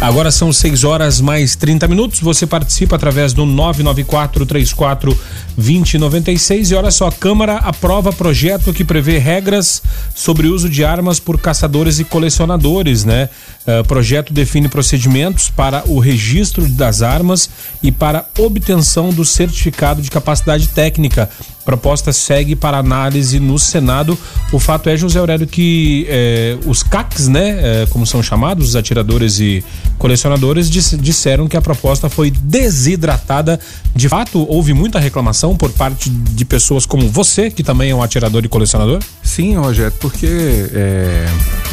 Agora 0.01 0.29
são 0.29 0.51
6 0.51 0.83
horas 0.83 1.21
mais 1.21 1.55
30 1.55 1.87
minutos. 1.87 2.19
Você 2.19 2.45
participa 2.45 2.97
através 2.97 3.31
do 3.31 3.45
994 3.45 4.45
34 4.45 5.17
2096 5.55 6.71
e 6.71 6.75
olha 6.75 6.91
só, 6.91 7.07
a 7.07 7.11
Câmara 7.11 7.57
aprova 7.57 8.11
projeto 8.11 8.73
que 8.73 8.83
prevê 8.83 9.17
regras 9.17 9.81
sobre 10.13 10.47
uso 10.47 10.69
de 10.69 10.83
armas 10.83 11.19
por 11.19 11.39
caçadores 11.39 11.99
e 11.99 12.03
colecionadores, 12.03 13.05
né? 13.05 13.29
Uh, 13.65 13.87
projeto 13.87 14.33
define 14.33 14.67
procedimentos 14.67 15.49
para 15.49 15.83
o 15.87 15.97
registro 15.97 16.67
das 16.67 17.01
armas 17.01 17.49
e 17.81 17.91
para 17.91 18.25
obtenção 18.37 19.11
do 19.11 19.23
certificado 19.23 20.01
de 20.01 20.11
capacidade 20.11 20.67
técnica 20.67 21.29
proposta 21.65 22.13
segue 22.13 22.55
para 22.55 22.77
análise 22.77 23.39
no 23.39 23.57
Senado. 23.57 24.17
O 24.51 24.59
fato 24.59 24.87
é, 24.87 24.95
José 24.95 25.17
Aurélio, 25.19 25.47
que 25.47 26.05
eh, 26.07 26.57
os 26.65 26.83
CACs, 26.83 27.27
né, 27.27 27.57
eh, 27.59 27.87
como 27.89 28.05
são 28.05 28.21
chamados, 28.21 28.69
os 28.69 28.75
atiradores 28.75 29.39
e 29.39 29.65
colecionadores, 29.97 30.69
disseram 30.69 31.47
que 31.47 31.57
a 31.57 31.61
proposta 31.61 32.07
foi 32.07 32.29
desidratada. 32.29 33.59
De 33.95 34.07
fato, 34.07 34.45
houve 34.47 34.73
muita 34.73 34.99
reclamação 34.99 35.57
por 35.57 35.71
parte 35.71 36.09
de 36.09 36.45
pessoas 36.45 36.85
como 36.85 37.09
você, 37.09 37.49
que 37.49 37.63
também 37.63 37.89
é 37.89 37.95
um 37.95 38.03
atirador 38.03 38.45
e 38.45 38.47
colecionador? 38.47 39.01
Sim, 39.23 39.55
Rogério, 39.55 39.93
porque 39.99 40.27
é, 40.27 41.25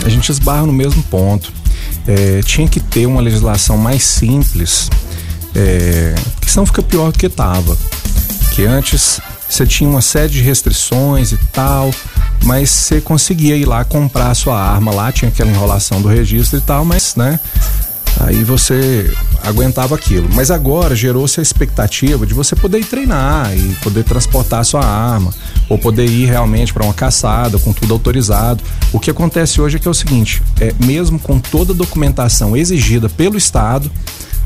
a 0.04 0.08
gente 0.08 0.30
esbarra 0.30 0.66
no 0.66 0.72
mesmo 0.72 1.02
ponto. 1.04 1.52
É, 2.06 2.40
tinha 2.42 2.66
que 2.66 2.80
ter 2.80 3.06
uma 3.06 3.20
legislação 3.20 3.76
mais 3.76 4.02
simples, 4.02 4.88
é, 5.54 6.14
que 6.40 6.50
senão 6.50 6.64
fica 6.64 6.82
pior 6.82 7.12
do 7.12 7.18
que 7.18 7.26
estava. 7.26 7.76
Que 8.54 8.64
antes 8.64 9.20
você 9.52 9.66
tinha 9.66 9.88
uma 9.88 10.00
série 10.00 10.32
de 10.32 10.40
restrições 10.40 11.32
e 11.32 11.36
tal, 11.52 11.92
mas 12.44 12.70
você 12.70 13.00
conseguia 13.00 13.54
ir 13.54 13.66
lá 13.66 13.84
comprar 13.84 14.30
a 14.30 14.34
sua 14.34 14.58
arma 14.58 14.92
lá, 14.92 15.12
tinha 15.12 15.28
aquela 15.28 15.50
enrolação 15.50 16.00
do 16.00 16.08
registro 16.08 16.58
e 16.58 16.62
tal, 16.62 16.84
mas, 16.84 17.16
né? 17.16 17.38
Aí 18.20 18.44
você 18.44 19.12
aguentava 19.42 19.94
aquilo. 19.94 20.28
Mas 20.32 20.50
agora 20.50 20.94
gerou-se 20.94 21.38
a 21.40 21.42
expectativa 21.42 22.26
de 22.26 22.32
você 22.32 22.54
poder 22.54 22.78
ir 22.78 22.84
treinar 22.84 23.54
e 23.56 23.74
poder 23.82 24.04
transportar 24.04 24.60
a 24.60 24.64
sua 24.64 24.84
arma, 24.84 25.32
ou 25.68 25.78
poder 25.78 26.06
ir 26.06 26.26
realmente 26.26 26.72
para 26.72 26.84
uma 26.84 26.94
caçada 26.94 27.58
com 27.58 27.72
tudo 27.72 27.92
autorizado. 27.92 28.62
O 28.92 28.98
que 28.98 29.10
acontece 29.10 29.60
hoje 29.60 29.76
é 29.76 29.78
que 29.78 29.88
é 29.88 29.90
o 29.90 29.94
seguinte: 29.94 30.42
é, 30.60 30.72
mesmo 30.82 31.18
com 31.18 31.38
toda 31.38 31.72
a 31.72 31.76
documentação 31.76 32.56
exigida 32.56 33.08
pelo 33.08 33.36
Estado, 33.36 33.90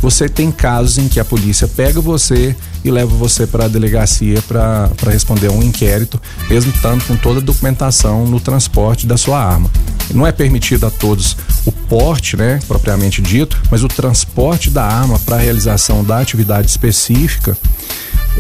você 0.07 0.29
tem 0.29 0.53
casos 0.53 0.99
em 0.99 1.09
que 1.09 1.19
a 1.19 1.25
polícia 1.25 1.67
pega 1.67 2.01
você 2.01 2.55
e 2.85 2.91
leva 2.93 3.13
você 3.17 3.45
para 3.45 3.65
a 3.65 3.69
delegacia 3.69 4.41
para 4.41 4.89
responder 5.11 5.49
a 5.49 5.51
um 5.51 5.61
inquérito, 5.61 6.23
mesmo 6.49 6.73
tanto 6.81 7.07
com 7.07 7.17
toda 7.17 7.41
a 7.41 7.43
documentação 7.43 8.25
no 8.25 8.39
transporte 8.39 9.05
da 9.05 9.17
sua 9.17 9.43
arma. 9.43 9.69
Não 10.15 10.25
é 10.25 10.31
permitido 10.31 10.87
a 10.87 10.93
todos 10.93 11.37
o 11.65 11.73
porte, 11.73 12.37
né, 12.37 12.61
propriamente 12.69 13.21
dito, 13.21 13.61
mas 13.69 13.83
o 13.83 13.89
transporte 13.89 14.71
da 14.71 14.85
arma 14.85 15.19
para 15.19 15.35
a 15.35 15.41
realização 15.41 16.05
da 16.05 16.21
atividade 16.21 16.69
específica. 16.71 17.59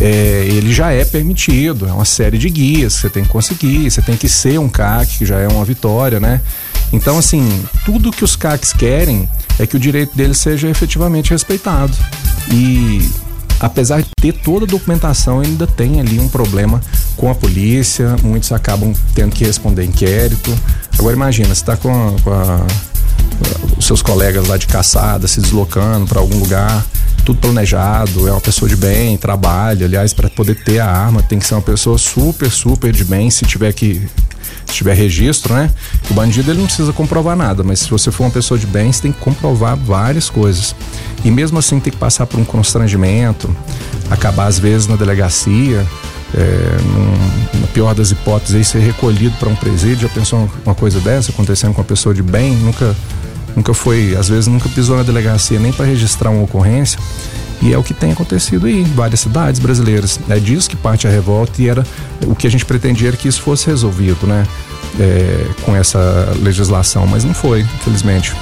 É, 0.00 0.46
ele 0.46 0.74
já 0.74 0.92
é 0.92 1.04
permitido, 1.04 1.88
é 1.88 1.92
uma 1.92 2.04
série 2.04 2.36
de 2.36 2.50
guias 2.50 2.96
que 2.96 3.00
você 3.00 3.10
tem 3.10 3.22
que 3.22 3.30
conseguir, 3.30 3.90
você 3.90 4.02
tem 4.02 4.16
que 4.16 4.28
ser 4.28 4.58
um 4.58 4.68
CAC, 4.68 5.18
que 5.18 5.26
já 5.26 5.38
é 5.38 5.48
uma 5.48 5.64
vitória, 5.64 6.20
né? 6.20 6.40
Então, 6.92 7.18
assim, 7.18 7.64
tudo 7.84 8.12
que 8.12 8.24
os 8.24 8.36
CACs 8.36 8.72
querem 8.72 9.28
é 9.58 9.66
que 9.66 9.76
o 9.76 9.80
direito 9.80 10.16
deles 10.16 10.38
seja 10.38 10.68
efetivamente 10.68 11.30
respeitado. 11.30 11.92
E 12.52 13.10
apesar 13.58 14.02
de 14.02 14.08
ter 14.20 14.32
toda 14.32 14.64
a 14.64 14.68
documentação, 14.68 15.40
ainda 15.40 15.66
tem 15.66 16.00
ali 16.00 16.20
um 16.20 16.28
problema 16.28 16.80
com 17.16 17.30
a 17.30 17.34
polícia, 17.34 18.16
muitos 18.22 18.52
acabam 18.52 18.92
tendo 19.14 19.34
que 19.34 19.44
responder 19.44 19.84
inquérito. 19.84 20.56
Agora 20.98 21.16
imagina, 21.16 21.48
você 21.48 21.52
está 21.54 21.76
com, 21.76 22.16
com 22.22 22.32
a, 22.32 22.66
os 23.76 23.86
seus 23.86 24.02
colegas 24.02 24.46
lá 24.46 24.56
de 24.56 24.66
caçada 24.66 25.26
se 25.26 25.40
deslocando 25.40 26.06
para 26.06 26.20
algum 26.20 26.38
lugar, 26.38 26.84
tudo 27.26 27.40
planejado, 27.40 28.28
é 28.28 28.30
uma 28.30 28.40
pessoa 28.40 28.68
de 28.68 28.76
bem, 28.76 29.16
trabalha, 29.16 29.84
aliás, 29.84 30.14
para 30.14 30.30
poder 30.30 30.54
ter 30.62 30.78
a 30.78 30.86
arma 30.88 31.24
tem 31.24 31.40
que 31.40 31.44
ser 31.44 31.54
uma 31.54 31.62
pessoa 31.62 31.98
super, 31.98 32.48
super 32.48 32.92
de 32.92 33.04
bem, 33.04 33.28
se 33.30 33.44
tiver 33.44 33.72
que 33.72 34.08
se 34.64 34.74
tiver 34.74 34.94
registro, 34.94 35.52
né? 35.54 35.70
O 36.08 36.14
bandido 36.14 36.50
ele 36.50 36.60
não 36.60 36.66
precisa 36.66 36.92
comprovar 36.92 37.36
nada, 37.36 37.64
mas 37.64 37.80
se 37.80 37.90
você 37.90 38.12
for 38.12 38.24
uma 38.24 38.30
pessoa 38.30 38.58
de 38.58 38.66
bem, 38.66 38.92
você 38.92 39.02
tem 39.02 39.12
que 39.12 39.18
comprovar 39.18 39.76
várias 39.76 40.30
coisas. 40.30 40.74
E 41.24 41.30
mesmo 41.30 41.58
assim 41.58 41.80
tem 41.80 41.92
que 41.92 41.98
passar 41.98 42.26
por 42.26 42.38
um 42.38 42.44
constrangimento, 42.44 43.54
acabar 44.08 44.46
às 44.46 44.58
vezes 44.58 44.86
na 44.86 44.96
delegacia, 44.96 45.84
é, 46.34 46.76
num, 46.82 47.60
na 47.60 47.66
pior 47.68 47.94
das 47.94 48.10
hipóteses, 48.12 48.54
aí, 48.54 48.64
ser 48.64 48.80
recolhido 48.80 49.36
para 49.38 49.48
um 49.48 49.56
presídio. 49.56 50.08
Já 50.08 50.08
pensou 50.08 50.48
uma 50.64 50.74
coisa 50.74 51.00
dessa 51.00 51.32
acontecendo 51.32 51.72
com 51.72 51.80
uma 51.80 51.86
pessoa 51.86 52.14
de 52.14 52.22
bem? 52.22 52.54
Nunca, 52.56 52.94
nunca 53.56 53.72
foi, 53.72 54.14
às 54.14 54.28
vezes 54.28 54.46
nunca 54.46 54.68
pisou 54.68 54.96
na 54.96 55.02
delegacia 55.02 55.58
nem 55.58 55.72
para 55.72 55.86
registrar 55.86 56.30
uma 56.30 56.44
ocorrência. 56.44 57.00
E 57.62 57.72
é 57.72 57.78
o 57.78 57.82
que 57.82 57.94
tem 57.94 58.12
acontecido 58.12 58.66
aí 58.66 58.82
em 58.82 58.84
várias 58.84 59.20
cidades 59.20 59.58
brasileiras. 59.58 60.20
É 60.28 60.38
disso 60.38 60.68
que 60.68 60.76
parte 60.76 61.06
a 61.06 61.10
revolta 61.10 61.60
e 61.60 61.68
era 61.68 61.86
o 62.26 62.34
que 62.34 62.46
a 62.46 62.50
gente 62.50 62.66
pretendia 62.66 63.08
era 63.08 63.16
que 63.16 63.26
isso 63.26 63.40
fosse 63.40 63.66
resolvido, 63.66 64.26
né? 64.26 64.46
É, 65.00 65.46
com 65.62 65.74
essa 65.74 66.34
legislação, 66.42 67.06
mas 67.06 67.24
não 67.24 67.32
foi, 67.32 67.60
infelizmente. 67.60 68.34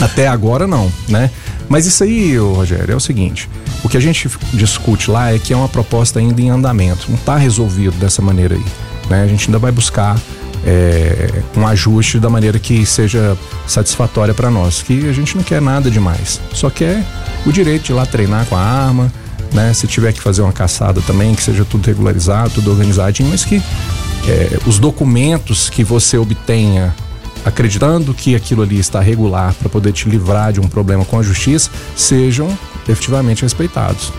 Até 0.00 0.28
agora 0.28 0.66
não, 0.66 0.92
né? 1.08 1.30
Mas 1.68 1.86
isso 1.86 2.02
aí, 2.02 2.36
Rogério, 2.36 2.92
é 2.92 2.96
o 2.96 3.00
seguinte: 3.00 3.48
o 3.82 3.88
que 3.88 3.96
a 3.96 4.00
gente 4.00 4.28
discute 4.52 5.10
lá 5.10 5.32
é 5.32 5.38
que 5.38 5.52
é 5.52 5.56
uma 5.56 5.68
proposta 5.68 6.18
ainda 6.18 6.40
em 6.40 6.50
andamento, 6.50 7.06
não 7.08 7.16
está 7.16 7.36
resolvido 7.36 7.96
dessa 7.96 8.22
maneira 8.22 8.54
aí. 8.54 8.64
Né? 9.08 9.22
A 9.22 9.26
gente 9.26 9.48
ainda 9.48 9.58
vai 9.58 9.72
buscar 9.72 10.18
é, 10.64 11.42
um 11.56 11.66
ajuste 11.66 12.18
da 12.18 12.28
maneira 12.28 12.58
que 12.58 12.84
seja 12.84 13.36
satisfatória 13.66 14.34
para 14.34 14.50
nós. 14.50 14.82
Que 14.82 15.08
a 15.08 15.12
gente 15.12 15.36
não 15.36 15.42
quer 15.42 15.60
nada 15.60 15.90
demais, 15.90 16.40
só 16.52 16.70
quer 16.70 17.04
o 17.46 17.52
direito 17.52 17.84
de 17.84 17.92
ir 17.92 17.94
lá 17.94 18.06
treinar 18.06 18.46
com 18.46 18.56
a 18.56 18.60
arma, 18.60 19.12
né? 19.52 19.72
Se 19.72 19.86
tiver 19.86 20.12
que 20.12 20.20
fazer 20.20 20.42
uma 20.42 20.52
caçada 20.52 21.00
também, 21.02 21.34
que 21.34 21.42
seja 21.42 21.64
tudo 21.64 21.86
regularizado, 21.86 22.50
tudo 22.50 22.70
organizadinho, 22.70 23.30
mas 23.30 23.44
que 23.44 23.62
é, 24.26 24.58
os 24.66 24.78
documentos 24.78 25.70
que 25.70 25.82
você 25.82 26.18
obtenha 26.18 26.94
acreditando 27.44 28.12
que 28.12 28.34
aquilo 28.34 28.62
ali 28.62 28.78
está 28.78 29.00
regular 29.00 29.54
para 29.54 29.68
poder 29.68 29.92
te 29.92 30.08
livrar 30.08 30.52
de 30.52 30.60
um 30.60 30.68
problema 30.68 31.04
com 31.04 31.18
a 31.18 31.22
justiça, 31.22 31.70
sejam 31.96 32.48
efetivamente 32.88 33.42
respeitados. 33.42 34.12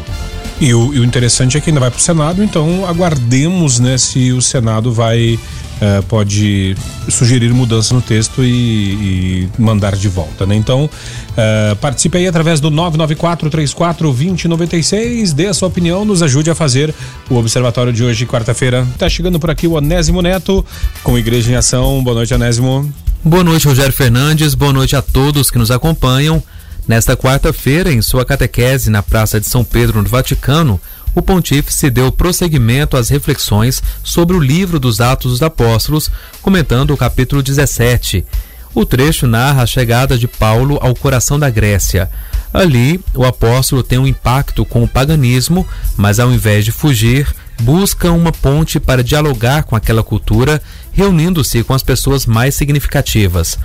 E 0.61 0.73
o, 0.73 0.93
e 0.93 0.99
o 0.99 1.05
interessante 1.05 1.57
é 1.57 1.61
que 1.61 1.69
ainda 1.69 1.79
vai 1.79 1.89
para 1.89 1.99
o 1.99 2.01
Senado, 2.01 2.43
então 2.43 2.85
aguardemos 2.85 3.79
né, 3.79 3.97
se 3.97 4.33
o 4.33 4.41
Senado 4.41 4.91
vai 4.91 5.39
uh, 5.79 6.03
pode 6.03 6.75
sugerir 7.07 7.53
mudança 7.53 7.93
no 7.93 8.01
texto 8.01 8.43
e, 8.43 9.47
e 9.47 9.49
mandar 9.57 9.95
de 9.95 10.07
volta, 10.07 10.45
né? 10.45 10.55
Então, 10.55 10.85
uh, 10.85 11.75
participe 11.77 12.17
aí 12.17 12.27
através 12.27 12.59
do 12.59 12.69
994 12.69 13.49
34 13.49 14.07
2096, 14.11 15.33
dê 15.33 15.47
a 15.47 15.53
sua 15.53 15.67
opinião, 15.67 16.05
nos 16.05 16.21
ajude 16.21 16.49
a 16.49 16.55
fazer 16.55 16.93
o 17.29 17.35
observatório 17.35 17.93
de 17.93 18.03
hoje, 18.03 18.25
quarta-feira. 18.25 18.85
Tá 18.97 19.09
chegando 19.09 19.39
por 19.39 19.49
aqui 19.49 19.67
o 19.67 19.73
Onésimo 19.73 20.21
Neto 20.21 20.65
com 21.03 21.17
Igreja 21.17 21.51
em 21.51 21.55
Ação. 21.55 22.03
Boa 22.03 22.15
noite, 22.15 22.33
Onésimo. 22.33 22.91
Boa 23.23 23.43
noite, 23.43 23.67
Rogério 23.67 23.93
Fernandes. 23.93 24.53
Boa 24.55 24.73
noite 24.73 24.95
a 24.95 25.01
todos 25.01 25.49
que 25.49 25.57
nos 25.57 25.71
acompanham. 25.71 26.43
Nesta 26.89 27.15
quarta-feira, 27.15 27.93
em 27.93 28.01
sua 28.01 28.25
catequese 28.25 28.89
na 28.89 29.03
Praça 29.03 29.39
de 29.39 29.47
São 29.47 29.63
Pedro, 29.63 30.01
no 30.01 30.09
Vaticano, 30.09 30.81
o 31.13 31.21
pontífice 31.21 31.87
deu 31.87 32.11
prosseguimento 32.11 32.97
às 32.97 33.09
reflexões 33.09 33.79
sobre 34.03 34.35
o 34.35 34.39
livro 34.39 34.79
dos 34.79 34.99
Atos 34.99 35.33
dos 35.33 35.43
Apóstolos, 35.43 36.09
comentando 36.41 36.91
o 36.91 36.97
capítulo 36.97 37.43
17. 37.43 38.25
O 38.73 38.87
trecho 38.87 39.27
narra 39.27 39.61
a 39.61 39.67
chegada 39.67 40.17
de 40.17 40.27
Paulo 40.27 40.79
ao 40.81 40.95
coração 40.95 41.37
da 41.37 41.47
Grécia. 41.47 42.09
Ali, 42.51 42.99
o 43.13 43.23
apóstolo 43.23 43.83
tem 43.83 43.99
um 43.99 44.07
impacto 44.07 44.65
com 44.65 44.81
o 44.81 44.87
paganismo, 44.87 45.67
mas 45.95 46.19
ao 46.19 46.31
invés 46.31 46.65
de 46.65 46.71
fugir, 46.71 47.27
busca 47.61 48.11
uma 48.11 48.31
ponte 48.31 48.79
para 48.79 49.03
dialogar 49.03 49.61
com 49.61 49.75
aquela 49.75 50.01
cultura, 50.01 50.59
reunindo-se 50.91 51.63
com 51.63 51.75
as 51.75 51.83
pessoas 51.83 52.25
mais 52.25 52.55
significativas. 52.55 53.59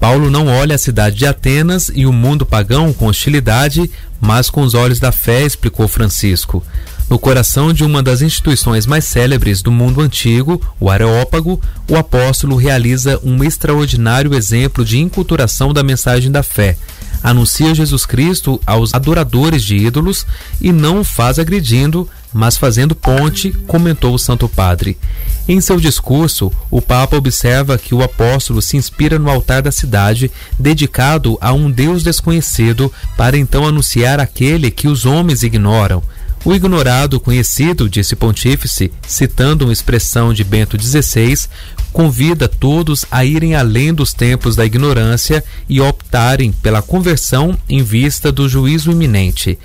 Paulo 0.00 0.30
não 0.30 0.46
olha 0.46 0.74
a 0.74 0.78
cidade 0.78 1.16
de 1.16 1.26
Atenas 1.26 1.90
e 1.94 2.06
o 2.06 2.12
mundo 2.12 2.46
pagão 2.46 2.90
com 2.90 3.06
hostilidade, 3.06 3.90
mas 4.18 4.48
com 4.48 4.62
os 4.62 4.72
olhos 4.72 4.98
da 4.98 5.12
fé, 5.12 5.44
explicou 5.44 5.86
Francisco. 5.86 6.64
No 7.10 7.18
coração 7.18 7.70
de 7.70 7.84
uma 7.84 8.02
das 8.02 8.22
instituições 8.22 8.86
mais 8.86 9.04
célebres 9.04 9.60
do 9.60 9.70
mundo 9.70 10.00
antigo, 10.00 10.58
o 10.80 10.88
Areópago, 10.88 11.60
o 11.86 11.96
apóstolo 11.96 12.56
realiza 12.56 13.20
um 13.22 13.44
extraordinário 13.44 14.34
exemplo 14.34 14.84
de 14.86 14.98
inculturação 14.98 15.72
da 15.72 15.82
mensagem 15.82 16.32
da 16.32 16.42
fé. 16.42 16.78
Anuncia 17.22 17.74
Jesus 17.74 18.06
Cristo 18.06 18.60
aos 18.66 18.94
adoradores 18.94 19.62
de 19.62 19.76
ídolos 19.76 20.26
e 20.60 20.72
não 20.72 21.00
o 21.00 21.04
faz 21.04 21.38
agredindo, 21.38 22.08
mas 22.32 22.56
fazendo 22.56 22.94
ponte, 22.94 23.50
comentou 23.66 24.14
o 24.14 24.18
Santo 24.18 24.48
Padre. 24.48 24.96
Em 25.46 25.60
seu 25.60 25.78
discurso, 25.80 26.52
o 26.70 26.80
Papa 26.80 27.16
observa 27.16 27.76
que 27.76 27.94
o 27.94 28.02
apóstolo 28.02 28.62
se 28.62 28.76
inspira 28.76 29.18
no 29.18 29.28
altar 29.28 29.62
da 29.62 29.72
cidade, 29.72 30.30
dedicado 30.58 31.36
a 31.40 31.52
um 31.52 31.70
Deus 31.70 32.02
desconhecido, 32.02 32.92
para 33.16 33.36
então 33.36 33.66
anunciar 33.66 34.20
aquele 34.20 34.70
que 34.70 34.88
os 34.88 35.04
homens 35.04 35.42
ignoram. 35.42 36.02
O 36.42 36.54
ignorado 36.54 37.20
conhecido, 37.20 37.88
disse 37.88 38.16
Pontífice, 38.16 38.90
citando 39.06 39.66
uma 39.66 39.72
expressão 39.72 40.32
de 40.32 40.42
Bento 40.42 40.80
XVI, 40.80 41.36
convida 41.92 42.48
todos 42.48 43.04
a 43.10 43.24
irem 43.24 43.54
além 43.54 43.92
dos 43.92 44.14
tempos 44.14 44.56
da 44.56 44.64
ignorância 44.64 45.44
e 45.68 45.82
optarem 45.82 46.50
pela 46.50 46.80
conversão 46.80 47.58
em 47.68 47.82
vista 47.82 48.32
do 48.32 48.48
juízo 48.48 48.90
iminente. 48.90 49.58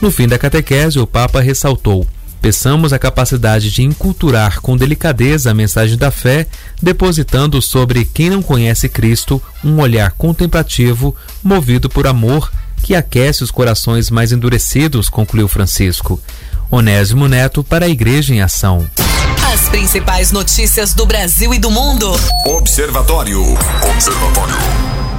No 0.00 0.10
fim 0.10 0.26
da 0.26 0.36
catequese, 0.36 0.98
o 0.98 1.06
Papa 1.06 1.40
ressaltou: 1.40 2.04
peçamos 2.42 2.92
a 2.92 2.98
capacidade 2.98 3.70
de 3.70 3.82
inculturar 3.82 4.60
com 4.60 4.76
delicadeza 4.76 5.52
a 5.52 5.54
mensagem 5.54 5.96
da 5.96 6.10
fé, 6.10 6.48
depositando 6.82 7.62
sobre 7.62 8.04
quem 8.04 8.30
não 8.30 8.42
conhece 8.42 8.88
Cristo 8.88 9.40
um 9.62 9.78
olhar 9.80 10.10
contemplativo, 10.12 11.14
movido 11.42 11.88
por 11.88 12.04
amor 12.04 12.50
que 12.82 12.94
aquece 12.94 13.42
os 13.42 13.50
corações 13.50 14.10
mais 14.10 14.32
endurecidos, 14.32 15.08
concluiu 15.08 15.48
Francisco. 15.48 16.20
Onésimo 16.70 17.28
Neto 17.28 17.62
para 17.62 17.86
a 17.86 17.88
Igreja 17.88 18.34
em 18.34 18.40
Ação. 18.40 18.86
As 19.52 19.68
principais 19.68 20.32
notícias 20.32 20.92
do 20.92 21.06
Brasil 21.06 21.54
e 21.54 21.58
do 21.58 21.70
mundo. 21.70 22.10
Observatório. 22.46 23.42
Observatório. 23.90 24.56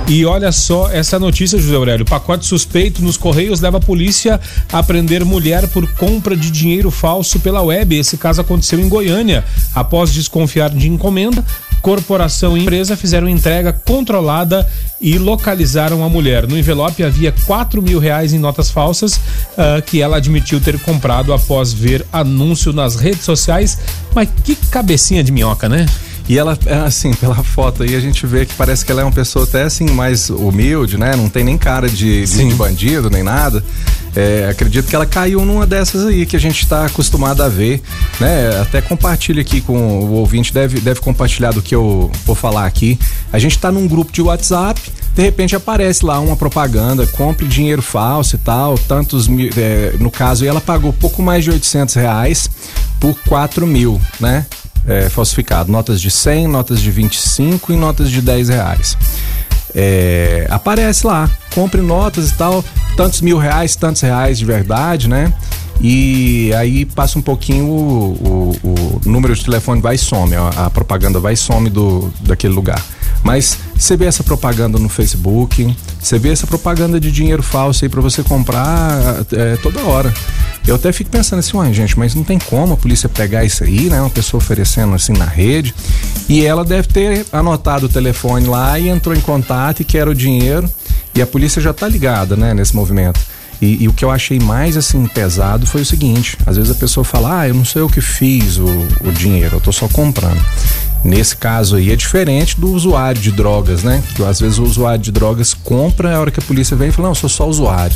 E 0.09 0.25
olha 0.25 0.53
só 0.53 0.89
essa 0.89 1.19
notícia, 1.19 1.59
José 1.59 1.75
Aurélio. 1.75 2.05
Pacote 2.05 2.45
suspeito 2.45 3.01
nos 3.01 3.17
Correios 3.17 3.59
leva 3.59 3.77
a 3.77 3.81
polícia 3.81 4.39
a 4.71 4.81
prender 4.81 5.25
mulher 5.25 5.67
por 5.67 5.85
compra 5.95 6.33
de 6.33 6.49
dinheiro 6.49 6.89
falso 6.89 7.41
pela 7.41 7.61
web. 7.61 7.93
Esse 7.93 8.15
caso 8.15 8.39
aconteceu 8.39 8.79
em 8.79 8.87
Goiânia. 8.87 9.43
Após 9.75 10.13
desconfiar 10.13 10.69
de 10.69 10.87
encomenda, 10.87 11.43
corporação 11.81 12.57
e 12.57 12.61
empresa 12.61 12.97
fizeram 12.97 13.27
entrega 13.27 13.71
controlada 13.73 14.67
e 14.99 15.17
localizaram 15.17 16.03
a 16.03 16.09
mulher. 16.09 16.47
No 16.47 16.57
envelope 16.57 17.03
havia 17.03 17.33
4 17.45 17.81
mil 17.81 17.99
reais 17.99 18.33
em 18.33 18.39
notas 18.39 18.69
falsas 18.69 19.15
uh, 19.15 19.81
que 19.85 20.01
ela 20.01 20.17
admitiu 20.17 20.59
ter 20.59 20.79
comprado 20.79 21.33
após 21.33 21.71
ver 21.71 22.05
anúncio 22.11 22.73
nas 22.73 22.95
redes 22.95 23.23
sociais. 23.23 23.77
Mas 24.13 24.29
que 24.43 24.55
cabecinha 24.55 25.23
de 25.23 25.31
minhoca, 25.31 25.69
né? 25.69 25.85
E 26.29 26.37
ela, 26.37 26.57
é, 26.65 26.75
assim, 26.79 27.13
pela 27.15 27.41
foto 27.43 27.83
aí, 27.83 27.95
a 27.95 27.99
gente 27.99 28.25
vê 28.25 28.45
que 28.45 28.53
parece 28.53 28.85
que 28.85 28.91
ela 28.91 29.01
é 29.01 29.03
uma 29.03 29.11
pessoa 29.11 29.45
até 29.45 29.63
assim, 29.63 29.85
mais 29.85 30.29
humilde, 30.29 30.97
né? 30.97 31.15
Não 31.15 31.29
tem 31.29 31.43
nem 31.43 31.57
cara 31.57 31.89
de, 31.89 32.25
de, 32.25 32.49
de 32.49 32.55
bandido, 32.55 33.09
nem 33.09 33.23
nada. 33.23 33.63
É, 34.19 34.49
acredito 34.49 34.87
que 34.87 34.95
ela 34.95 35.05
caiu 35.05 35.45
numa 35.45 35.67
dessas 35.67 36.03
aí 36.03 36.25
que 36.25 36.35
a 36.35 36.39
gente 36.39 36.63
está 36.63 36.87
acostumado 36.87 37.43
a 37.43 37.47
ver, 37.47 37.83
né? 38.19 38.59
Até 38.59 38.81
compartilha 38.81 39.41
aqui 39.41 39.61
com 39.61 39.77
o 39.77 40.13
ouvinte, 40.13 40.51
deve, 40.51 40.79
deve 40.79 40.99
compartilhar 40.99 41.51
do 41.51 41.61
que 41.61 41.75
eu 41.75 42.09
vou 42.25 42.35
falar 42.35 42.65
aqui. 42.65 42.97
A 43.31 43.37
gente 43.37 43.51
está 43.51 43.71
num 43.71 43.87
grupo 43.87 44.11
de 44.11 44.23
WhatsApp, 44.23 44.81
de 45.13 45.21
repente 45.21 45.55
aparece 45.55 46.03
lá 46.03 46.19
uma 46.19 46.35
propaganda, 46.35 47.05
compre 47.05 47.45
dinheiro 47.47 47.83
falso 47.83 48.33
e 48.33 48.39
tal, 48.39 48.75
tantos 48.75 49.27
mil, 49.27 49.51
é, 49.55 49.93
no 49.99 50.09
caso, 50.09 50.43
ela 50.43 50.59
pagou 50.59 50.91
pouco 50.91 51.21
mais 51.21 51.43
de 51.43 51.51
800 51.51 51.93
reais 51.93 52.49
por 52.99 53.15
4 53.27 53.67
mil, 53.67 54.01
né? 54.19 54.47
é, 54.87 55.09
falsificado. 55.09 55.71
Notas 55.71 55.99
de 55.99 56.09
100, 56.09 56.47
notas 56.47 56.81
de 56.81 56.89
25 56.89 57.73
e 57.73 57.75
notas 57.75 58.09
de 58.09 58.21
10 58.21 58.49
reais. 58.49 58.97
É, 59.75 60.47
aparece 60.49 61.05
lá, 61.05 61.29
compre 61.53 61.81
notas 61.81 62.31
e 62.31 62.33
tal, 62.37 62.63
tantos 62.95 63.21
mil 63.21 63.37
reais, 63.37 63.75
tantos 63.75 64.01
reais 64.01 64.37
de 64.37 64.45
verdade, 64.45 65.07
né? 65.07 65.33
E 65.79 66.51
aí 66.55 66.85
passa 66.85 67.19
um 67.19 67.21
pouquinho 67.21 67.67
o, 67.67 68.55
o, 68.63 68.67
o 68.67 69.01
número 69.05 69.35
de 69.35 69.43
telefone 69.43 69.79
vai 69.79 69.95
e 69.95 69.97
some, 69.97 70.35
a, 70.35 70.49
a 70.65 70.69
propaganda 70.69 71.19
vai 71.19 71.33
e 71.33 71.37
some 71.37 71.69
do, 71.69 72.11
daquele 72.21 72.53
lugar. 72.53 72.81
Mas 73.23 73.57
você 73.75 73.97
vê 73.97 74.05
essa 74.05 74.23
propaganda 74.23 74.79
no 74.79 74.89
Facebook, 74.89 75.75
você 75.99 76.17
vê 76.17 76.29
essa 76.29 76.47
propaganda 76.47 76.99
de 76.99 77.11
dinheiro 77.11 77.43
falso 77.43 77.83
aí 77.83 77.89
para 77.89 78.01
você 78.01 78.23
comprar 78.23 79.25
é, 79.31 79.57
toda 79.57 79.81
hora. 79.81 80.13
Eu 80.65 80.75
até 80.75 80.91
fico 80.91 81.09
pensando 81.09 81.39
assim, 81.39 81.55
uai, 81.55 81.73
gente, 81.73 81.97
mas 81.97 82.13
não 82.13 82.23
tem 82.23 82.37
como 82.39 82.73
a 82.73 82.77
polícia 82.77 83.07
pegar 83.07 83.43
isso 83.45 83.63
aí, 83.63 83.89
né? 83.89 83.99
Uma 84.01 84.09
pessoa 84.09 84.39
oferecendo 84.41 84.93
assim 84.93 85.13
na 85.13 85.25
rede. 85.25 85.73
E 86.27 86.45
ela 86.45 86.63
deve 86.65 86.87
ter 86.87 87.25
anotado 87.31 87.85
o 87.85 87.89
telefone 87.89 88.47
lá 88.47 88.77
e 88.77 88.89
entrou 88.89 89.15
em 89.15 89.21
contato 89.21 89.81
e 89.81 89.85
quer 89.85 90.07
o 90.07 90.13
dinheiro. 90.13 90.69
E 91.15 91.21
a 91.21 91.27
polícia 91.27 91.61
já 91.61 91.73
tá 91.73 91.87
ligada, 91.87 92.35
né, 92.35 92.53
nesse 92.53 92.75
movimento. 92.75 93.19
E, 93.61 93.83
e, 93.83 93.87
o 93.87 93.93
que 93.93 94.05
eu 94.05 94.11
achei 94.11 94.39
mais 94.39 94.77
assim 94.77 95.05
pesado 95.07 95.65
foi 95.65 95.81
o 95.81 95.85
seguinte: 95.85 96.37
às 96.45 96.57
vezes 96.57 96.71
a 96.71 96.75
pessoa 96.75 97.03
fala, 97.03 97.41
ah, 97.41 97.47
eu 97.47 97.53
não 97.53 97.65
sei 97.65 97.81
o 97.81 97.89
que 97.89 98.01
fiz 98.01 98.57
o, 98.57 98.67
o 99.03 99.11
dinheiro, 99.11 99.55
eu 99.55 99.61
tô 99.61 99.71
só 99.71 99.87
comprando. 99.87 100.39
Nesse 101.03 101.35
caso 101.37 101.75
aí 101.75 101.91
é 101.91 101.95
diferente 101.95 102.59
do 102.59 102.71
usuário 102.71 103.21
de 103.21 103.31
drogas, 103.31 103.83
né? 103.83 104.03
Que 104.15 104.23
às 104.23 104.39
vezes 104.39 104.57
o 104.57 104.63
usuário 104.63 105.01
de 105.01 105.11
drogas 105.11 105.53
compra, 105.53 106.15
a 106.15 106.19
hora 106.19 106.31
que 106.31 106.39
a 106.39 106.43
polícia 106.43 106.75
vem 106.75 106.89
e 106.89 106.91
fala, 106.91 107.07
não, 107.07 107.11
eu 107.11 107.15
sou 107.15 107.29
só 107.29 107.47
usuário. 107.47 107.95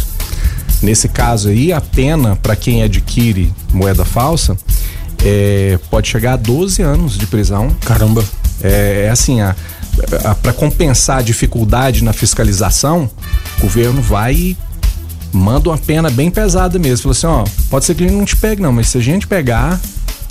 Nesse 0.82 1.07
caso 1.09 1.49
aí, 1.49 1.72
a 1.72 1.82
pena 1.82 2.36
para 2.36 2.55
quem 2.55 2.82
adquire 2.82 3.53
moeda 3.72 4.03
falsa 4.03 4.57
é, 5.24 5.78
pode 5.89 6.07
chegar 6.07 6.34
a 6.34 6.38
12 6.38 6.82
anos 6.82 7.18
de 7.18 7.28
prisão. 7.28 7.70
Caramba. 7.86 8.24
É, 8.64 9.05
é 9.05 9.09
assim, 9.09 9.41
a, 9.41 9.55
a 10.24 10.36
para 10.36 10.53
compensar 10.53 11.20
a 11.20 11.22
dificuldade 11.22 12.03
na 12.03 12.14
fiscalização, 12.14 13.09
o 13.57 13.62
governo 13.62 14.01
vai 14.01 14.34
e 14.34 14.57
manda 15.32 15.70
uma 15.70 15.78
pena 15.78 16.10
bem 16.10 16.30
pesada 16.30 16.78
mesmo. 16.78 17.14
Fala 17.14 17.44
assim, 17.44 17.52
ó, 17.52 17.68
pode 17.70 17.86
ser 17.86 17.96
que 17.96 18.04
ele 18.04 18.16
não 18.16 18.26
te 18.26 18.36
pegue 18.36 18.62
não, 18.62 18.72
mas 18.72 18.90
se 18.90 18.98
a 18.98 19.02
gente 19.02 19.28
pegar, 19.28 19.80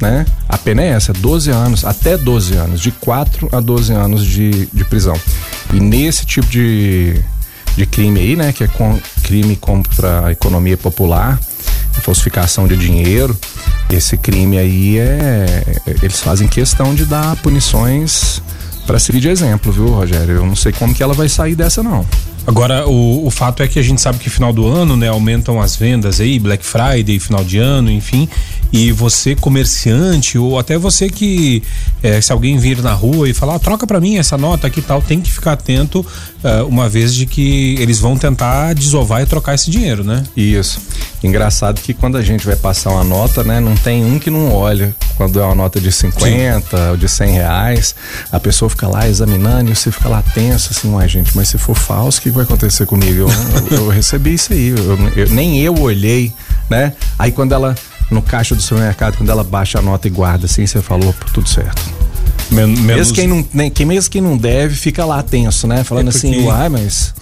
né? 0.00 0.24
A 0.48 0.56
pena 0.56 0.82
é 0.82 0.88
essa, 0.88 1.12
12 1.12 1.50
anos, 1.50 1.84
até 1.84 2.16
12 2.16 2.54
anos, 2.54 2.80
de 2.80 2.90
4 2.90 3.48
a 3.52 3.60
12 3.60 3.92
anos 3.92 4.24
de, 4.24 4.66
de 4.66 4.84
prisão. 4.84 5.18
E 5.72 5.80
nesse 5.80 6.24
tipo 6.24 6.46
de, 6.48 7.22
de 7.76 7.86
crime 7.86 8.20
aí, 8.20 8.36
né, 8.36 8.52
que 8.52 8.64
é 8.64 8.66
com, 8.66 8.98
crime 9.22 9.56
contra 9.56 10.26
a 10.26 10.32
economia 10.32 10.76
popular, 10.76 11.38
falsificação 12.00 12.66
de 12.66 12.76
dinheiro, 12.76 13.38
esse 13.90 14.16
crime 14.16 14.58
aí 14.58 14.98
é. 14.98 15.62
Eles 16.02 16.20
fazem 16.20 16.48
questão 16.48 16.94
de 16.94 17.04
dar 17.04 17.36
punições 17.36 18.40
para 18.86 18.98
servir 18.98 19.20
de 19.20 19.28
exemplo, 19.28 19.70
viu, 19.70 19.88
Rogério? 19.88 20.36
Eu 20.36 20.46
não 20.46 20.56
sei 20.56 20.72
como 20.72 20.94
que 20.94 21.02
ela 21.02 21.14
vai 21.14 21.28
sair 21.28 21.54
dessa, 21.54 21.82
não. 21.82 22.06
Agora, 22.46 22.88
o, 22.88 23.26
o 23.26 23.30
fato 23.30 23.62
é 23.62 23.68
que 23.68 23.78
a 23.78 23.82
gente 23.82 24.00
sabe 24.00 24.18
que 24.18 24.30
final 24.30 24.52
do 24.52 24.66
ano, 24.66 24.96
né, 24.96 25.08
aumentam 25.08 25.60
as 25.60 25.76
vendas 25.76 26.20
aí, 26.20 26.38
Black 26.38 26.64
Friday, 26.64 27.18
final 27.18 27.44
de 27.44 27.58
ano, 27.58 27.90
enfim. 27.90 28.28
E 28.72 28.92
você, 28.92 29.34
comerciante, 29.34 30.38
ou 30.38 30.58
até 30.58 30.78
você 30.78 31.08
que, 31.08 31.62
é, 32.02 32.20
se 32.20 32.32
alguém 32.32 32.56
vir 32.56 32.82
na 32.82 32.92
rua 32.92 33.28
e 33.28 33.34
falar, 33.34 33.56
ah, 33.56 33.58
troca 33.58 33.86
para 33.86 34.00
mim 34.00 34.16
essa 34.16 34.38
nota 34.38 34.66
aqui 34.66 34.80
e 34.80 34.82
tal, 34.82 35.02
tem 35.02 35.20
que 35.20 35.30
ficar 35.30 35.52
atento, 35.52 36.00
uh, 36.44 36.66
uma 36.66 36.88
vez 36.88 37.14
de 37.14 37.26
que 37.26 37.76
eles 37.78 37.98
vão 37.98 38.16
tentar 38.16 38.74
desovar 38.74 39.22
e 39.22 39.26
trocar 39.26 39.54
esse 39.54 39.70
dinheiro, 39.70 40.04
né? 40.04 40.22
Isso. 40.36 40.80
Engraçado 41.22 41.80
que 41.80 41.92
quando 41.92 42.16
a 42.16 42.22
gente 42.22 42.46
vai 42.46 42.56
passar 42.56 42.90
uma 42.90 43.04
nota, 43.04 43.44
né, 43.44 43.60
não 43.60 43.74
tem 43.76 44.04
um 44.04 44.18
que 44.18 44.30
não 44.30 44.52
olha. 44.52 44.94
Quando 45.16 45.38
é 45.38 45.44
uma 45.44 45.54
nota 45.54 45.80
de 45.80 45.92
50 45.92 46.76
Sim. 46.76 46.90
ou 46.90 46.96
de 46.96 47.08
100 47.08 47.32
reais, 47.32 47.94
a 48.32 48.40
pessoa 48.40 48.70
fica 48.70 48.88
lá 48.88 49.06
examinando 49.06 49.70
e 49.70 49.76
você 49.76 49.90
fica 49.90 50.08
lá 50.08 50.22
tenso, 50.22 50.70
assim, 50.70 50.90
uai, 50.90 51.08
gente, 51.08 51.36
mas 51.36 51.48
se 51.48 51.58
for 51.58 51.74
falso, 51.74 52.18
o 52.18 52.22
que 52.22 52.30
vai 52.30 52.44
acontecer 52.44 52.86
comigo? 52.86 53.20
Eu, 53.20 53.28
eu, 53.70 53.84
eu 53.84 53.88
recebi 53.88 54.34
isso 54.34 54.52
aí, 54.52 54.68
eu, 54.68 55.28
nem 55.28 55.60
eu 55.60 55.78
olhei, 55.78 56.32
né? 56.70 56.94
Aí 57.18 57.32
quando 57.32 57.52
ela 57.52 57.74
no 58.10 58.22
caixa 58.22 58.54
do 58.54 58.62
supermercado, 58.62 59.16
quando 59.16 59.30
ela 59.30 59.44
baixa 59.44 59.78
a 59.78 59.82
nota 59.82 60.06
e 60.06 60.10
guarda 60.10 60.46
assim, 60.46 60.66
você 60.66 60.80
falou, 60.82 61.14
tudo 61.32 61.48
certo. 61.48 61.82
Men 62.50 62.66
menos... 62.66 62.84
Mesmo 62.84 63.14
quem 63.14 63.28
não, 63.28 63.48
nem, 63.52 63.70
quem, 63.70 63.86
mesmo 63.86 64.10
quem 64.10 64.20
não 64.20 64.36
deve, 64.36 64.74
fica 64.74 65.04
lá 65.04 65.22
tenso, 65.22 65.66
né? 65.66 65.84
Falando 65.84 66.08
é 66.08 66.10
assim, 66.10 66.32
porque... 66.32 66.48
assim, 66.48 66.48
uai, 66.48 66.68
mas 66.68 67.14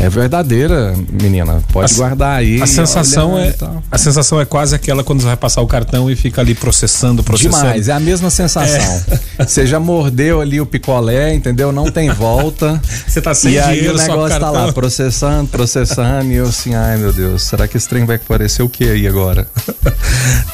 É 0.00 0.08
verdadeira, 0.08 0.94
menina. 1.20 1.60
Pode 1.72 1.92
A- 1.92 1.96
guardar 1.96 2.38
aí. 2.38 2.62
A 2.62 2.66
sensação 2.66 3.36
é 3.36 3.52
a 3.90 3.98
sensação 3.98 4.40
é 4.40 4.44
quase 4.44 4.74
aquela 4.74 5.02
quando 5.02 5.20
você 5.20 5.26
vai 5.26 5.36
passar 5.36 5.60
o 5.60 5.66
cartão 5.66 6.08
e 6.10 6.14
fica 6.14 6.40
ali 6.40 6.54
processando, 6.54 7.22
processando. 7.24 7.56
Demais, 7.64 7.88
é 7.88 7.92
a 7.92 8.00
mesma 8.00 8.30
sensação. 8.30 9.02
Você 9.38 9.66
já 9.66 9.78
mordeu 9.80 10.40
ali 10.40 10.60
o 10.60 10.66
picolé, 10.66 11.34
entendeu? 11.34 11.72
Não 11.72 11.90
tem 11.90 12.10
volta. 12.10 12.80
Você 13.06 13.20
tá 13.20 13.34
sem 13.34 13.52
e 13.52 13.58
aí 13.58 13.76
dinheiro, 13.76 13.96
o 13.96 13.98
só 13.98 14.06
com 14.06 14.12
negócio 14.12 14.38
tá 14.38 14.46
cartão. 14.46 14.66
lá, 14.66 14.72
processando, 14.72 15.48
processando, 15.48 16.32
e 16.32 16.36
eu 16.36 16.46
assim, 16.46 16.74
ai 16.74 16.96
meu 16.96 17.12
Deus, 17.12 17.42
será 17.42 17.66
que 17.68 17.76
esse 17.76 17.88
trem 17.88 18.04
vai 18.04 18.16
aparecer 18.16 18.62
o 18.62 18.68
que 18.68 18.84
aí 18.88 19.06
agora? 19.06 19.46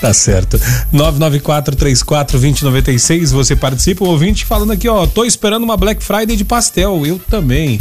Tá 0.00 0.12
certo. 0.12 0.60
994-34-2096, 0.92 3.30
você 3.30 3.56
participa, 3.56 4.04
o 4.04 4.08
ouvinte 4.08 4.44
falando 4.44 4.72
aqui, 4.72 4.86
ó, 4.88 5.06
tô 5.06 5.24
esperando 5.24 5.62
uma 5.62 5.76
Black 5.76 6.02
Friday 6.04 6.36
de 6.36 6.44
pastel. 6.44 7.06
Eu 7.06 7.18
também. 7.30 7.80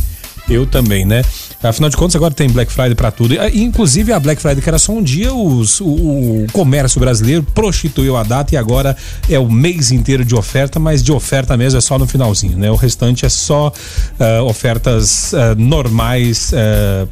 Eu 0.49 0.65
também, 0.65 1.05
né? 1.05 1.23
Afinal 1.63 1.89
de 1.89 1.95
contas, 1.95 2.15
agora 2.17 2.33
tem 2.33 2.49
Black 2.49 2.69
Friday 2.71 2.95
pra 2.95 3.09
tudo. 3.11 3.33
E, 3.33 3.63
inclusive, 3.63 4.11
a 4.11 4.19
Black 4.19 4.41
Friday, 4.41 4.61
que 4.61 4.69
era 4.69 4.77
só 4.77 4.91
um 4.91 5.01
dia, 5.01 5.33
os- 5.33 5.79
o, 5.79 5.85
o 5.85 6.47
comércio 6.51 6.99
brasileiro 6.99 7.41
prostituiu 7.55 8.17
a 8.17 8.23
data 8.23 8.53
e 8.53 8.57
agora 8.57 8.95
é 9.29 9.39
o 9.39 9.49
mês 9.49 9.91
inteiro 9.91 10.25
de 10.25 10.35
oferta, 10.35 10.79
mas 10.79 11.01
de 11.01 11.13
oferta 11.13 11.55
mesmo 11.55 11.77
é 11.77 11.81
só 11.81 11.97
no 11.97 12.05
finalzinho, 12.05 12.57
né? 12.57 12.69
O 12.69 12.75
restante 12.75 13.25
é 13.25 13.29
só 13.29 13.71
ah, 14.19 14.43
ofertas 14.43 15.33
ah, 15.33 15.55
normais, 15.55 16.51
ah, 16.53 17.07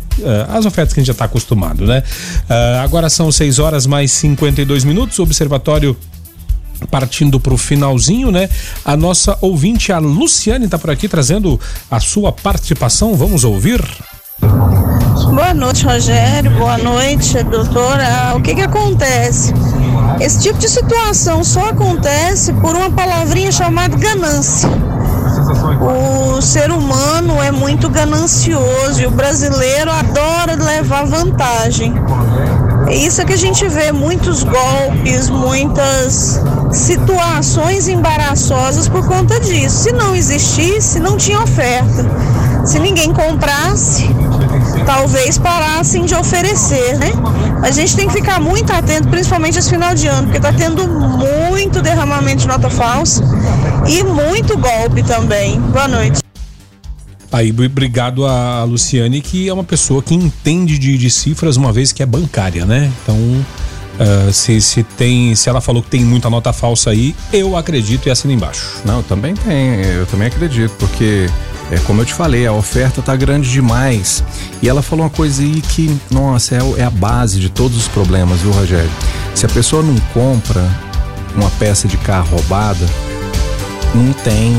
ah, 0.52 0.58
as 0.58 0.66
ofertas 0.66 0.94
que 0.94 1.00
a 1.00 1.02
gente 1.04 1.08
já 1.08 1.14
tá 1.14 1.24
acostumado, 1.26 1.86
né? 1.86 2.04
Ah, 2.50 2.82
agora 2.84 3.10
são 3.10 3.32
6 3.32 3.60
horas 3.60 3.86
mais 3.86 4.12
52 4.12 4.84
minutos, 4.84 5.18
o 5.20 5.24
observatório 5.24 5.96
partindo 6.90 7.40
para 7.40 7.54
o 7.54 7.58
finalzinho, 7.58 8.32
né? 8.32 8.50
A 8.84 8.96
nossa 8.98 9.38
ouvinte, 9.42 9.92
a 9.92 10.00
Luciane, 10.00 10.66
está 10.66 10.78
por 10.78 10.90
aqui 10.90 11.08
trazendo 11.08 11.60
a 11.90 12.00
sua 12.00 12.32
participação. 12.32 13.16
Vamos 13.16 13.44
ouvir. 13.44 13.82
Boa 15.34 15.54
noite, 15.54 15.86
Rogério. 15.86 16.52
Boa 16.52 16.78
noite, 16.78 17.42
doutora. 17.44 18.04
Ah, 18.06 18.36
O 18.36 18.42
que 18.42 18.56
que 18.56 18.62
acontece? 18.62 19.54
Esse 20.20 20.40
tipo 20.42 20.60
de 20.60 20.70
situação 20.70 21.44
só 21.44 21.70
acontece 21.70 22.54
por 22.54 22.76
uma 22.76 22.92
palavrinha 22.92 23.52
chamada 23.52 23.96
ganância. 23.98 24.70
O 25.82 26.42
ser 26.42 26.72
humano 26.72 27.42
é 27.42 27.52
muito 27.52 27.90
ganancioso 27.90 29.02
e 29.02 29.06
o 29.06 29.12
brasileiro 29.12 29.92
adora 29.92 30.56
levar 30.56 31.06
vantagem. 31.06 31.94
É 32.92 32.96
isso 32.98 33.26
que 33.26 33.32
a 33.32 33.38
gente 33.38 33.66
vê 33.70 33.94
muitos 33.94 34.44
golpes, 34.44 35.30
muitas 35.30 36.42
situações 36.74 37.88
embaraçosas 37.88 38.90
por 38.90 39.08
conta 39.08 39.40
disso. 39.40 39.84
Se 39.84 39.94
não 39.94 40.14
existisse, 40.14 41.00
não 41.00 41.16
tinha 41.16 41.42
oferta. 41.42 42.06
Se 42.66 42.80
ninguém 42.80 43.14
comprasse, 43.14 44.10
talvez 44.86 45.38
parassem 45.38 46.04
de 46.04 46.14
oferecer, 46.14 46.98
né? 46.98 47.14
A 47.64 47.72
gente 47.72 47.96
tem 47.96 48.10
que 48.10 48.14
ficar 48.14 48.42
muito 48.42 48.74
atento, 48.74 49.08
principalmente 49.08 49.58
esse 49.58 49.70
final 49.70 49.96
de 49.96 50.08
ano, 50.08 50.24
porque 50.24 50.42
tá 50.42 50.52
tendo 50.52 50.86
muito 50.86 51.82
derramamento 51.82 52.42
de 52.42 52.48
nota 52.50 52.70
falsa 52.70 53.24
e 53.88 54.04
muito 54.04 54.58
golpe 54.58 55.02
também. 55.02 55.62
Boa 55.62 55.88
noite. 55.88 56.31
Aí, 57.32 57.52
obrigado 57.52 58.26
a 58.26 58.64
Luciane, 58.64 59.22
que 59.22 59.48
é 59.48 59.54
uma 59.54 59.64
pessoa 59.64 60.02
que 60.02 60.14
entende 60.14 60.78
de, 60.78 60.98
de 60.98 61.10
cifras, 61.10 61.56
uma 61.56 61.72
vez 61.72 61.92
que 61.92 62.04
é 62.04 62.06
bancária, 62.06 62.66
né? 62.66 62.92
Então, 63.02 63.18
ah, 64.00 64.32
se, 64.32 64.60
se 64.60 64.84
tem, 64.84 65.36
se 65.36 65.48
ela 65.48 65.62
falou 65.62 65.84
que 65.84 65.90
tem 65.90 66.04
muita 66.04 66.30
nota 66.30 66.52
falsa 66.52 66.90
aí, 66.90 67.16
eu 67.32 67.56
acredito 67.56 68.08
e 68.08 68.12
assino 68.12 68.34
embaixo. 68.34 68.82
Não, 68.84 69.04
também 69.04 69.36
tem, 69.36 69.82
eu 69.82 70.06
também 70.08 70.28
acredito, 70.28 70.72
porque 70.80 71.30
é 71.70 71.78
como 71.86 72.02
eu 72.02 72.06
te 72.06 72.14
falei, 72.14 72.48
a 72.48 72.52
oferta 72.52 73.02
tá 73.02 73.16
grande 73.16 73.52
demais. 73.52 74.24
E 74.62 74.68
ela 74.68 74.82
falou 74.82 75.06
uma 75.06 75.12
coisa 75.12 75.44
aí 75.44 75.62
que, 75.62 75.96
nossa, 76.10 76.56
é, 76.56 76.82
é 76.82 76.84
a 76.84 76.90
base 76.90 77.40
de 77.40 77.50
todos 77.50 77.78
os 77.78 77.88
problemas, 77.88 78.42
viu, 78.42 78.52
Rogério? 78.52 78.92
Se 79.36 79.46
a 79.46 79.50
pessoa 79.50 79.84
não 79.84 79.96
compra 80.14 80.68
uma 81.36 81.50
peça 81.52 81.88
de 81.88 81.98
carro 81.98 82.38
roubada, 82.38 82.86
não 83.94 84.12
tem 84.14 84.54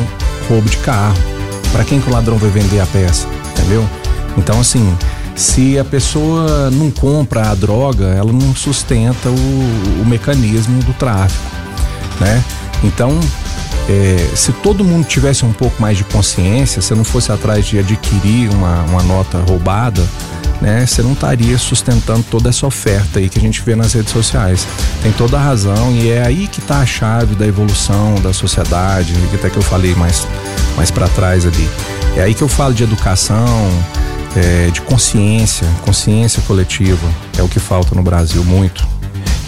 roubo 0.48 0.68
de 0.70 0.76
carro. 0.78 1.31
Para 1.72 1.84
quem 1.84 2.00
que 2.00 2.08
o 2.08 2.12
ladrão 2.12 2.36
vai 2.36 2.50
vender 2.50 2.80
a 2.80 2.86
peça, 2.86 3.26
entendeu? 3.50 3.88
Então, 4.36 4.60
assim, 4.60 4.96
se 5.34 5.78
a 5.78 5.84
pessoa 5.84 6.70
não 6.70 6.90
compra 6.90 7.50
a 7.50 7.54
droga, 7.54 8.06
ela 8.06 8.32
não 8.32 8.54
sustenta 8.54 9.28
o, 9.28 10.02
o 10.02 10.06
mecanismo 10.06 10.82
do 10.82 10.92
tráfico, 10.92 11.44
né? 12.20 12.44
Então, 12.84 13.18
é, 13.88 14.30
se 14.34 14.52
todo 14.52 14.84
mundo 14.84 15.06
tivesse 15.06 15.44
um 15.44 15.52
pouco 15.52 15.80
mais 15.80 15.96
de 15.96 16.04
consciência, 16.04 16.80
se 16.80 16.94
não 16.94 17.04
fosse 17.04 17.32
atrás 17.32 17.66
de 17.66 17.78
adquirir 17.78 18.50
uma, 18.50 18.82
uma 18.84 19.02
nota 19.02 19.38
roubada, 19.38 20.02
né, 20.62 20.86
você 20.86 21.02
não 21.02 21.12
estaria 21.12 21.58
sustentando 21.58 22.22
toda 22.30 22.48
essa 22.48 22.64
oferta 22.66 23.18
aí 23.18 23.28
que 23.28 23.36
a 23.38 23.42
gente 23.42 23.60
vê 23.62 23.74
nas 23.74 23.92
redes 23.92 24.12
sociais. 24.12 24.66
Tem 25.02 25.10
toda 25.12 25.36
a 25.36 25.42
razão 25.42 25.92
e 25.92 26.08
é 26.08 26.24
aí 26.24 26.46
que 26.46 26.60
está 26.60 26.78
a 26.78 26.86
chave 26.86 27.34
da 27.34 27.44
evolução 27.46 28.14
da 28.22 28.32
sociedade, 28.32 29.12
que 29.28 29.36
até 29.36 29.50
que 29.50 29.56
eu 29.56 29.62
falei 29.62 29.94
mais, 29.96 30.26
mais 30.76 30.90
para 30.90 31.08
trás 31.08 31.44
ali. 31.44 31.68
É 32.16 32.22
aí 32.22 32.32
que 32.32 32.42
eu 32.42 32.48
falo 32.48 32.72
de 32.72 32.84
educação, 32.84 33.68
é, 34.36 34.70
de 34.70 34.80
consciência, 34.82 35.66
consciência 35.84 36.40
coletiva. 36.46 37.06
É 37.36 37.42
o 37.42 37.48
que 37.48 37.58
falta 37.58 37.94
no 37.94 38.02
Brasil 38.02 38.44
muito. 38.44 38.86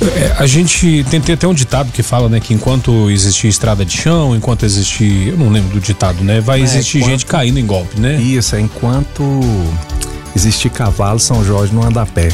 É, 0.03 0.35
a 0.39 0.47
gente 0.47 1.07
tem, 1.09 1.21
tem 1.21 1.35
até 1.35 1.47
um 1.47 1.55
ditado 1.55 1.93
que 1.93 2.03
fala, 2.03 2.29
né, 2.29 2.41
que 2.41 2.53
enquanto 2.53 3.09
existir 3.11 3.47
estrada 3.49 3.85
de 3.85 3.97
chão, 3.97 4.35
enquanto 4.35 4.65
existir, 4.65 5.29
eu 5.29 5.37
não 5.39 5.49
lembro 5.49 5.71
do 5.73 5.81
ditado, 5.81 6.23
né, 6.25 6.41
vai 6.41 6.61
É, 6.61 6.65
existir 6.65 6.99
enquanto- 6.99 7.11
gente 7.13 7.27
caindo 7.27 7.59
em 7.61 7.65
golpe, 7.65 7.99
né? 8.01 8.17
Isso, 8.21 8.57
é 8.57 8.61
enquanto 8.61 9.23
existir 10.35 10.71
cavalo, 10.71 11.19
São 11.19 11.45
Jorge 11.45 11.75
não 11.75 11.83
anda 11.83 12.03
a 12.03 12.07
pé. 12.07 12.29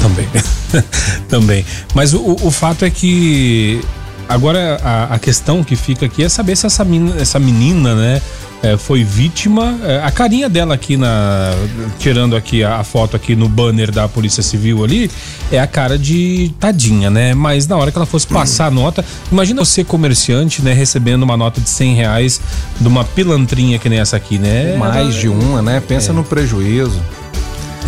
Também. 0.00 0.28
Também. 1.28 1.64
Mas 1.94 2.14
o, 2.14 2.36
o 2.42 2.50
fato 2.50 2.84
é 2.84 2.90
que 2.90 3.80
agora 4.28 4.80
a, 4.82 5.14
a 5.14 5.18
questão 5.18 5.62
que 5.62 5.76
fica 5.76 6.06
aqui 6.06 6.22
é 6.22 6.28
saber 6.28 6.56
se 6.56 6.66
essa 6.66 6.84
menina, 6.84 7.20
essa 7.20 7.38
menina 7.38 7.94
né, 7.94 8.22
é, 8.62 8.76
foi 8.76 9.02
vítima. 9.02 9.78
é, 9.84 10.00
a 10.02 10.10
carinha 10.10 10.48
dela 10.48 10.74
aqui 10.74 10.96
na. 10.96 11.52
Tirando 11.98 12.36
aqui 12.36 12.62
a, 12.62 12.76
a 12.76 12.84
foto 12.84 13.16
aqui 13.16 13.34
no 13.34 13.48
banner 13.48 13.90
da 13.90 14.08
Polícia 14.08 14.42
Civil 14.42 14.84
ali, 14.84 15.10
é 15.50 15.58
a 15.58 15.66
cara 15.66 15.98
de 15.98 16.52
tadinha, 16.60 17.10
né? 17.10 17.34
Mas 17.34 17.66
na 17.66 17.76
hora 17.76 17.90
que 17.90 17.98
ela 17.98 18.06
fosse 18.06 18.26
passar 18.26 18.66
a 18.66 18.70
nota, 18.70 19.04
imagina 19.30 19.64
você, 19.64 19.82
comerciante, 19.82 20.62
né, 20.62 20.72
recebendo 20.72 21.22
uma 21.22 21.36
nota 21.36 21.60
de 21.60 21.68
100 21.68 21.94
reais 21.94 22.40
de 22.78 22.86
uma 22.86 23.04
pilantrinha 23.04 23.78
que 23.78 23.88
nem 23.88 23.98
essa 23.98 24.16
aqui, 24.16 24.38
né? 24.38 24.76
Mais 24.76 25.14
de 25.14 25.28
uma, 25.28 25.62
né? 25.62 25.82
Pensa 25.86 26.12
no 26.12 26.22
prejuízo. 26.22 27.00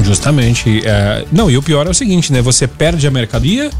Justamente. 0.03 0.82
é, 0.86 1.24
não, 1.30 1.51
e 1.51 1.57
o 1.57 1.62
pior 1.62 1.86
é 1.86 1.90
o 1.90 1.95
seguinte, 1.95 2.32
né? 2.32 2.40
Você 2.40 2.66
perde 2.66 3.07
a 3.07 3.11
mercadoria 3.11 3.70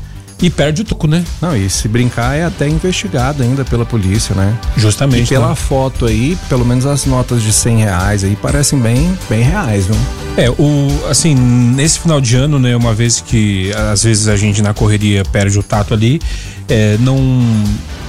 e 0.43 0.51
perde 0.51 0.83
o 0.83 0.85
toco, 0.85 1.07
né? 1.07 1.25
Não, 1.41 1.57
e 1.57 1.71
se 1.71 1.87
brincar 1.87 2.37
é 2.37 2.45
até 2.45 2.69
investigado 2.69 3.43
ainda 3.43 3.65
pela 3.65 3.87
polícia, 3.87 4.35
né? 4.35 4.59
Justamente. 4.77 5.25
E 5.25 5.29
pela 5.29 5.51
né? 5.51 5.55
foto 5.55 6.05
aí, 6.05 6.37
pelo 6.49 6.65
menos 6.65 6.85
as 6.85 7.07
notas 7.07 7.43
de 7.43 7.53
100 7.53 7.77
reais 7.79 8.25
aí 8.25 8.35
parecem 8.35 8.79
bem, 8.79 9.17
bem 9.31 9.43
reais, 9.43 9.87
viu? 9.87 9.97
É, 10.37 10.49
o 10.49 10.89
assim, 11.11 11.35
nesse 11.35 12.01
final 12.01 12.21
de 12.21 12.37
ano, 12.37 12.59
né, 12.59 12.75
uma 12.75 12.95
vez 12.95 13.21
que 13.21 13.71
às 13.93 14.03
vezes 14.03 14.29
a 14.29 14.37
gente 14.37 14.63
na 14.63 14.73
correria 14.73 15.25
perde 15.25 15.59
o 15.59 15.63
tato 15.63 15.93
ali, 15.93 16.21
é, 16.69 16.97
não 17.01 17.19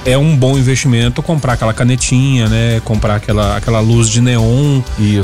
é 0.06 0.16
um 0.16 0.34
bom 0.34 0.56
investimento 0.56 1.22
comprar 1.22 1.52
aquela 1.52 1.74
canetinha, 1.74 2.48
né, 2.48 2.80
comprar 2.82 3.16
aquela, 3.16 3.58
aquela 3.58 3.80
luz 3.80 4.08
de 4.08 4.22
neon, 4.22 4.80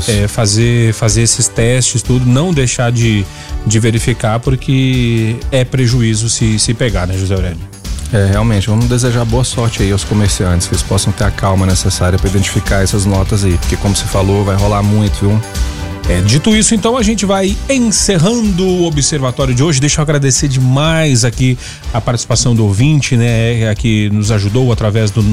é, 0.07 0.27
fazer 0.27 0.93
fazer 0.93 1.23
esses 1.23 1.47
testes, 1.47 2.03
tudo, 2.03 2.23
não 2.25 2.53
deixar 2.53 2.91
de, 2.91 3.25
de 3.65 3.79
verificar 3.79 4.39
porque 4.39 5.37
é 5.51 5.65
prejuízo 5.65 6.29
se 6.29 6.59
se 6.59 6.73
pegar, 6.75 7.07
né, 7.07 7.17
José 7.17 7.33
Aurélio? 7.33 7.71
É, 8.13 8.27
realmente, 8.29 8.67
vamos 8.67 8.85
desejar 8.85 9.23
boa 9.25 9.43
sorte 9.43 9.81
aí 9.81 9.91
aos 9.91 10.03
comerciantes, 10.03 10.67
que 10.67 10.73
eles 10.73 10.83
possam 10.83 11.11
ter 11.13 11.23
a 11.23 11.31
calma 11.31 11.65
necessária 11.65 12.19
para 12.19 12.29
identificar 12.29 12.83
essas 12.83 13.05
notas 13.05 13.43
aí, 13.43 13.57
porque 13.57 13.77
como 13.77 13.95
você 13.95 14.05
falou, 14.05 14.43
vai 14.43 14.55
rolar 14.55 14.83
muito, 14.83 15.13
viu? 15.21 15.41
É, 16.11 16.19
dito 16.19 16.53
isso, 16.53 16.75
então 16.75 16.97
a 16.97 17.03
gente 17.03 17.25
vai 17.25 17.55
encerrando 17.69 18.67
o 18.67 18.83
observatório 18.83 19.55
de 19.55 19.63
hoje. 19.63 19.79
Deixa 19.79 20.01
eu 20.01 20.03
agradecer 20.03 20.49
demais 20.49 21.23
aqui 21.23 21.57
a 21.93 22.01
participação 22.01 22.53
do 22.53 22.65
ouvinte, 22.65 23.15
né? 23.15 23.73
Que 23.75 24.09
nos 24.09 24.29
ajudou 24.29 24.73
através 24.73 25.09
do 25.09 25.23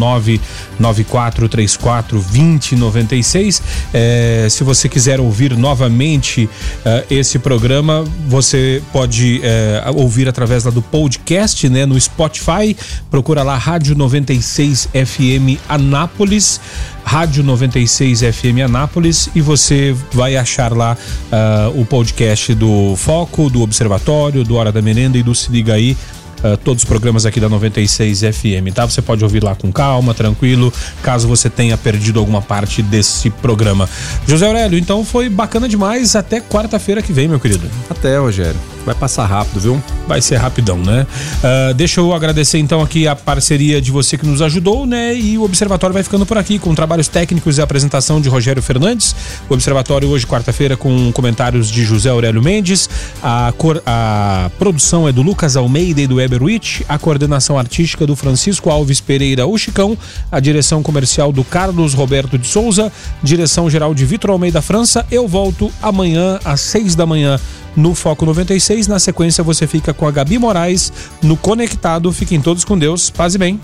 994342096. 0.80 3.60
É, 3.92 4.46
se 4.48 4.62
você 4.62 4.88
quiser 4.88 5.18
ouvir 5.18 5.56
novamente 5.56 6.48
eh, 6.84 7.04
esse 7.10 7.40
programa, 7.40 8.04
você 8.28 8.80
pode 8.92 9.40
eh, 9.42 9.82
ouvir 9.96 10.28
através 10.28 10.62
lá 10.62 10.70
do 10.70 10.80
podcast, 10.80 11.68
né? 11.68 11.86
No 11.86 12.00
Spotify. 12.00 12.76
Procura 13.10 13.42
lá 13.42 13.58
Rádio 13.58 13.96
96 13.96 14.90
FM 14.92 15.58
Anápolis. 15.68 16.60
Rádio 17.08 17.42
96 17.42 18.20
FM 18.20 18.60
Anápolis 18.66 19.30
e 19.34 19.40
você 19.40 19.96
vai 20.12 20.36
achar 20.36 20.76
lá 20.76 20.94
ah, 21.32 21.72
o 21.74 21.82
podcast 21.86 22.54
do 22.54 22.94
Foco, 22.96 23.48
do 23.48 23.62
Observatório, 23.62 24.44
do 24.44 24.56
Hora 24.56 24.70
da 24.70 24.82
Merenda 24.82 25.16
e 25.16 25.22
do 25.22 25.34
Se 25.34 25.50
Liga 25.50 25.72
Aí 25.72 25.96
uh, 26.44 26.54
todos 26.58 26.82
os 26.82 26.88
programas 26.88 27.24
aqui 27.24 27.40
da 27.40 27.48
96 27.48 28.20
FM, 28.20 28.74
tá? 28.74 28.84
Você 28.84 29.00
pode 29.00 29.24
ouvir 29.24 29.42
lá 29.42 29.54
com 29.54 29.72
calma, 29.72 30.12
tranquilo, 30.12 30.70
caso 31.02 31.26
você 31.26 31.48
tenha 31.48 31.78
perdido 31.78 32.20
alguma 32.20 32.42
parte 32.42 32.82
desse 32.82 33.30
programa. 33.30 33.88
José 34.26 34.46
Aurélio, 34.46 34.78
então 34.78 35.02
foi 35.02 35.30
bacana 35.30 35.66
demais. 35.66 36.14
Até 36.14 36.42
quarta-feira 36.42 37.00
que 37.00 37.12
vem, 37.12 37.26
meu 37.26 37.40
querido. 37.40 37.66
Até, 37.88 38.18
Rogério. 38.18 38.60
Vai 38.88 38.94
passar 38.94 39.26
rápido, 39.26 39.60
viu? 39.60 39.82
Vai 40.06 40.22
ser 40.22 40.36
rapidão, 40.36 40.78
né? 40.78 41.06
Uh, 41.44 41.74
deixa 41.74 42.00
eu 42.00 42.14
agradecer 42.14 42.56
então 42.56 42.80
aqui 42.80 43.06
a 43.06 43.14
parceria 43.14 43.82
de 43.82 43.90
você 43.90 44.16
que 44.16 44.24
nos 44.24 44.40
ajudou, 44.40 44.86
né? 44.86 45.14
E 45.14 45.36
o 45.36 45.42
Observatório 45.42 45.92
vai 45.92 46.02
ficando 46.02 46.24
por 46.24 46.38
aqui 46.38 46.58
com 46.58 46.74
trabalhos 46.74 47.06
técnicos 47.06 47.58
e 47.58 47.60
apresentação 47.60 48.18
de 48.18 48.30
Rogério 48.30 48.62
Fernandes. 48.62 49.14
O 49.46 49.52
Observatório 49.52 50.08
hoje, 50.08 50.26
quarta-feira, 50.26 50.74
com 50.74 51.12
comentários 51.12 51.70
de 51.70 51.84
José 51.84 52.08
Aurélio 52.08 52.42
Mendes. 52.42 52.88
A, 53.22 53.52
cor, 53.58 53.82
a 53.84 54.50
produção 54.58 55.06
é 55.06 55.12
do 55.12 55.20
Lucas 55.20 55.54
Almeida 55.54 56.00
e 56.00 56.06
do 56.06 56.18
Eber 56.18 56.42
Witt. 56.42 56.86
A 56.88 56.98
coordenação 56.98 57.58
artística 57.58 58.06
do 58.06 58.16
Francisco 58.16 58.70
Alves 58.70 59.02
Pereira, 59.02 59.46
o 59.46 59.58
Chicão. 59.58 59.98
A 60.32 60.40
direção 60.40 60.82
comercial 60.82 61.30
do 61.30 61.44
Carlos 61.44 61.92
Roberto 61.92 62.38
de 62.38 62.46
Souza. 62.46 62.90
Direção 63.22 63.68
geral 63.68 63.92
de 63.92 64.06
Vitor 64.06 64.30
Almeida 64.30 64.62
França. 64.62 65.04
Eu 65.10 65.28
volto 65.28 65.70
amanhã 65.82 66.40
às 66.42 66.62
seis 66.62 66.94
da 66.94 67.04
manhã 67.04 67.38
no 67.78 67.94
Foco 67.94 68.26
96. 68.26 68.86
Na 68.86 68.98
sequência, 68.98 69.42
você 69.42 69.66
fica 69.66 69.94
com 69.94 70.06
a 70.06 70.10
Gabi 70.10 70.38
Moraes 70.38 70.92
no 71.22 71.36
Conectado. 71.36 72.12
Fiquem 72.12 72.40
todos 72.40 72.64
com 72.64 72.78
Deus. 72.78 73.08
Paz 73.08 73.34
e 73.34 73.38
bem. 73.38 73.60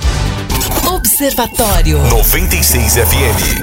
Observatório 0.87 1.99
96 2.09 2.95
FM. 2.95 3.63